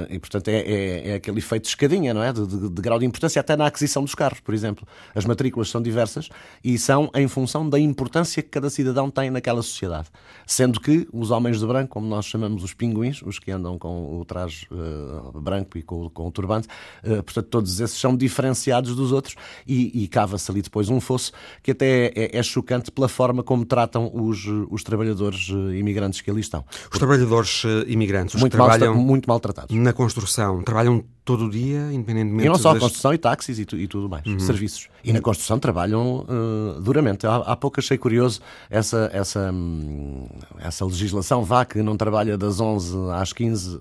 e 0.09 0.19
portanto 0.19 0.49
é, 0.49 0.59
é, 0.61 1.09
é, 1.11 1.15
aquele 1.15 1.39
efeito 1.39 1.65
de 1.65 1.69
escadinha, 1.69 2.15
não 2.15 2.23
é? 2.23 2.33
De, 2.33 2.47
de, 2.47 2.69
de 2.69 2.83
grau 2.83 2.99
de 2.99 3.05
importância 3.05 3.41
até 3.41 3.57
na 3.57 3.67
aquisição 3.67 4.03
dos 4.03 4.15
carros, 4.15 4.41
por 4.41 4.55
exemplo 4.55 4.71
exemplo. 4.71 4.87
As 5.15 5.25
matrículas 5.25 5.69
são 5.69 5.83
diversas 5.83 6.29
e 6.63 6.79
são 6.79 7.11
em 7.15 7.27
função 7.27 7.69
da 7.69 7.79
importância 7.79 8.00
que 8.09 8.43
cada 8.43 8.71
cidadão 8.71 9.11
tem 9.11 9.31
naquela 9.31 9.63
sociedade. 9.63 10.09
Sendo 10.47 10.81
que 10.81 11.09
os 11.13 11.31
homens 11.31 11.61
de 11.61 11.67
branco, 11.67 11.89
como 11.91 12.07
nós 12.07 12.27
chamamos 12.27 12.63
os 12.63 12.75
pinguins, 12.75 13.23
os 13.23 13.39
que 13.39 13.51
andam 13.51 13.79
com 13.79 14.19
o 14.19 14.25
traje 14.25 14.67
uh, 14.71 15.41
branco 15.41 15.79
e 15.79 15.83
com, 15.83 16.09
com 16.11 16.27
o 16.27 16.31
turbante, 16.31 16.69
uh, 17.05 17.23
portanto, 17.23 17.47
todos 17.47 17.81
esses 17.81 17.99
são 17.99 18.17
diferenciados 18.17 18.95
dos 18.95 19.13
outros 19.13 19.37
e, 19.67 20.05
e 20.05 20.09
cava-se 20.09 20.51
ali 20.51 20.63
depois 20.63 20.89
um 20.89 21.01
fosso 21.01 21.33
que 21.63 21.71
até 21.71 22.13
é, 22.15 22.39
é, 22.39 22.43
chocante 22.43 22.91
pela 22.91 23.09
forma 23.09 23.43
como 23.43 23.65
tratam 23.65 24.11
os, 24.13 24.45
os 24.71 24.83
trabalhadores 24.83 25.49
uh, 25.49 25.75
imigrantes 25.75 26.21
que 26.21 26.31
ali 26.31 26.41
estão. 26.41 26.65
Os 26.91 26.99
trabalhadores 26.99 27.63
imigrantes, 27.87 28.35
os 28.35 28.41
muito 28.41 28.53
que 28.53 28.57
trabalham 28.57 28.95
mal, 28.95 29.05
muito 29.05 29.29
maltratados. 29.29 29.77
Na 29.77 29.93
construção, 29.93 30.63
trabalham 30.63 31.05
todo 31.25 31.47
o 31.47 31.51
dia, 31.51 31.93
independentemente... 31.93 32.45
E 32.45 32.49
não 32.49 32.57
só 32.57 32.73
das... 32.73 32.83
construção 32.83 33.15
e 33.15 33.19
táxis 33.19 33.59
e, 33.59 33.65
tu, 33.65 33.77
e 33.77 33.87
tudo 33.87 34.09
mais, 34.09 34.27
uhum. 34.27 34.39
serviços. 34.41 34.89
E 35.05 35.13
na 35.13 35.21
construção 35.21 35.59
trabalham 35.59 36.27
uh, 36.29 36.81
duramente. 36.81 37.27
Há, 37.27 37.37
há 37.37 37.57
pouco 37.57 37.81
achei 37.81 37.97
curioso 37.97 38.41
essa, 38.69 39.11
essa, 39.13 39.51
hum, 39.53 40.27
essa 40.59 40.85
legislação, 40.85 41.45
vá, 41.45 41.65
que 41.65 41.83
não 41.83 41.97
trabalha 41.97 42.37
das 42.37 42.61
11 42.61 42.97
às 43.13 43.33
15 43.33 43.77
uh, 43.77 43.81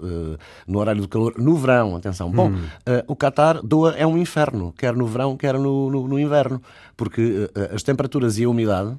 no 0.68 0.80
horário 0.80 1.02
do 1.02 1.08
calor, 1.08 1.34
no 1.38 1.56
verão, 1.56 1.96
atenção. 1.96 2.32
Bom, 2.32 2.52
uh, 2.52 2.60
o 3.08 3.16
Qatar 3.16 3.62
doa 3.64 3.96
é 3.98 4.06
um 4.06 4.18
inferno, 4.18 4.74
quer 4.78 4.96
no 4.96 5.06
verão, 5.06 5.36
quer 5.36 5.56
no, 5.56 5.90
no, 5.90 6.08
no 6.08 6.20
inverno, 6.20 6.62
porque 6.96 7.50
as 7.74 7.84
temperaturas 7.84 8.38
e 8.38 8.44
a 8.44 8.50
umidade 8.50 8.98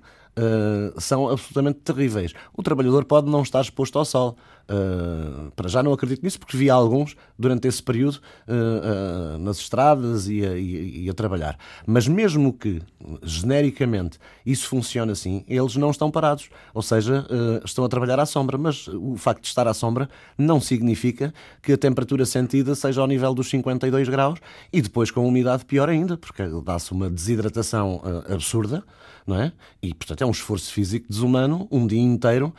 são 0.97 1.29
absolutamente 1.29 1.81
terríveis. 1.81 2.33
O 2.57 2.63
trabalhador 2.63 3.05
pode 3.05 3.29
não 3.29 3.43
estar 3.43 3.61
exposto 3.61 3.99
ao 3.99 4.05
sol, 4.05 4.37
Uh, 4.71 5.51
para 5.57 5.69
já 5.69 5.83
não 5.83 5.93
acredito 5.93 6.23
nisso, 6.23 6.39
porque 6.39 6.57
vi 6.57 6.71
alguns 6.71 7.17
durante 7.37 7.67
esse 7.67 7.83
período 7.83 8.21
uh, 8.47 9.35
uh, 9.35 9.39
nas 9.39 9.59
estradas 9.59 10.29
e 10.29 10.47
a, 10.47 10.57
e, 10.57 11.11
a, 11.11 11.13
trabalhar. 11.13 11.59
Mas 11.85 12.07
mesmo 12.07 12.53
que 12.53 12.81
genericamente 13.21 14.21
isso 14.47 14.69
funcione 14.69 15.11
assim, 15.11 15.45
eles 15.49 15.75
não 15.75 15.91
estão 15.91 16.09
parados. 16.09 16.49
Ou 16.73 16.83
seja, 16.83 17.27
estão 17.65 17.85
a 17.85 17.89
trabalhar 17.89 18.21
à 18.21 18.27
sombra. 18.27 18.57
Mas 18.57 18.87
o 18.89 19.17
facto 19.17 19.43
de 19.43 19.49
estar 19.49 19.67
à 19.67 19.75
sombra 19.75 20.09
não 20.39 20.61
significa 20.61 21.35
que 21.61 21.73
a 21.73 21.79
temperatura 21.79 22.25
sentida 22.25 22.75
seja 22.77 23.01
ao 23.01 23.07
nível 23.09 23.35
dos 23.35 23.51
52 23.51 24.09
graus 24.09 24.39
e 24.73 24.81
depois 24.81 25.11
com 25.11 25.27
umidade 25.27 25.65
pior 25.65 25.89
ainda, 25.89 26.17
porque 26.17 26.43
dá-se 26.65 26.93
uma 26.93 27.11
desidratação 27.11 28.01
absurda. 28.29 28.85
Não 29.27 29.39
é? 29.39 29.53
E, 29.83 29.95
portanto, 29.95 30.23
é 30.23 30.27
um 30.27 30.31
esforço 30.31 30.73
físico 30.73 31.07
desumano 31.09 31.69
um 31.71 31.87
dia 31.87 32.01
inteiro 32.01 32.53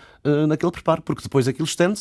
naquele 0.47 0.71
preparo, 0.71 1.01
porque 1.01 1.23
depois 1.23 1.47
aquilo 1.47 1.65
estende 1.65 2.00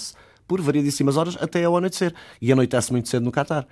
por 0.50 0.60
variedíssimas 0.60 1.16
horas 1.16 1.36
até 1.40 1.62
ao 1.62 1.76
anoitecer. 1.76 2.12
E 2.42 2.50
anoitece 2.50 2.90
muito 2.90 3.08
cedo 3.08 3.22
no 3.22 3.30
Qatar. 3.30 3.66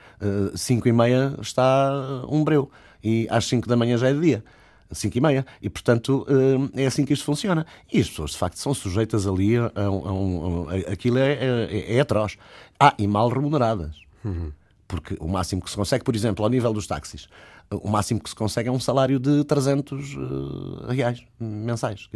5 0.54 0.84
uh, 0.84 0.88
e 0.88 0.92
meia 0.92 1.34
está 1.42 1.90
um 2.28 2.44
breu. 2.44 2.70
E 3.02 3.26
às 3.30 3.46
5 3.46 3.68
da 3.68 3.76
manhã 3.76 3.98
já 3.98 4.08
é 4.08 4.12
de 4.12 4.20
dia. 4.20 4.44
5 4.92 5.18
e 5.18 5.20
meia. 5.20 5.46
E, 5.60 5.68
portanto, 5.68 6.24
uh, 6.28 6.70
é 6.78 6.86
assim 6.86 7.04
que 7.04 7.12
isto 7.12 7.24
funciona. 7.24 7.66
E 7.92 8.00
as 8.00 8.08
pessoas, 8.08 8.30
de 8.30 8.38
facto, 8.38 8.58
são 8.58 8.72
sujeitas 8.72 9.26
ali 9.26 9.56
a, 9.56 9.72
a, 9.74 9.90
um, 9.90 10.68
a 10.68 10.92
aquilo 10.92 11.18
é, 11.18 11.32
é, 11.32 11.96
é, 11.96 12.00
atroz. 12.00 12.38
Ah, 12.78 12.94
e 12.96 13.08
mal 13.08 13.28
remuneradas. 13.28 13.96
Uhum. 14.24 14.52
Porque 14.86 15.16
o 15.18 15.26
máximo 15.26 15.60
que 15.60 15.70
se 15.70 15.76
consegue, 15.76 16.04
por 16.04 16.14
exemplo, 16.14 16.44
ao 16.44 16.50
nível 16.50 16.72
dos 16.72 16.86
táxis, 16.86 17.28
o 17.70 17.88
máximo 17.88 18.20
que 18.20 18.30
se 18.30 18.36
consegue 18.36 18.68
é 18.68 18.72
um 18.72 18.80
salário 18.80 19.18
de 19.18 19.42
300 19.42 20.14
uh, 20.14 20.86
reais 20.88 21.24
mensais. 21.40 22.08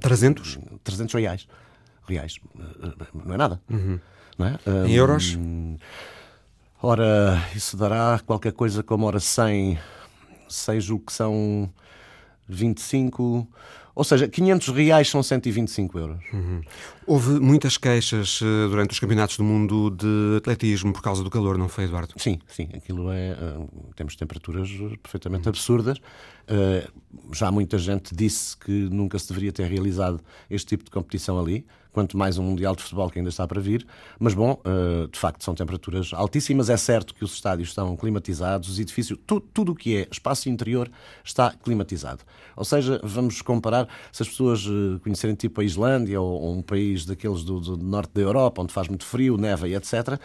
300? 0.00 0.58
300 0.84 1.14
reais 1.14 1.48
reais. 2.06 2.38
Não 3.14 3.34
é 3.34 3.36
nada. 3.36 3.60
Uhum. 3.70 3.98
Não 4.38 4.46
é? 4.46 4.58
Em 4.66 4.70
um, 4.70 4.88
euros? 4.88 5.38
Ora, 6.82 7.42
isso 7.54 7.76
dará 7.76 8.20
qualquer 8.26 8.52
coisa 8.52 8.82
como 8.82 9.06
ora 9.06 9.20
100, 9.20 9.78
seja 10.48 10.94
o 10.94 10.98
que 10.98 11.12
são 11.12 11.70
25 12.48 13.48
ou 13.94 14.02
seja, 14.02 14.26
500 14.26 14.68
reais 14.68 15.08
são 15.08 15.22
125 15.22 15.98
euros. 15.98 16.18
Uhum. 16.32 16.60
Houve 17.06 17.38
muitas 17.38 17.76
queixas 17.76 18.40
uh, 18.40 18.68
durante 18.68 18.90
os 18.90 18.98
campeonatos 18.98 19.36
do 19.36 19.44
mundo 19.44 19.88
de 19.90 20.36
atletismo 20.36 20.92
por 20.92 21.00
causa 21.00 21.22
do 21.22 21.30
calor, 21.30 21.56
não 21.56 21.68
foi, 21.68 21.84
Eduardo? 21.84 22.12
Sim, 22.16 22.40
sim. 22.48 22.68
Aquilo 22.74 23.12
é. 23.12 23.34
Uh, 23.34 23.70
temos 23.94 24.16
temperaturas 24.16 24.68
perfeitamente 25.00 25.44
uhum. 25.44 25.50
absurdas. 25.50 25.98
Uh, 25.98 26.90
já 27.32 27.52
muita 27.52 27.78
gente 27.78 28.14
disse 28.14 28.56
que 28.56 28.72
nunca 28.72 29.16
se 29.18 29.28
deveria 29.28 29.52
ter 29.52 29.66
realizado 29.68 30.20
este 30.50 30.66
tipo 30.66 30.84
de 30.84 30.90
competição 30.90 31.38
ali 31.38 31.64
quanto 31.94 32.18
mais 32.18 32.36
um 32.36 32.42
Mundial 32.42 32.74
de 32.74 32.82
Futebol 32.82 33.08
que 33.08 33.20
ainda 33.20 33.30
está 33.30 33.46
para 33.46 33.60
vir. 33.60 33.86
Mas, 34.18 34.34
bom, 34.34 34.60
uh, 34.66 35.06
de 35.06 35.18
facto, 35.18 35.44
são 35.44 35.54
temperaturas 35.54 36.10
altíssimas. 36.12 36.68
É 36.68 36.76
certo 36.76 37.14
que 37.14 37.24
os 37.24 37.32
estádios 37.32 37.68
estão 37.68 37.96
climatizados, 37.96 38.68
os 38.68 38.80
edifícios, 38.80 39.16
tu, 39.24 39.40
tudo 39.40 39.72
o 39.72 39.74
que 39.76 39.98
é 39.98 40.08
espaço 40.10 40.48
interior 40.48 40.90
está 41.24 41.52
climatizado. 41.52 42.24
Ou 42.56 42.64
seja, 42.64 43.00
vamos 43.04 43.40
comparar, 43.40 43.88
se 44.12 44.22
as 44.22 44.28
pessoas 44.28 44.66
uh, 44.66 44.98
conhecerem 45.04 45.36
tipo 45.36 45.60
a 45.60 45.64
Islândia 45.64 46.20
ou, 46.20 46.52
um 46.52 46.62
país 46.62 47.06
daqueles 47.06 47.44
do, 47.44 47.60
do, 47.60 47.76
norte 47.76 48.10
da 48.12 48.20
Europa, 48.20 48.60
onde 48.60 48.72
faz 48.72 48.88
muito 48.88 49.04
frio, 49.04 49.36
neva 49.36 49.68
e 49.68 49.74
etc., 49.76 50.18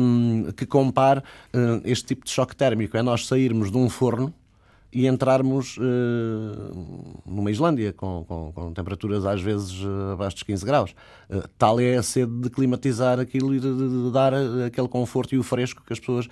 um, 0.00 0.52
que 0.52 0.64
compare 0.64 1.18
uh, 1.18 1.82
este 1.84 2.06
tipo 2.06 2.24
de 2.24 2.30
choque 2.30 2.54
térmico. 2.54 2.96
É 2.96 3.02
nós 3.02 3.26
sairmos 3.26 3.72
de 3.72 3.76
um 3.76 3.90
forno 3.90 4.32
e 4.92 5.06
entrarmos 5.06 5.76
uh, 5.76 7.22
numa 7.26 7.50
Islândia 7.50 7.92
com, 7.92 8.24
com, 8.26 8.52
com, 8.52 8.72
temperaturas 8.72 9.26
às 9.26 9.40
vezes 9.40 9.82
uh, 9.84 10.12
abaixo 10.12 10.36
dos 10.36 10.42
15 10.44 10.64
graus. 10.64 10.94
Uh, 11.28 11.46
tal 11.58 11.78
é 11.78 11.96
a 11.96 12.02
sede 12.02 12.32
de 12.40 12.48
climatizar 12.48 13.20
aquilo 13.20 13.54
e 13.54 13.60
de, 13.60 13.70
de, 13.70 14.10
dar 14.12 14.32
aquele 14.66 14.88
conforto 14.88 15.34
e 15.34 15.38
o 15.38 15.42
fresco 15.42 15.82
que 15.84 15.92
as 15.92 16.00
pessoas 16.00 16.28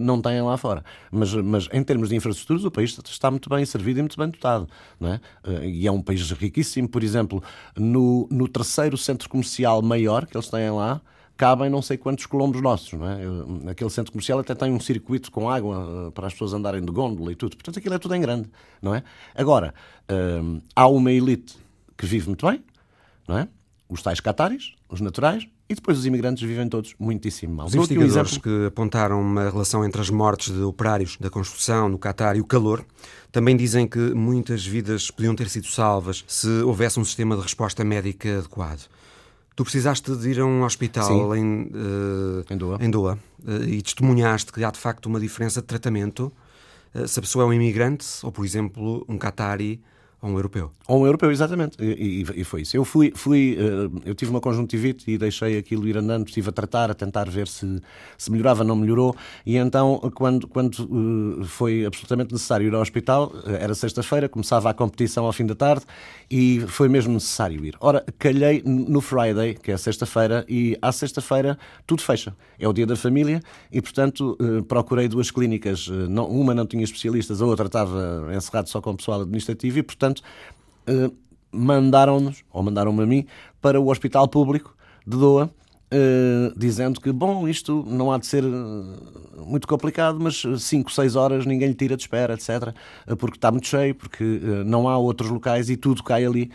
não 0.00 0.20
têm 0.20 0.40
lá 0.42 0.56
fora. 0.56 0.84
Mas, 1.10 1.34
mas 1.34 1.68
em 1.72 1.82
termos 1.82 2.08
de 2.08 2.16
infraestruturas, 2.16 2.64
o 2.64 2.70
país 2.70 2.98
está 3.04 3.30
muito 3.30 3.48
bem 3.50 3.64
servido 3.64 4.00
e 4.00 4.02
muito 4.02 4.16
bem 4.16 4.28
dotado. 4.28 4.68
Não 4.98 5.08
é? 5.12 5.20
e 5.64 5.86
é 5.86 5.92
um 5.92 6.00
país 6.00 6.30
riquíssimo. 6.32 6.88
Por 6.88 7.02
exemplo, 7.02 7.42
no, 7.76 8.26
no 8.30 8.48
terceiro 8.48 8.96
centro 8.96 9.28
comercial 9.28 9.82
maior 9.82 10.26
que 10.26 10.36
eles 10.36 10.48
têm 10.48 10.70
lá, 10.70 11.00
cabem 11.36 11.70
não 11.70 11.82
sei 11.82 11.96
quantos 11.96 12.26
quilómetros 12.26 12.62
nossos. 12.62 12.92
Não 12.92 13.06
é? 13.08 13.70
Aquele 13.70 13.90
centro 13.90 14.12
comercial 14.12 14.38
até 14.38 14.54
tem 14.54 14.72
um 14.72 14.80
circuito 14.80 15.30
com 15.30 15.48
água 15.48 16.08
eh, 16.08 16.10
para 16.12 16.26
as 16.26 16.32
pessoas 16.32 16.52
andarem 16.52 16.84
de 16.84 16.92
gôndola 16.92 17.32
e 17.32 17.34
tudo. 17.34 17.56
Portanto, 17.56 17.78
aquilo 17.78 17.94
é 17.94 17.98
tudo 17.98 18.14
em 18.14 18.20
grande. 18.20 18.50
Não 18.80 18.94
é? 18.94 19.02
Agora, 19.34 19.74
hum, 20.10 20.60
há 20.74 20.86
uma 20.86 21.10
elite 21.12 21.56
que 21.96 22.06
vive 22.06 22.28
muito 22.28 22.46
bem, 22.46 22.62
não 23.26 23.38
é? 23.38 23.48
os 23.92 24.02
tais 24.02 24.20
cataris, 24.20 24.72
os 24.88 25.00
naturais, 25.00 25.46
e 25.68 25.74
depois 25.74 25.98
os 25.98 26.06
imigrantes 26.06 26.42
vivem 26.42 26.68
todos 26.68 26.94
muitíssimo 26.98 27.54
mal. 27.54 27.66
Os 27.66 27.74
investigadores 27.74 28.32
exemplo... 28.32 28.40
que 28.40 28.66
apontaram 28.66 29.20
uma 29.20 29.50
relação 29.50 29.84
entre 29.84 30.00
as 30.00 30.08
mortes 30.08 30.52
de 30.52 30.62
operários 30.62 31.16
da 31.18 31.28
construção 31.28 31.88
no 31.88 31.98
Catar 31.98 32.36
e 32.36 32.40
o 32.40 32.44
calor 32.44 32.84
também 33.30 33.56
dizem 33.56 33.86
que 33.86 33.98
muitas 33.98 34.66
vidas 34.66 35.10
podiam 35.10 35.34
ter 35.34 35.48
sido 35.48 35.66
salvas 35.66 36.24
se 36.26 36.48
houvesse 36.62 36.98
um 36.98 37.04
sistema 37.04 37.36
de 37.36 37.42
resposta 37.42 37.84
médica 37.84 38.38
adequado. 38.38 38.88
Tu 39.54 39.64
precisaste 39.64 40.16
de 40.16 40.30
ir 40.30 40.40
a 40.40 40.46
um 40.46 40.62
hospital 40.62 41.36
em, 41.36 41.64
uh, 41.64 42.44
em 42.50 42.56
Doha, 42.56 42.78
em 42.80 42.90
uh, 42.94 43.64
e 43.64 43.82
testemunhaste 43.82 44.52
que 44.52 44.64
há 44.64 44.70
de 44.70 44.78
facto 44.78 45.06
uma 45.06 45.20
diferença 45.20 45.60
de 45.60 45.66
tratamento. 45.66 46.32
Uh, 46.94 47.06
se 47.06 47.18
a 47.18 47.22
pessoa 47.22 47.44
é 47.44 47.46
um 47.48 47.52
imigrante 47.52 48.06
ou, 48.22 48.32
por 48.32 48.44
exemplo, 48.44 49.04
um 49.08 49.18
catari 49.18 49.80
ou 50.22 50.30
um 50.30 50.36
europeu. 50.36 50.70
Ou 50.86 51.02
um 51.02 51.06
europeu, 51.06 51.32
exatamente. 51.32 51.76
E, 51.82 52.22
e, 52.22 52.40
e, 52.40 52.44
foi 52.44 52.62
isso. 52.62 52.76
Eu 52.76 52.84
fui, 52.84 53.12
fui 53.12 53.58
uh, 53.58 54.00
eu 54.04 54.14
tive 54.14 54.30
uma 54.30 54.40
conjuntivite 54.40 55.10
e 55.10 55.18
deixei 55.18 55.58
aquilo 55.58 55.88
ir 55.88 55.98
andando, 55.98 56.28
estive 56.28 56.48
a 56.48 56.52
tratar, 56.52 56.92
a 56.92 56.94
tentar 56.94 57.28
ver 57.28 57.48
se, 57.48 57.82
se 58.16 58.30
melhorava, 58.30 58.62
não 58.62 58.76
melhorou. 58.76 59.16
E 59.44 59.56
então, 59.56 59.98
quando, 60.14 60.46
quando 60.46 61.40
uh, 61.40 61.44
foi 61.44 61.84
absolutamente 61.84 62.32
necessário 62.32 62.68
ir 62.68 62.74
ao 62.74 62.80
hospital, 62.80 63.32
uh, 63.34 63.50
era 63.50 63.74
sexta-feira, 63.74 64.28
começava 64.28 64.70
a 64.70 64.74
competição 64.74 65.26
ao 65.26 65.32
fim 65.32 65.44
da 65.44 65.56
tarde 65.56 65.84
e 66.30 66.60
foi 66.68 66.88
mesmo 66.88 67.12
necessário 67.12 67.64
ir. 67.64 67.74
Ora, 67.80 68.04
calhei 68.16 68.62
no 68.64 69.00
Friday, 69.00 69.54
que 69.54 69.72
é 69.72 69.76
sexta-feira, 69.76 70.44
e 70.48 70.78
à 70.80 70.92
sexta-feira 70.92 71.58
tudo 71.84 72.00
fecha. 72.00 72.32
É 72.60 72.68
o 72.68 72.72
dia 72.72 72.86
da 72.86 72.94
família 72.94 73.40
e, 73.72 73.82
portanto, 73.82 74.38
procurei 74.68 75.08
duas 75.08 75.32
clínicas. 75.32 75.88
Uma 75.88 76.54
não 76.54 76.64
tinha 76.64 76.84
especialistas, 76.84 77.42
a 77.42 77.46
outra 77.46 77.66
estava 77.66 78.30
encerrado 78.34 78.68
só 78.68 78.80
com 78.80 78.94
pessoal 78.94 79.22
administrativo 79.22 79.80
e, 79.80 79.82
portanto, 79.82 80.11
portanto, 80.12 80.22
eh, 80.86 81.10
mandaram-nos, 81.50 82.44
ou 82.52 82.62
mandaram-me 82.62 83.02
a 83.02 83.06
mim, 83.06 83.26
para 83.60 83.80
o 83.80 83.90
Hospital 83.90 84.28
Público 84.28 84.76
de 85.06 85.16
Doa, 85.16 85.50
Uh, 85.92 86.58
dizendo 86.58 86.98
que, 86.98 87.12
bom, 87.12 87.46
isto 87.46 87.84
não 87.86 88.10
há 88.10 88.16
de 88.16 88.24
ser 88.24 88.42
uh, 88.42 89.44
muito 89.46 89.68
complicado, 89.68 90.18
mas 90.18 90.42
5, 90.58 90.90
6 90.90 91.16
horas 91.16 91.44
ninguém 91.44 91.68
lhe 91.68 91.74
tira 91.74 91.98
de 91.98 92.02
espera, 92.02 92.32
etc. 92.32 92.74
Uh, 93.06 93.14
porque 93.14 93.36
está 93.36 93.50
muito 93.50 93.66
cheio, 93.66 93.94
porque 93.94 94.24
não 94.64 94.88
há 94.88 94.96
outros 94.96 95.28
locais 95.28 95.68
e 95.68 95.76
tudo 95.76 96.02
cai 96.02 96.24
ali. 96.24 96.50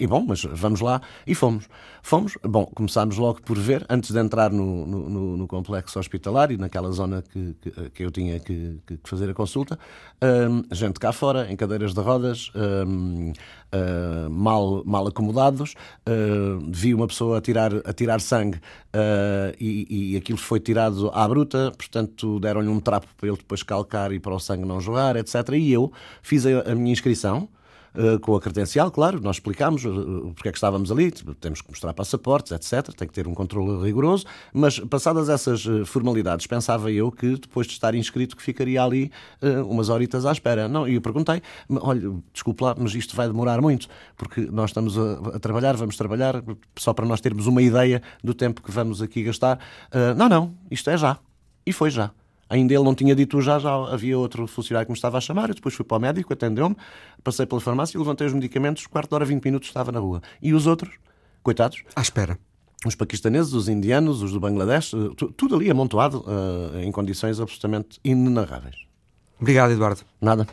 e 0.00 0.06
bom, 0.06 0.24
mas 0.26 0.42
vamos 0.42 0.80
lá. 0.80 1.00
E 1.24 1.34
fomos. 1.34 1.68
Fomos, 2.02 2.38
bom, 2.42 2.64
começámos 2.66 3.18
logo 3.18 3.42
por 3.42 3.58
ver, 3.58 3.84
antes 3.88 4.12
de 4.12 4.18
entrar 4.20 4.52
no, 4.52 4.86
no, 4.86 5.36
no 5.36 5.46
complexo 5.48 5.98
hospitalar 5.98 6.52
e 6.52 6.56
naquela 6.56 6.90
zona 6.92 7.20
que, 7.20 7.56
que, 7.60 7.90
que 7.90 8.04
eu 8.04 8.12
tinha 8.12 8.38
que, 8.38 8.80
que, 8.86 8.98
fazer 9.02 9.28
a 9.28 9.34
consulta, 9.34 9.76
gente 10.70 11.00
cá 11.00 11.10
fora, 11.10 11.50
em 11.50 11.56
cadeiras 11.56 11.92
de 11.92 12.00
rodas, 12.00 12.52
mal, 14.30 14.84
mal 14.86 15.08
acomodados, 15.08 15.74
vi 16.70 16.94
uma 16.94 17.08
pessoa 17.08 17.38
a 17.38 17.40
tirar, 17.40 17.72
a 17.84 17.92
tirar 17.92 18.20
sangue 18.20 18.55
uh, 18.56 19.56
e, 19.60 20.12
e 20.12 20.16
aquilo 20.16 20.38
foi 20.38 20.60
tirado 20.60 21.10
à 21.12 21.26
bruta, 21.28 21.72
portanto 21.76 22.38
deram-lhe 22.40 22.68
um 22.68 22.80
trapo 22.80 23.06
para 23.16 23.28
ele 23.28 23.36
depois 23.36 23.62
calcar 23.62 24.12
e 24.12 24.18
para 24.18 24.34
o 24.34 24.38
sangue 24.38 24.64
não 24.64 24.80
jogar, 24.80 25.16
etc. 25.16 25.34
E 25.54 25.72
eu 25.72 25.92
fiz 26.22 26.46
a, 26.46 26.72
a 26.72 26.74
minha 26.74 26.92
inscrição 26.92 27.48
eh, 27.52 27.55
com 28.20 28.34
a 28.36 28.40
credencial, 28.40 28.90
claro, 28.90 29.20
nós 29.20 29.36
explicámos 29.36 29.84
uh, 29.84 30.32
porque 30.34 30.48
é 30.48 30.52
que 30.52 30.58
estávamos 30.58 30.90
ali, 30.90 31.10
temos 31.40 31.60
que 31.60 31.68
mostrar 31.68 31.92
passaportes, 31.94 32.52
etc. 32.52 32.94
Tem 32.94 33.08
que 33.08 33.14
ter 33.14 33.26
um 33.26 33.34
controle 33.34 33.82
rigoroso, 33.82 34.24
mas 34.52 34.78
passadas 34.78 35.28
essas 35.28 35.64
formalidades, 35.86 36.46
pensava 36.46 36.90
eu 36.90 37.10
que 37.10 37.36
depois 37.36 37.66
de 37.66 37.72
estar 37.72 37.94
inscrito 37.94 38.36
que 38.36 38.42
ficaria 38.42 38.82
ali 38.82 39.10
umas 39.66 39.88
horitas 39.88 40.26
à 40.26 40.32
espera. 40.32 40.68
Não, 40.68 40.86
e 40.88 40.94
eu 40.94 41.00
perguntei, 41.00 41.42
olha, 41.70 42.12
desculpe 42.32 42.62
lá, 42.62 42.74
mas 42.78 42.94
isto 42.94 43.16
vai 43.16 43.26
demorar 43.26 43.60
muito, 43.60 43.88
porque 44.16 44.42
nós 44.52 44.70
estamos 44.70 44.98
a, 44.98 45.36
a, 45.36 45.38
trabalhar, 45.38 45.76
vamos 45.76 45.96
trabalhar, 45.96 46.42
só 46.76 46.92
para 46.92 47.06
nós 47.06 47.20
termos 47.20 47.46
uma 47.46 47.62
ideia 47.62 48.02
do 48.22 48.34
tempo 48.34 48.62
que 48.62 48.70
vamos 48.70 49.02
aqui 49.02 49.22
gastar. 49.22 49.58
não, 50.16 50.28
não, 50.28 50.54
isto 50.70 50.90
é 50.90 50.96
já. 50.96 51.18
E 51.64 51.72
foi 51.72 51.90
já. 51.90 52.10
Ainda 52.48 52.74
ele 52.74 52.84
não 52.84 52.94
tinha 52.94 53.14
dito 53.14 53.40
já, 53.40 53.58
já 53.58 53.74
havia 53.92 54.16
outro 54.18 54.46
funcionário 54.46 54.86
que 54.86 54.92
me 54.92 54.96
estava 54.96 55.18
a 55.18 55.20
chamar. 55.20 55.48
Eu 55.48 55.54
depois 55.54 55.74
fui 55.74 55.84
para 55.84 55.96
o 55.96 56.00
médico, 56.00 56.32
atendeu-me, 56.32 56.76
passei 57.22 57.44
pela 57.44 57.60
farmácia, 57.60 57.98
levantei 57.98 58.26
os 58.26 58.32
medicamentos, 58.32 58.86
quarto 58.86 59.10
de 59.10 59.14
hora, 59.14 59.24
20 59.24 59.44
minutos 59.44 59.68
estava 59.68 59.90
na 59.90 59.98
rua. 59.98 60.22
E 60.40 60.54
os 60.54 60.66
outros, 60.66 60.94
coitados? 61.42 61.82
À 61.94 62.00
espera. 62.00 62.38
Os 62.84 62.94
paquistaneses, 62.94 63.52
os 63.52 63.68
indianos, 63.68 64.22
os 64.22 64.32
do 64.32 64.38
Bangladesh, 64.38 64.94
eh, 64.94 65.26
tudo 65.36 65.56
ali 65.56 65.70
amontoado 65.70 66.20
uh, 66.20 66.78
em 66.78 66.92
condições 66.92 67.40
absolutamente 67.40 67.98
inenarráveis. 68.04 68.76
Obrigado, 69.40 69.72
Eduardo. 69.72 70.02
Nada. 70.20 70.46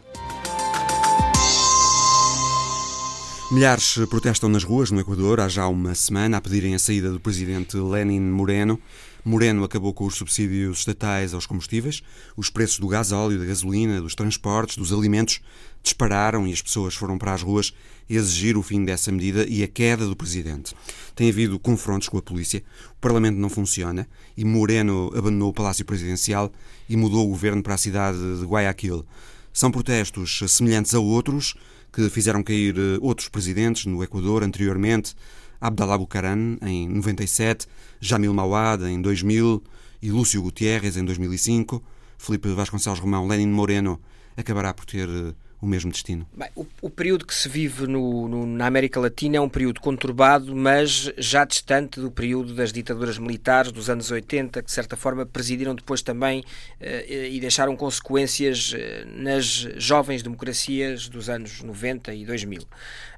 Milhares 3.51 3.99
protestam 4.09 4.49
nas 4.49 4.63
ruas 4.63 4.89
no 4.89 4.99
Equador 4.99 5.39
há 5.39 5.47
já 5.47 5.67
uma 5.67 5.93
semana 5.93 6.37
a 6.37 6.41
pedirem 6.41 6.73
a 6.73 6.79
saída 6.79 7.11
do 7.11 7.19
presidente 7.19 7.77
Lenin 7.77 8.21
Moreno. 8.21 8.79
Moreno 9.23 9.63
acabou 9.63 9.93
com 9.93 10.05
os 10.05 10.15
subsídios 10.15 10.79
estatais 10.79 11.33
aos 11.33 11.45
combustíveis, 11.45 12.01
os 12.35 12.49
preços 12.49 12.79
do 12.79 12.87
gás 12.87 13.11
óleo, 13.11 13.37
da 13.37 13.45
gasolina, 13.45 14.01
dos 14.01 14.15
transportes, 14.15 14.77
dos 14.77 14.91
alimentos 14.91 15.39
dispararam 15.83 16.47
e 16.47 16.53
as 16.53 16.61
pessoas 16.61 16.95
foram 16.95 17.17
para 17.17 17.33
as 17.33 17.41
ruas 17.41 17.73
exigir 18.09 18.57
o 18.57 18.63
fim 18.63 18.83
dessa 18.83 19.11
medida 19.11 19.45
e 19.47 19.61
a 19.61 19.67
queda 19.67 20.07
do 20.07 20.15
presidente. 20.15 20.73
Tem 21.13 21.29
havido 21.29 21.59
confrontos 21.59 22.09
com 22.09 22.17
a 22.17 22.21
polícia, 22.21 22.63
o 22.91 23.01
Parlamento 23.01 23.37
não 23.37 23.49
funciona 23.49 24.07
e 24.35 24.43
Moreno 24.43 25.11
abandonou 25.15 25.49
o 25.49 25.53
Palácio 25.53 25.85
Presidencial 25.85 26.51
e 26.89 26.95
mudou 26.95 27.25
o 27.25 27.29
governo 27.29 27.61
para 27.61 27.75
a 27.75 27.77
cidade 27.77 28.17
de 28.39 28.45
Guayaquil. 28.45 29.05
São 29.51 29.69
protestos 29.69 30.41
semelhantes 30.47 30.95
a 30.95 30.99
outros 30.99 31.53
que 31.93 32.09
fizeram 32.09 32.41
cair 32.41 32.75
eh, 32.75 32.97
outros 32.99 33.29
presidentes 33.29 33.85
no 33.85 34.03
Equador 34.03 34.43
anteriormente, 34.43 35.15
Abdalá 35.61 35.95
Bucaran 35.95 36.57
em 36.63 36.89
97, 36.89 37.67
Jamil 38.01 38.33
Mawad 38.33 38.83
em 38.83 38.99
2000 38.99 39.63
e 40.01 40.11
Lúcio 40.11 40.41
Gutierrez 40.41 40.97
em 40.97 41.05
2005. 41.05 41.81
Felipe 42.17 42.49
Vasconcelos 42.49 42.99
Romão, 42.99 43.27
Lenin 43.27 43.47
Moreno 43.47 44.01
acabará 44.35 44.73
por 44.73 44.85
ter 44.85 45.07
eh, 45.07 45.33
o 45.63 45.65
mesmo 45.65 45.89
destino? 45.89 46.27
Bem, 46.35 46.49
o, 46.57 46.65
o, 46.81 46.89
período 46.89 47.25
que 47.25 47.33
se 47.33 47.47
vive 47.47 47.87
no, 47.87 48.27
no, 48.27 48.45
na 48.45 48.65
América 48.65 48.99
Latina 48.99 49.37
é 49.37 49.39
um 49.39 49.47
período 49.47 49.79
conturbado, 49.79 50.53
mas 50.53 51.09
já 51.17 51.45
distante 51.45 52.01
do 52.01 52.11
período 52.11 52.53
das 52.53 52.73
ditaduras 52.73 53.17
militares 53.17 53.71
dos 53.71 53.89
anos 53.89 54.11
80, 54.11 54.61
que 54.61 54.65
de 54.65 54.73
certa 54.73 54.97
forma 54.97 55.25
presidiram 55.25 55.73
depois 55.73 56.01
também 56.01 56.43
eh, 56.81 57.29
e 57.29 57.39
deixaram 57.39 57.77
consequências 57.77 58.73
eh, 58.75 59.05
nas 59.07 59.45
jovens 59.77 60.21
democracias 60.21 61.07
dos 61.07 61.29
anos 61.29 61.61
90 61.61 62.13
e 62.13 62.25
2000. 62.25 62.61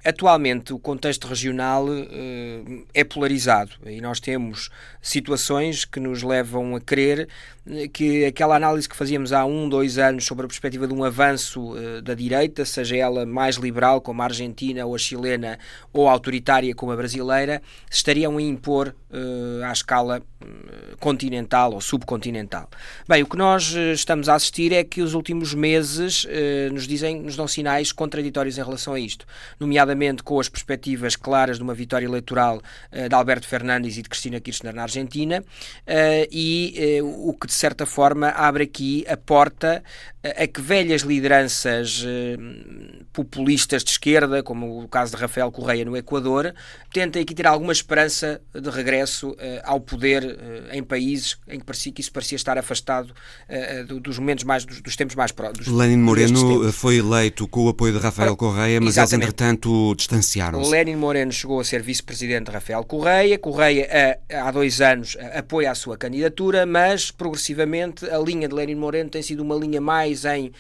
Atualmente, 0.06 0.72
o 0.72 0.78
contexto 0.78 1.28
regional 1.28 1.88
eh, 1.92 2.84
é 2.94 3.04
polarizado 3.04 3.72
e 3.88 4.00
nós 4.00 4.20
temos 4.20 4.70
situações 5.06 5.86
que 5.86 6.00
nos 6.00 6.24
levam 6.24 6.76
a 6.76 6.82
crer 6.82 7.28
eh, 7.70 7.88
que 7.88 8.26
aquela 8.26 8.56
análise 8.56 8.90
que 8.90 8.96
fazíamos 8.96 9.32
há 9.32 9.46
um, 9.46 9.70
dois 9.70 10.00
anos 10.00 10.26
sobre 10.26 10.46
a 10.46 10.48
perspectiva 10.48 10.88
de 10.88 10.94
um 10.94 11.04
avanço 11.04 11.78
eh, 11.78 12.02
da 12.02 12.16
direita, 12.16 12.66
seja 12.66 12.96
ela 12.96 13.24
mais 13.24 13.56
liberal, 13.58 14.02
como 14.02 14.24
a 14.24 14.26
argentina 14.26 14.84
ou 14.84 14.96
a 14.96 14.98
chilena, 14.98 15.60
ou 15.94 16.10
autoritária, 16.10 16.74
como 16.74 16.92
a 16.92 16.96
brasileira, 16.96 17.62
estariam 17.90 18.38
a 18.38 18.42
impor 18.42 18.96
à 19.66 19.72
escala 19.72 20.22
continental 21.00 21.72
ou 21.72 21.80
subcontinental. 21.80 22.70
Bem, 23.08 23.24
o 23.24 23.26
que 23.26 23.38
nós 23.38 23.74
estamos 23.94 24.28
a 24.28 24.36
assistir 24.36 24.74
é 24.74 24.84
que 24.84 25.02
os 25.02 25.14
últimos 25.14 25.54
meses 25.54 26.28
nos 26.74 26.86
dizem, 26.86 27.22
nos 27.22 27.38
dão 27.38 27.48
sinais 27.48 27.94
contraditórios 27.94 28.58
em 28.58 28.62
relação 28.62 28.94
a 28.94 29.00
isto, 29.00 29.26
nomeadamente 29.58 30.22
com 30.22 30.38
as 30.38 30.50
perspectivas 30.50 31.16
claras 31.16 31.56
de 31.56 31.64
uma 31.64 31.74
vitória 31.74 32.06
eleitoral 32.06 32.58
uh, 32.58 33.08
de 33.08 33.16
Alberto 33.16 33.48
Fernandes 33.48 33.98
e 33.98 34.02
de 34.02 34.10
Cristina 34.10 34.40
Kirchner 34.42 34.76
na 34.76 34.82
Argentina, 34.82 34.95
uh, 35.40 36.28
e 36.32 37.02
uh, 37.02 37.30
o 37.30 37.34
que 37.34 37.48
de 37.48 37.54
certa 37.54 37.86
forma 37.86 38.30
abre 38.30 38.64
aqui 38.64 39.06
a 39.08 39.18
porta 39.18 39.84
a 40.38 40.48
que 40.48 40.62
velhas 40.62 41.02
lideranças 41.02 42.06
populistas 43.14 43.84
de 43.84 43.92
esquerda, 43.92 44.42
como 44.42 44.84
o 44.84 44.88
caso 44.88 45.16
de 45.16 45.22
Rafael 45.22 45.52
Correia 45.52 45.86
no 45.86 45.96
Equador, 45.96 46.54
tentem 46.92 47.22
aqui 47.22 47.36
ter 47.36 47.46
alguma 47.46 47.72
esperança 47.72 48.42
de 48.54 48.70
regresso 48.70 49.36
ao 49.64 49.80
poder 49.80 50.38
em 50.72 50.84
países 50.84 51.38
em 51.48 51.60
que 51.60 51.66
parecia 51.66 51.92
que 51.92 52.02
isso 52.02 52.12
parecia 52.12 52.36
estar 52.36 52.58
afastado 52.58 53.14
dos 54.02 54.18
momentos 54.18 54.44
mais 54.44 54.66
dos, 54.66 54.82
dos 54.82 54.96
tempos 54.96 55.16
mais 55.16 55.32
próximos. 55.32 55.68
Lenin 55.68 55.98
Moreno 55.98 56.72
foi 56.72 56.98
eleito 56.98 57.48
com 57.48 57.66
o 57.66 57.70
apoio 57.70 57.94
de 57.94 58.00
Rafael 58.00 58.36
Correia, 58.36 58.80
mas 58.82 58.98
eles 58.98 59.14
entretanto 59.14 59.94
distanciaram-se. 59.96 60.72
Lenin 60.72 60.96
Moreno 60.96 61.32
chegou 61.32 61.60
a 61.60 61.64
ser 61.64 61.82
vice-presidente 61.82 62.46
de 62.46 62.52
Rafael 62.52 62.84
Correia. 62.84 63.38
Correia, 63.38 64.20
há 64.32 64.52
dois 64.52 64.82
anos, 64.82 65.18
apoia 65.34 65.72
a 65.72 65.76
sua 65.76 65.98
candidatura, 65.98 66.66
mas 66.66 67.12
progressivamente 67.12 68.06
a 68.10 68.18
linha 68.18 68.48
de 68.48 68.56
Lenin 68.56 68.76
Moreno 68.76 69.10
tem 69.10 69.22
sido 69.22 69.42
uma 69.42 69.56
linha 69.56 69.82
mais 69.82 70.15
em 70.24 70.52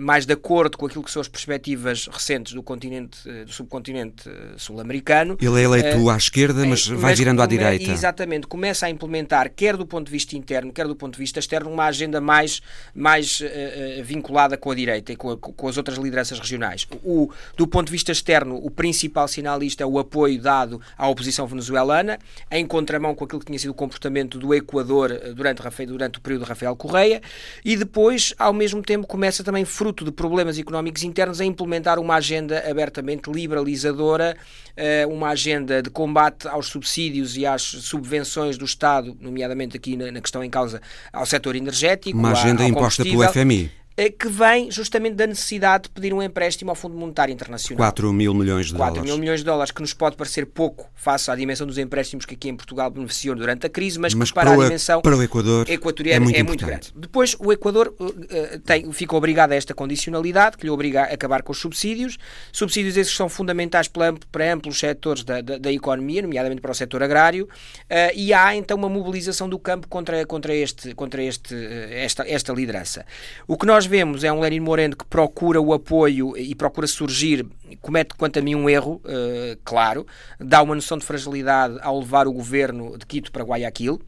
mais 0.00 0.26
de 0.26 0.32
acordo 0.32 0.76
com 0.76 0.86
aquilo 0.86 1.04
que 1.04 1.10
são 1.10 1.20
as 1.20 1.28
perspectivas 1.28 2.08
recentes 2.10 2.52
do 2.52 2.62
continente, 2.62 3.18
do 3.44 3.52
subcontinente 3.52 4.28
eh, 4.28 4.54
sul-americano. 4.56 5.36
Ele 5.40 5.60
é 5.60 5.64
eleito 5.64 5.98
uh, 5.98 6.10
à 6.10 6.16
esquerda, 6.16 6.64
mas 6.64 6.86
vai 6.86 7.10
mas 7.10 7.18
virando 7.18 7.42
à 7.42 7.46
direita. 7.46 7.90
Exatamente, 7.90 8.46
começa 8.46 8.86
a 8.86 8.90
implementar, 8.90 9.50
quer 9.54 9.76
do 9.76 9.86
ponto 9.86 10.06
de 10.06 10.12
vista 10.12 10.36
interno, 10.36 10.72
quer 10.72 10.86
do 10.86 10.96
ponto 10.96 11.14
de 11.14 11.18
vista 11.18 11.38
externo, 11.38 11.70
uma 11.70 11.84
agenda 11.84 12.20
mais, 12.20 12.60
mais 12.94 13.40
uh, 13.40 14.02
vinculada 14.02 14.56
com 14.56 14.70
a 14.70 14.74
direita 14.74 15.12
e 15.12 15.16
com, 15.16 15.30
a, 15.30 15.36
com 15.36 15.68
as 15.68 15.76
outras 15.76 15.98
lideranças 15.98 16.38
regionais. 16.38 16.86
O, 17.02 17.30
do 17.56 17.66
ponto 17.66 17.86
de 17.86 17.92
vista 17.92 18.12
externo, 18.12 18.58
o 18.62 18.70
principal 18.70 19.28
sinal 19.28 19.58
disto 19.58 19.80
é 19.80 19.86
o 19.86 19.98
apoio 19.98 20.40
dado 20.40 20.80
à 20.96 21.08
oposição 21.08 21.46
venezuelana, 21.46 22.18
em 22.50 22.66
contramão 22.66 23.14
com 23.14 23.24
aquilo 23.24 23.40
que 23.40 23.46
tinha 23.46 23.58
sido 23.58 23.70
o 23.70 23.74
comportamento 23.74 24.38
do 24.38 24.54
Equador 24.54 25.10
eh, 25.10 25.32
durante, 25.32 25.62
durante 25.86 26.18
o 26.18 26.20
período 26.20 26.44
de 26.44 26.48
Rafael 26.48 26.74
Correia, 26.76 27.20
e 27.64 27.76
depois, 27.76 28.15
ao 28.38 28.52
mesmo 28.52 28.82
tempo, 28.82 29.06
começa 29.06 29.42
também, 29.42 29.64
fruto 29.64 30.04
de 30.04 30.12
problemas 30.12 30.58
económicos 30.58 31.02
internos, 31.02 31.40
a 31.40 31.44
implementar 31.44 31.98
uma 31.98 32.16
agenda 32.16 32.64
abertamente 32.68 33.30
liberalizadora, 33.30 34.36
eh, 34.76 35.06
uma 35.06 35.28
agenda 35.28 35.82
de 35.82 35.90
combate 35.90 36.48
aos 36.48 36.66
subsídios 36.66 37.36
e 37.36 37.46
às 37.46 37.62
subvenções 37.62 38.58
do 38.58 38.64
Estado, 38.64 39.16
nomeadamente 39.20 39.76
aqui 39.76 39.96
na 39.96 40.20
questão 40.20 40.42
em 40.42 40.50
causa 40.50 40.80
ao 41.12 41.26
setor 41.26 41.56
energético. 41.56 42.18
Uma 42.18 42.32
agenda 42.32 42.64
imposta 42.64 43.02
pelo 43.02 43.22
FMI. 43.22 43.70
Eh, 43.96 44.10
que 44.10 44.28
vem 44.28 44.70
justamente 44.70 45.14
da 45.14 45.26
necessidade 45.26 45.84
de 45.84 45.90
pedir 45.90 46.12
um 46.12 46.22
empréstimo 46.22 46.70
ao 46.70 46.74
Fundo 46.74 46.94
Monetário 46.94 47.32
Internacional. 47.32 47.78
4 47.78 48.12
mil 48.12 48.34
milhões 48.34 48.66
de 48.66 48.72
4 48.72 48.76
dólares. 48.76 48.98
4 48.98 49.04
mil 49.10 49.18
milhões 49.18 49.40
de 49.40 49.46
dólares, 49.46 49.70
que 49.70 49.80
nos 49.80 49.94
pode 49.94 50.16
parecer 50.16 50.44
pouco 50.44 50.90
face 50.94 51.30
à 51.30 51.34
dimensão 51.34 51.66
dos 51.66 51.78
empréstimos 51.78 52.26
que 52.26 52.34
aqui 52.34 52.50
em 52.50 52.56
Portugal 52.56 52.90
beneficiou 52.90 53.34
durante 53.34 53.64
a 53.64 53.70
crise, 53.70 53.98
mas, 53.98 54.12
mas 54.12 54.28
que 54.28 54.34
para, 54.34 54.50
para 54.50 54.60
a 54.60 54.64
dimensão 54.64 55.00
para 55.00 55.16
o 55.16 55.22
Equador 55.22 55.70
equatoriana 55.70 56.16
é 56.16 56.20
muito, 56.20 56.36
é 56.38 56.42
muito 56.42 56.66
grande. 56.66 56.92
Depois, 56.94 57.34
o 57.38 57.50
Equador 57.50 57.94
uh, 57.98 58.58
tem, 58.66 58.92
fica 58.92 59.16
obrigado 59.16 59.52
a 59.52 59.54
esta 59.54 59.72
condicionalidade, 59.72 60.58
que 60.58 60.64
lhe 60.64 60.70
obriga 60.70 61.04
a 61.04 61.14
acabar 61.14 61.42
com 61.42 61.52
os 61.52 61.58
subsídios, 61.58 62.18
subsídios 62.52 62.98
esses 62.98 63.12
que 63.12 63.16
são 63.16 63.30
fundamentais 63.30 63.88
para, 63.88 64.12
para 64.30 64.52
amplos 64.52 64.78
setores 64.78 65.24
da, 65.24 65.40
da, 65.40 65.56
da, 65.56 65.72
economia, 65.72 66.20
nomeadamente 66.20 66.60
para 66.60 66.70
o 66.70 66.74
setor 66.74 67.02
agrário, 67.02 67.44
uh, 67.44 68.12
e 68.14 68.34
há 68.34 68.54
então 68.54 68.76
uma 68.76 68.90
mobilização 68.90 69.48
do 69.48 69.58
campo 69.58 69.88
contra, 69.88 70.26
contra, 70.26 70.54
este, 70.54 70.94
contra 70.94 71.22
este, 71.22 71.54
esta, 71.92 72.28
esta 72.28 72.52
liderança. 72.52 73.06
O 73.48 73.56
que 73.56 73.64
nós 73.64 73.85
vemos 73.86 74.24
é 74.24 74.32
um 74.32 74.40
Lenin 74.40 74.60
Moreno 74.60 74.96
que 74.96 75.04
procura 75.04 75.60
o 75.60 75.72
apoio 75.72 76.36
e 76.36 76.54
procura 76.54 76.86
surgir, 76.86 77.46
comete, 77.80 78.14
quanto 78.14 78.38
a 78.38 78.42
mim, 78.42 78.54
um 78.54 78.68
erro, 78.68 79.00
uh, 79.04 79.58
claro, 79.64 80.06
dá 80.38 80.62
uma 80.62 80.74
noção 80.74 80.98
de 80.98 81.04
fragilidade 81.04 81.78
ao 81.80 81.98
levar 81.98 82.26
o 82.26 82.32
governo 82.32 82.98
de 82.98 83.06
Quito 83.06 83.32
para 83.32 83.44
Guayaquil. 83.44 84.00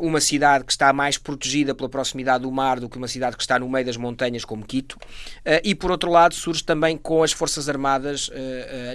Uma 0.00 0.20
cidade 0.20 0.64
que 0.64 0.72
está 0.72 0.92
mais 0.92 1.16
protegida 1.16 1.74
pela 1.74 1.88
proximidade 1.88 2.42
do 2.42 2.50
mar 2.50 2.80
do 2.80 2.88
que 2.88 2.96
uma 2.96 3.08
cidade 3.08 3.36
que 3.36 3.42
está 3.42 3.58
no 3.58 3.68
meio 3.68 3.84
das 3.86 3.96
montanhas, 3.96 4.44
como 4.44 4.64
Quito, 4.64 4.94
uh, 4.94 5.60
e 5.62 5.74
por 5.74 5.90
outro 5.90 6.10
lado 6.10 6.34
surge 6.34 6.62
também 6.62 6.96
com 6.96 7.22
as 7.22 7.32
Forças 7.32 7.68
Armadas, 7.68 8.28
uh, 8.28 8.32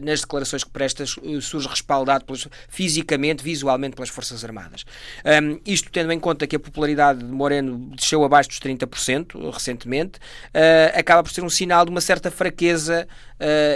nas 0.03 0.21
declarações 0.21 0.63
que 0.63 0.69
presta, 0.69 1.05
surge 1.05 1.67
respaldado 1.67 2.25
pelas, 2.25 2.47
fisicamente, 2.67 3.43
visualmente 3.43 3.95
pelas 3.95 4.09
Forças 4.09 4.43
Armadas. 4.43 4.85
Um, 5.25 5.59
isto 5.65 5.89
tendo 5.91 6.11
em 6.11 6.19
conta 6.19 6.47
que 6.47 6.55
a 6.55 6.59
popularidade 6.59 7.19
de 7.19 7.25
Moreno 7.25 7.91
desceu 7.95 8.23
abaixo 8.23 8.49
dos 8.49 8.59
30% 8.59 9.51
recentemente, 9.51 10.19
acaba 10.93 11.23
por 11.23 11.31
ser 11.31 11.43
um 11.43 11.49
sinal 11.49 11.85
de 11.85 11.91
uma 11.91 12.01
certa 12.01 12.31
fraqueza 12.31 13.07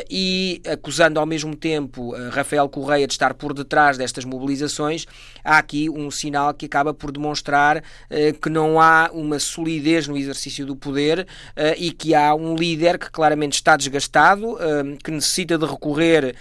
e 0.10 0.62
acusando 0.66 1.20
ao 1.20 1.26
mesmo 1.26 1.56
tempo 1.56 2.14
Rafael 2.32 2.68
Correia 2.70 3.08
de 3.08 3.14
estar 3.14 3.34
por 3.34 3.54
detrás 3.54 3.98
destas 3.98 4.26
mobilizações, 4.26 5.06
há 5.44 5.58
aqui 5.58 5.90
um 5.90 6.10
sinal 6.10 6.54
que 6.54 6.66
acaba 6.66 6.89
acaba 6.90 6.94
por 6.94 7.12
demonstrar 7.12 7.84
eh, 8.10 8.34
que 8.34 8.50
não 8.50 8.80
há 8.80 9.10
uma 9.14 9.40
solidez 9.40 10.08
no 10.08 10.18
exercício 10.18 10.66
do 10.66 10.76
poder 10.76 11.28
eh, 11.56 11.76
e 11.78 11.92
que 11.92 12.14
há 12.14 12.34
um 12.36 12.56
líder 12.56 12.98
que 12.98 13.10
claramente 13.10 13.54
está 13.54 13.78
desgastado, 13.78 14.58
eh, 14.60 14.98
que 15.04 15.12
necessita 15.12 15.58
de 15.58 15.66
recorrer 15.66 16.36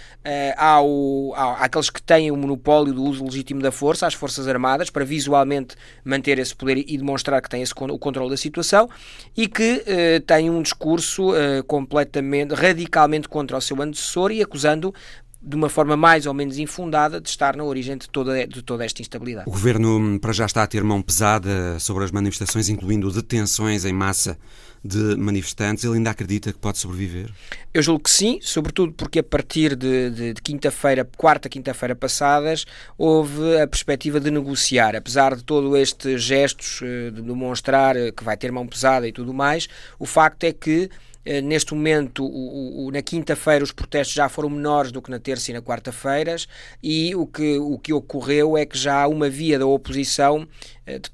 ao, 0.57 1.33
ao, 1.35 1.51
àqueles 1.59 1.89
que 1.89 2.01
têm 2.01 2.31
o 2.31 2.37
monopólio 2.37 2.93
do 2.93 3.03
uso 3.03 3.23
legítimo 3.23 3.61
da 3.61 3.71
força, 3.71 4.05
às 4.05 4.13
Forças 4.13 4.47
Armadas, 4.47 4.89
para 4.89 5.03
visualmente 5.03 5.75
manter 6.03 6.37
esse 6.39 6.55
poder 6.55 6.83
e 6.87 6.97
demonstrar 6.97 7.41
que 7.41 7.49
tem 7.49 7.61
esse, 7.61 7.73
o 7.73 7.97
controle 7.97 8.29
da 8.29 8.37
situação 8.37 8.89
e 9.35 9.47
que 9.47 9.83
tem 10.25 10.49
um 10.49 10.61
discurso 10.61 11.31
completamente, 11.67 12.53
radicalmente 12.53 13.27
contra 13.27 13.57
o 13.57 13.61
seu 13.61 13.81
antecessor 13.81 14.31
e 14.31 14.41
acusando 14.41 14.93
de 15.41 15.55
uma 15.55 15.69
forma 15.69 15.95
mais 15.95 16.25
ou 16.25 16.33
menos 16.33 16.57
infundada, 16.57 17.21
de 17.21 17.29
estar 17.29 17.55
na 17.55 17.63
origem 17.63 17.97
de 17.97 18.09
toda, 18.09 18.45
de 18.45 18.61
toda 18.61 18.83
esta 18.83 19.01
instabilidade. 19.01 19.47
O 19.47 19.51
Governo 19.51 19.97
hum, 19.97 20.19
para 20.19 20.33
já 20.33 20.45
está 20.45 20.63
a 20.63 20.67
ter 20.67 20.83
mão 20.83 21.01
pesada 21.01 21.79
sobre 21.79 22.03
as 22.03 22.11
manifestações, 22.11 22.67
incluindo 22.67 23.09
detenções 23.11 23.85
em 23.85 23.93
massa 23.93 24.37
de 24.83 25.15
manifestantes. 25.17 25.83
Ele 25.83 25.95
ainda 25.95 26.09
acredita 26.09 26.51
que 26.51 26.59
pode 26.59 26.77
sobreviver? 26.77 27.29
Eu 27.73 27.81
julgo 27.81 28.03
que 28.03 28.11
sim, 28.11 28.39
sobretudo 28.41 28.91
porque 28.93 29.19
a 29.19 29.23
partir 29.23 29.75
de, 29.75 30.09
de, 30.09 30.33
de 30.33 30.41
quinta-feira, 30.41 31.07
quarta, 31.17 31.47
quinta-feira 31.47 31.95
passadas, 31.95 32.65
houve 32.97 33.61
a 33.61 33.67
perspectiva 33.67 34.19
de 34.19 34.31
negociar. 34.31 34.95
Apesar 34.95 35.35
de 35.35 35.43
todo 35.43 35.75
estes 35.77 36.21
gestos 36.21 36.81
eh, 36.83 37.11
de 37.11 37.21
demonstrar 37.21 37.95
que 38.15 38.23
vai 38.23 38.35
ter 38.35 38.51
mão 38.51 38.67
pesada 38.67 39.07
e 39.07 39.11
tudo 39.11 39.33
mais, 39.33 39.67
o 39.97 40.05
facto 40.05 40.43
é 40.43 40.51
que 40.51 40.89
neste 41.43 41.73
momento, 41.73 42.25
o, 42.25 42.85
o, 42.85 42.91
na 42.91 43.01
quinta-feira, 43.01 43.63
os 43.63 43.71
protestos 43.71 44.15
já 44.15 44.29
foram 44.29 44.49
menores 44.49 44.91
do 44.91 45.01
que 45.01 45.11
na 45.11 45.19
terça 45.19 45.51
e 45.51 45.53
na 45.53 45.61
quarta-feiras, 45.61 46.47
e 46.81 47.15
o 47.15 47.27
que, 47.27 47.57
o 47.57 47.77
que 47.77 47.93
ocorreu 47.93 48.57
é 48.57 48.65
que 48.65 48.77
já 48.77 49.03
há 49.03 49.07
uma 49.07 49.29
via 49.29 49.59
da 49.59 49.65
oposição, 49.65 50.47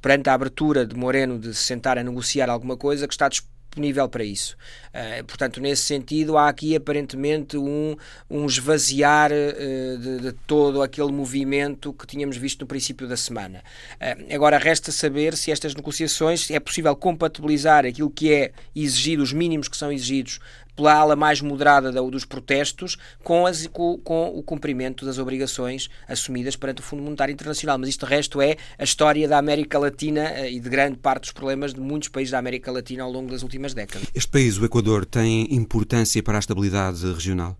perante 0.01 0.29
a 0.29 0.33
abertura 0.33 0.85
de 0.85 0.95
Moreno 0.95 1.39
de 1.39 1.53
se 1.53 1.63
sentar 1.63 1.97
a 1.97 2.03
negociar 2.03 2.49
alguma 2.49 2.77
coisa, 2.77 3.07
que 3.07 3.13
está 3.13 3.27
disponível 3.27 3.54
disponível 3.75 4.07
para 4.07 4.23
isso. 4.23 4.55
Uh, 4.89 5.23
portanto, 5.25 5.59
nesse 5.59 5.83
sentido, 5.83 6.37
há 6.37 6.47
aqui 6.47 6.75
aparentemente 6.75 7.57
um, 7.57 7.95
um 8.29 8.45
esvaziar 8.45 9.31
uh, 9.31 9.97
de, 9.97 10.19
de, 10.19 10.31
todo 10.47 10.81
aquele 10.81 11.11
movimento 11.11 11.91
que 11.91 12.07
tínhamos 12.07 12.37
visto 12.37 12.61
no 12.61 12.67
princípio 12.67 13.07
da 13.07 13.17
semana. 13.17 13.61
Uh, 13.95 14.33
agora, 14.33 14.57
resta 14.57 14.91
saber 14.91 15.35
se 15.35 15.51
estas 15.51 15.75
negociações 15.75 16.49
é 16.49 16.59
possível 16.59 16.95
compatibilizar 16.95 17.85
aquilo 17.85 18.09
que 18.09 18.33
é 18.33 18.51
exigido, 18.73 19.21
os 19.21 19.33
mínimos 19.33 19.67
que 19.67 19.75
são 19.75 19.91
exigidos 19.91 20.39
pela 20.75 20.93
ala 20.93 21.15
mais 21.15 21.41
moderada 21.41 21.91
dos 21.91 22.25
protestos 22.25 22.97
com, 23.23 23.45
as, 23.45 23.65
com, 23.67 23.97
com, 23.97 24.27
o 24.27 24.43
cumprimento 24.43 25.05
das 25.05 25.17
obrigações 25.17 25.89
assumidas 26.07 26.55
perante 26.55 26.81
o 26.81 26.83
Fundo 26.83 27.03
Monetário 27.03 27.33
Internacional. 27.33 27.77
Mas 27.77 27.89
isto, 27.89 28.05
de 28.05 28.11
resto, 28.11 28.41
é 28.41 28.57
a 28.77 28.83
história 28.83 29.27
da 29.27 29.37
América 29.37 29.79
Latina 29.79 30.29
eh, 30.31 30.51
e 30.51 30.59
de 30.59 30.69
grande 30.69 30.97
parte 30.97 31.23
dos 31.23 31.31
problemas 31.31 31.73
de 31.73 31.79
muitos 31.79 32.09
países 32.09 32.31
da 32.31 32.39
América 32.39 32.71
Latina 32.71 33.03
ao 33.03 33.11
longo 33.11 33.31
das 33.31 33.43
últimas 33.43 33.73
décadas. 33.73 34.07
Este 34.13 34.29
país, 34.29 34.57
o 34.57 34.65
Equador, 34.65 35.05
tem 35.05 35.53
importância 35.53 36.21
para 36.21 36.37
a 36.37 36.39
estabilidade 36.39 37.05
regional? 37.11 37.57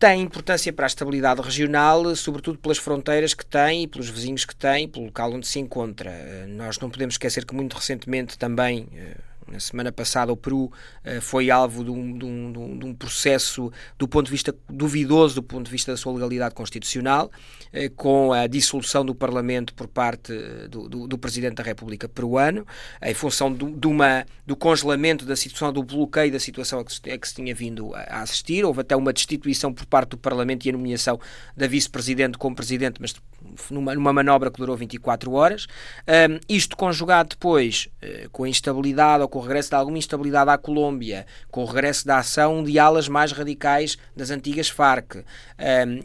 tem 0.00 0.22
importância 0.22 0.72
para 0.72 0.86
a 0.86 0.88
estabilidade 0.88 1.42
regional, 1.42 2.16
sobretudo 2.16 2.58
pelas 2.58 2.78
fronteiras 2.78 3.34
que 3.34 3.44
tem 3.44 3.82
e 3.82 3.86
pelos 3.86 4.08
vizinhos 4.08 4.46
que 4.46 4.56
tem, 4.56 4.88
pelo 4.88 5.04
local 5.04 5.30
onde 5.34 5.46
se 5.46 5.58
encontra. 5.58 6.10
Eh, 6.10 6.46
nós 6.48 6.78
não 6.78 6.88
podemos 6.88 7.16
esquecer 7.16 7.44
que 7.44 7.54
muito 7.54 7.76
recentemente 7.76 8.38
também 8.38 8.88
eh, 8.94 9.18
na 9.50 9.60
semana 9.60 9.90
passada, 9.90 10.32
o 10.32 10.36
Peru 10.36 10.64
uh, 10.64 11.20
foi 11.20 11.50
alvo 11.50 11.84
de 11.84 11.90
um, 11.90 12.16
de, 12.16 12.24
um, 12.24 12.78
de 12.78 12.86
um, 12.86 12.94
processo 12.94 13.72
do 13.98 14.06
ponto 14.06 14.26
de 14.26 14.32
vista 14.32 14.54
duvidoso, 14.68 15.36
do 15.36 15.42
ponto 15.42 15.66
de 15.66 15.70
vista 15.70 15.90
da 15.92 15.96
sua 15.96 16.12
legalidade 16.12 16.54
constitucional, 16.54 17.30
uh, 17.72 17.90
com 17.96 18.32
a 18.32 18.46
dissolução 18.46 19.04
do 19.04 19.14
Parlamento 19.14 19.74
por 19.74 19.88
parte 19.88 20.32
eh, 20.32 20.68
do, 20.68 20.88
do, 20.88 21.08
do 21.08 21.18
Presidente 21.18 21.54
da 21.54 21.62
República 21.62 22.08
peruano, 22.08 22.66
em 23.02 23.14
função 23.14 23.52
do, 23.52 23.70
de 23.70 23.86
uma, 23.86 24.24
do 24.46 24.54
congelamento 24.54 25.24
da 25.24 25.36
situação, 25.36 25.72
do 25.72 25.82
bloqueio 25.82 26.32
da 26.32 26.38
situação 26.38 26.80
a 26.80 26.84
que, 26.84 26.92
se, 26.92 27.10
a 27.10 27.18
que 27.18 27.28
se 27.28 27.34
tinha 27.34 27.54
vindo 27.54 27.94
a, 27.94 28.00
a 28.00 28.22
assistir. 28.22 28.64
Houve 28.64 28.80
até 28.80 28.94
uma 28.94 29.12
destituição 29.12 29.72
por 29.72 29.86
parte 29.86 30.10
do 30.10 30.18
Parlamento 30.18 30.66
e 30.66 30.70
a 30.70 30.72
nomeação 30.72 31.18
da 31.56 31.66
Vice-Presidente 31.66 32.38
como 32.38 32.54
Presidente, 32.54 33.00
mas 33.00 33.14
numa, 33.70 33.94
numa 33.94 34.12
manobra 34.12 34.50
que 34.50 34.58
durou 34.58 34.76
24 34.76 35.32
horas. 35.32 35.66
Um, 36.06 36.38
isto 36.48 36.76
conjugado 36.76 37.30
depois 37.30 37.88
uh, 38.02 38.30
com 38.30 38.44
a 38.44 38.48
instabilidade 38.48 39.22
ou 39.22 39.28
com 39.28 39.38
o 39.38 39.42
regresso 39.42 39.70
de 39.70 39.76
alguma 39.76 39.98
instabilidade 39.98 40.50
à 40.50 40.58
Colômbia, 40.58 41.26
com 41.50 41.62
o 41.62 41.66
regresso 41.66 42.06
da 42.06 42.18
ação 42.18 42.62
de 42.62 42.78
alas 42.78 43.08
mais 43.08 43.32
radicais 43.32 43.96
das 44.16 44.30
antigas 44.30 44.68
Farc 44.68 45.16
um, 45.16 45.22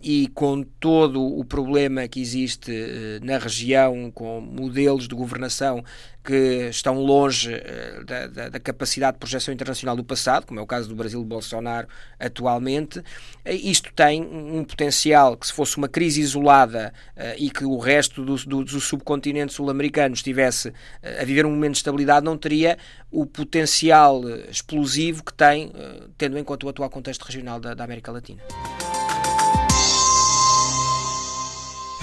e 0.02 0.28
com 0.34 0.64
todo 0.80 1.22
o 1.22 1.44
problema 1.44 2.08
que 2.08 2.20
existe 2.20 2.72
uh, 2.72 3.26
na 3.26 3.38
região, 3.38 4.12
com 4.12 4.42
modelos 4.42 5.08
de 5.08 5.16
governação 5.16 5.84
que 6.26 6.70
estão 6.70 7.00
longe 7.00 7.54
uh, 7.54 8.04
da, 8.04 8.28
da, 8.28 8.50
da, 8.50 8.60
capacidade 8.60 9.14
de 9.14 9.20
projeção 9.20 9.54
internacional 9.54 9.96
do 9.96 10.04
passado, 10.04 10.48
como 10.48 10.60
é 10.60 10.64
o 10.64 10.66
caso 10.66 10.90
do 10.90 10.96
Brasil 10.96 11.22
de 11.22 11.28
Bolsonaro 11.28 11.88
atualmente. 12.20 13.00
Uh, 13.00 13.04
isto 13.46 13.94
tem 13.94 14.24
um 14.24 14.64
potencial 14.64 15.38
que, 15.38 15.46
se 15.46 15.54
fosse 15.54 15.78
uma 15.78 15.88
crise 15.88 16.20
isolada 16.20 16.92
uh, 17.16 17.22
e 17.38 17.52
que 17.52 17.64
o 17.64 17.78
resto 17.78 18.26
do, 18.26 18.36
do, 18.38 18.64
do 18.64 18.82
subcontinente 18.82 19.54
sul-americano 19.54 20.16
estivesse 20.16 20.74
a 21.22 21.24
viver 21.24 21.46
um 21.46 21.52
momento 21.52 21.74
de 21.74 21.78
estabilidade, 21.78 22.26
não 22.26 22.38
teria 22.38 22.78
o 23.12 23.26
potencial 23.26 24.28
explosivo 24.50 25.24
que 25.24 25.34
tem, 25.34 25.72
tendo 26.18 26.38
em 26.40 26.44
conta 26.44 26.66
o 26.66 26.70
atual 26.70 26.90
contexto 26.90 27.24
regional 27.24 27.60
da, 27.60 27.74
da 27.74 27.84
América 27.84 28.12
Latina. 28.12 28.42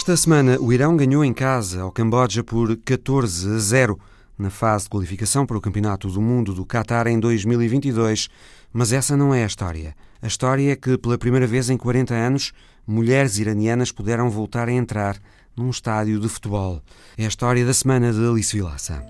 Esta 0.03 0.16
semana, 0.16 0.59
o 0.61 0.73
Irão 0.73 0.97
ganhou 0.97 1.25
em 1.25 1.33
casa 1.33 1.83
ao 1.83 1.93
Camboja 1.93 2.43
por 2.43 2.77
14 2.77 3.55
a 3.55 3.59
0 3.59 4.01
na 4.39 4.51
fase 4.51 4.85
de 4.85 4.91
qualificação 4.91 5.47
para 5.47 5.57
o 5.57 5.61
Campeonato 5.61 6.09
do 6.09 6.20
Mundo 6.20 6.55
do 6.55 6.66
Qatar 6.66 7.07
em 7.07 7.18
2022. 7.18 8.28
Mas 8.72 8.93
essa 8.93 9.16
não 9.16 9.35
é 9.35 9.45
a 9.45 9.47
história. 9.47 9.95
A 10.20 10.26
história 10.26 10.72
é 10.72 10.76
que, 10.76 10.97
pela 10.97 11.18
primeira 11.18 11.47
vez 11.47 11.68
em 11.68 11.76
40 11.76 12.14
anos, 12.14 12.53
mulheres 12.87 13.39
iranianas 13.39 13.93
puderam 13.93 14.30
voltar 14.30 14.68
a 14.68 14.72
entrar 14.72 15.16
num 15.57 15.70
estádio 15.70 16.18
de 16.18 16.28
futebol. 16.28 16.80
É 17.18 17.24
a 17.24 17.28
história 17.28 17.64
da 17.64 17.74
semana 17.74 18.12
de 18.12 18.24
Alice 18.26 18.55
Vilaça. 18.57 19.05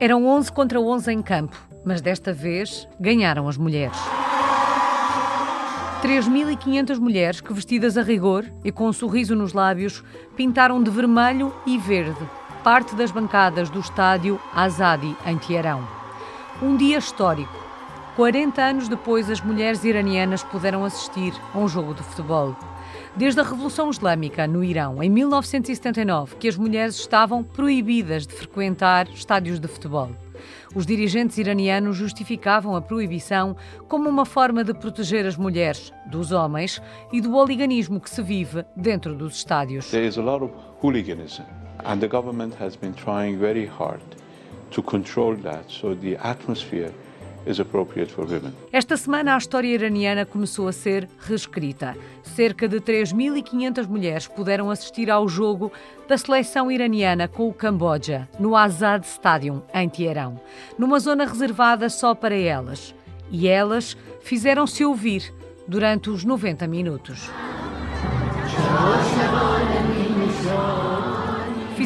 Eram 0.00 0.26
11 0.26 0.52
contra 0.52 0.80
11 0.80 1.12
em 1.12 1.22
campo, 1.22 1.56
mas 1.84 2.00
desta 2.00 2.32
vez 2.32 2.88
ganharam 3.00 3.48
as 3.48 3.56
mulheres. 3.56 3.98
3.500 6.02 6.98
mulheres 6.98 7.40
que, 7.40 7.52
vestidas 7.52 7.98
a 7.98 8.02
rigor 8.02 8.44
e 8.64 8.70
com 8.70 8.88
um 8.88 8.92
sorriso 8.92 9.34
nos 9.34 9.52
lábios, 9.52 10.04
pintaram 10.36 10.80
de 10.80 10.90
vermelho 10.90 11.52
e 11.66 11.76
verde 11.76 12.37
parte 12.58 12.94
das 12.94 13.10
bancadas 13.10 13.70
do 13.70 13.80
estádio 13.80 14.40
Azadi, 14.52 15.16
em 15.24 15.38
Teherão. 15.38 15.86
Um 16.60 16.76
dia 16.76 16.98
histórico. 16.98 17.56
40 18.16 18.60
anos 18.60 18.88
depois, 18.88 19.30
as 19.30 19.40
mulheres 19.40 19.84
iranianas 19.84 20.42
puderam 20.42 20.84
assistir 20.84 21.32
a 21.54 21.58
um 21.58 21.68
jogo 21.68 21.94
de 21.94 22.02
futebol. 22.02 22.56
Desde 23.14 23.40
a 23.40 23.44
Revolução 23.44 23.90
Islâmica 23.90 24.46
no 24.46 24.64
Irão, 24.64 25.02
em 25.02 25.08
1979, 25.08 26.36
que 26.36 26.48
as 26.48 26.56
mulheres 26.56 26.96
estavam 26.96 27.44
proibidas 27.44 28.26
de 28.26 28.34
frequentar 28.34 29.08
estádios 29.08 29.60
de 29.60 29.68
futebol. 29.68 30.10
Os 30.74 30.84
dirigentes 30.84 31.38
iranianos 31.38 31.96
justificavam 31.96 32.74
a 32.74 32.80
proibição 32.80 33.56
como 33.88 34.08
uma 34.08 34.26
forma 34.26 34.64
de 34.64 34.74
proteger 34.74 35.24
as 35.24 35.36
mulheres 35.36 35.92
dos 36.06 36.32
homens 36.32 36.82
e 37.12 37.20
do 37.20 37.34
oliganismo 37.34 38.00
que 38.00 38.10
se 38.10 38.22
vive 38.22 38.64
dentro 38.76 39.14
dos 39.14 39.36
estádios. 39.36 39.90
There 39.90 40.06
is 40.06 40.18
a 40.18 40.22
lot 40.22 40.44
of 40.44 40.52
hooliganism 40.82 41.57
and 41.84 42.00
the 42.00 42.08
government 42.08 42.54
has 42.60 42.76
been 42.76 42.94
trying 42.94 43.38
very 43.38 43.66
hard 43.66 44.00
to 44.70 44.82
control 44.82 45.36
that 45.36 45.64
so 45.68 45.94
the 45.94 46.16
atmosphere 46.22 46.92
esta 48.70 48.96
semana 48.98 49.34
a 49.34 49.38
história 49.38 49.68
iraniana 49.68 50.26
começou 50.26 50.68
a 50.68 50.72
ser 50.72 51.08
reescrita. 51.18 51.96
Cerca 52.22 52.68
de 52.68 52.78
3.500 52.78 53.86
mulheres 53.86 54.26
puderam 54.26 54.70
assistir 54.70 55.10
ao 55.10 55.26
jogo 55.26 55.72
da 56.06 56.18
seleção 56.18 56.70
iraniana 56.70 57.26
com 57.26 57.48
o 57.48 57.54
Camboja, 57.54 58.28
no 58.38 58.54
Azad 58.54 59.02
Stadium, 59.02 59.62
em 59.72 59.88
Teherão, 59.88 60.38
numa 60.78 61.00
zona 61.00 61.24
reservada 61.24 61.88
só 61.88 62.14
para 62.14 62.36
elas. 62.36 62.94
E 63.30 63.48
elas 63.48 63.96
fizeram-se 64.20 64.84
ouvir 64.84 65.32
durante 65.66 66.10
os 66.10 66.24
90 66.24 66.66
minutos. 66.66 67.30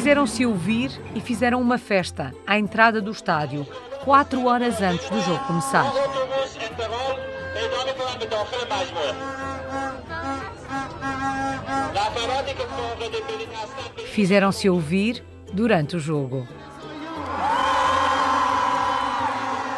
Fizeram-se 0.03 0.45
ouvir 0.45 0.91
e 1.15 1.21
fizeram 1.21 1.61
uma 1.61 1.77
festa 1.77 2.35
à 2.45 2.59
entrada 2.59 2.99
do 2.99 3.09
estádio, 3.09 3.65
quatro 4.03 4.47
horas 4.47 4.81
antes 4.81 5.09
do 5.09 5.21
jogo 5.21 5.39
começar. 5.45 5.89
Fizeram-se 14.07 14.69
ouvir 14.69 15.23
durante 15.53 15.95
o 15.95 15.99
jogo. 16.01 16.45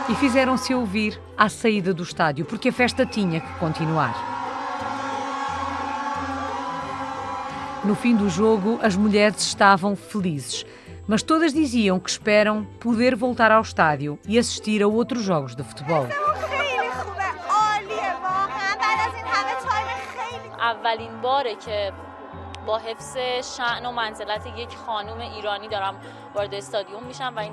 E 0.09 0.15
fizeram-se 0.15 0.73
ouvir 0.73 1.21
à 1.37 1.49
saída 1.49 1.93
do 1.93 2.01
estádio, 2.01 2.45
porque 2.45 2.69
a 2.69 2.73
festa 2.73 3.05
tinha 3.05 3.41
que 3.41 3.53
continuar. 3.59 4.44
No 7.84 7.94
fim 7.94 8.14
do 8.16 8.28
jogo, 8.28 8.78
as 8.82 8.96
mulheres 8.96 9.40
estavam 9.42 9.96
felizes 9.96 10.64
mas 11.10 11.24
todas 11.24 11.52
diziam 11.52 11.98
que 11.98 12.08
esperam 12.08 12.64
poder 12.78 13.16
voltar 13.16 13.50
ao 13.50 13.62
estádio 13.62 14.16
e 14.28 14.38
assistir 14.38 14.80
a 14.80 14.86
outros 14.86 15.24
jogos 15.24 15.56
de 15.56 15.64
futebol. 15.64 16.06
اولین 20.60 21.20
باره 21.22 21.54
که 21.54 21.92
با 22.66 22.78
حفظ 22.78 23.16
شعن 23.56 23.86
و 23.86 23.92
منزلت 23.92 24.46
یک 24.58 24.76
خانم 24.86 25.18
ایرانی 25.18 25.68
دارم 25.68 25.94
وارد 26.34 26.54
استادیوم 26.54 27.04
میشم 27.04 27.32
و 27.36 27.38
این 27.38 27.52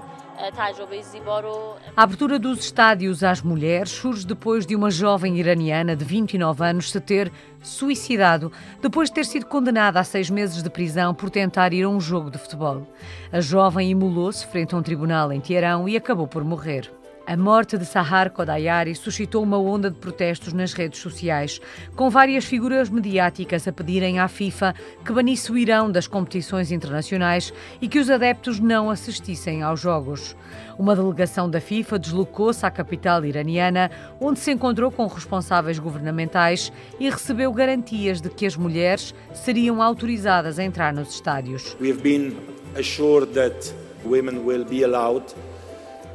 a 1.95 2.03
abertura 2.03 2.37
dos 2.37 2.59
estádios 2.59 3.23
às 3.23 3.41
mulheres 3.41 3.89
surge 3.89 4.23
depois 4.23 4.67
de 4.67 4.75
uma 4.75 4.91
jovem 4.91 5.39
iraniana 5.39 5.95
de 5.95 6.05
29 6.05 6.63
anos 6.63 6.91
se 6.91 7.01
ter 7.01 7.31
suicidado 7.63 8.51
depois 8.79 9.09
de 9.09 9.15
ter 9.15 9.25
sido 9.25 9.47
condenada 9.47 9.99
a 9.99 10.03
seis 10.03 10.29
meses 10.29 10.61
de 10.61 10.69
prisão 10.69 11.11
por 11.11 11.31
tentar 11.31 11.73
ir 11.73 11.85
a 11.85 11.89
um 11.89 11.99
jogo 11.99 12.29
de 12.29 12.37
futebol. 12.37 12.85
A 13.31 13.41
jovem 13.41 13.89
imolou-se 13.89 14.45
frente 14.45 14.75
a 14.75 14.77
um 14.77 14.83
tribunal 14.83 15.33
em 15.33 15.41
Teherão 15.41 15.89
e 15.89 15.97
acabou 15.97 16.27
por 16.27 16.43
morrer. 16.43 16.91
A 17.32 17.36
morte 17.38 17.78
de 17.78 17.86
Sahar 17.86 18.30
Kodayari 18.30 18.94
suscitou 18.94 19.42
uma 19.42 19.56
onda 19.56 19.90
de 19.90 19.96
protestos 19.96 20.52
nas 20.52 20.74
redes 20.74 21.00
sociais, 21.00 21.62
com 21.96 22.10
várias 22.10 22.44
figuras 22.44 22.90
mediáticas 22.90 23.66
a 23.66 23.72
pedirem 23.72 24.18
à 24.18 24.28
FIFA 24.28 24.74
que 25.02 25.14
banisse 25.14 25.50
o 25.50 25.56
Irão 25.56 25.90
das 25.90 26.06
competições 26.06 26.70
internacionais 26.70 27.50
e 27.80 27.88
que 27.88 27.98
os 27.98 28.10
adeptos 28.10 28.60
não 28.60 28.90
assistissem 28.90 29.62
aos 29.62 29.80
jogos. 29.80 30.36
Uma 30.78 30.94
delegação 30.94 31.48
da 31.48 31.58
FIFA 31.58 31.98
deslocou-se 31.98 32.66
à 32.66 32.70
capital 32.70 33.24
iraniana, 33.24 33.90
onde 34.20 34.38
se 34.38 34.52
encontrou 34.52 34.90
com 34.90 35.06
responsáveis 35.06 35.78
governamentais 35.78 36.70
e 37.00 37.08
recebeu 37.08 37.50
garantias 37.50 38.20
de 38.20 38.28
que 38.28 38.44
as 38.44 38.56
mulheres 38.56 39.14
seriam 39.32 39.80
autorizadas 39.80 40.58
a 40.58 40.64
entrar 40.64 40.92
nos 40.92 41.14
estádios. 41.14 41.78
We 41.80 41.88
have 41.88 42.02
been 42.02 42.36
assured 42.78 43.32
that 43.32 43.74
women 44.04 44.44
will 44.44 44.66
be 44.66 44.84
allowed 44.84 45.24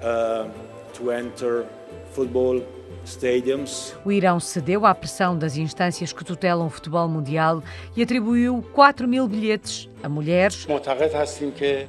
uh, 0.04 0.67
to 0.98 1.12
enter 1.12 1.66
football 2.12 2.62
stadiums. 3.06 3.96
O 4.04 4.12
Irão 4.12 4.40
cedeu 4.40 4.86
à 4.86 4.94
pressão 4.94 5.38
das 5.38 5.56
instâncias 5.58 6.12
que 6.12 6.26
tutelam 6.26 6.68
o 6.68 6.70
futebol 6.70 7.08
mundial 7.08 7.64
e 7.96 8.04
atribuiu 8.04 8.64
4 8.74 9.08
mil 9.08 9.28
bilhetes 9.28 9.90
a 10.04 10.10
mulheres 10.10 10.68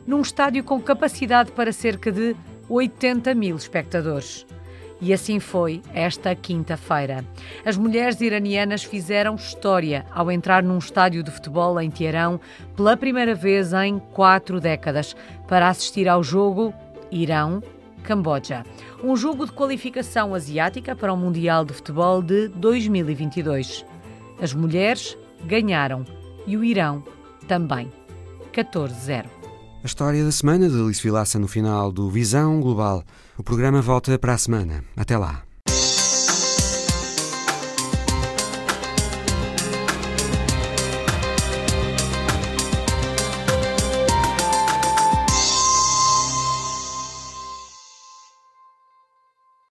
num 0.07 0.21
estádio 0.21 0.63
com 0.63 0.81
capacidade 0.81 1.51
para 1.53 1.73
cerca 1.73 2.13
de 2.13 2.37
80 2.69 3.35
mil 3.35 3.57
espectadores. 3.57 4.47
E 5.01 5.13
assim 5.13 5.39
foi 5.39 5.81
esta 5.95 6.35
quinta-feira. 6.35 7.25
As 7.65 7.77
mulheres 7.77 8.21
iranianas 8.21 8.83
fizeram 8.83 9.37
história 9.37 10.05
ao 10.13 10.31
entrar 10.31 10.63
num 10.63 10.79
estádio 10.79 11.23
de 11.23 11.31
futebol 11.31 11.81
em 11.81 11.89
Teherão 11.89 12.41
pela 12.77 12.97
primeira 12.97 13.35
vez 13.35 13.73
em 13.73 13.99
quatro 13.99 14.61
décadas 14.61 15.15
para 15.47 15.69
assistir 15.69 16.09
ao 16.09 16.23
jogo 16.23 16.75
Irão-Camboja. 18.09 18.65
Um 19.05 19.15
jogo 19.17 19.45
de 19.45 19.53
qualificação 19.53 20.35
asiática 20.35 20.97
para 20.97 21.13
o 21.13 21.17
Mundial 21.17 21.65
de 21.65 21.75
Futebol 21.75 22.23
de 22.23 22.49
2022. 22.49 23.85
As 24.41 24.55
mulheres 24.55 25.17
ganharam 25.45 26.05
e 26.47 26.57
o 26.57 26.65
Irão 26.65 27.05
também. 27.47 27.93
14-0. 28.53 29.27
A 29.83 29.87
história 29.87 30.25
da 30.25 30.33
semana 30.33 30.69
de 30.69 30.81
Alice 30.81 31.03
Vilaça 31.03 31.39
no 31.39 31.47
final 31.47 31.93
do 31.93 32.09
Visão 32.11 32.61
Global. 32.61 33.05
O 33.37 33.43
programa 33.43 33.81
volta 33.81 34.19
para 34.19 34.35
a 34.35 34.39
semana. 34.39 34.83
Até 34.97 35.17
lá. 35.17 35.48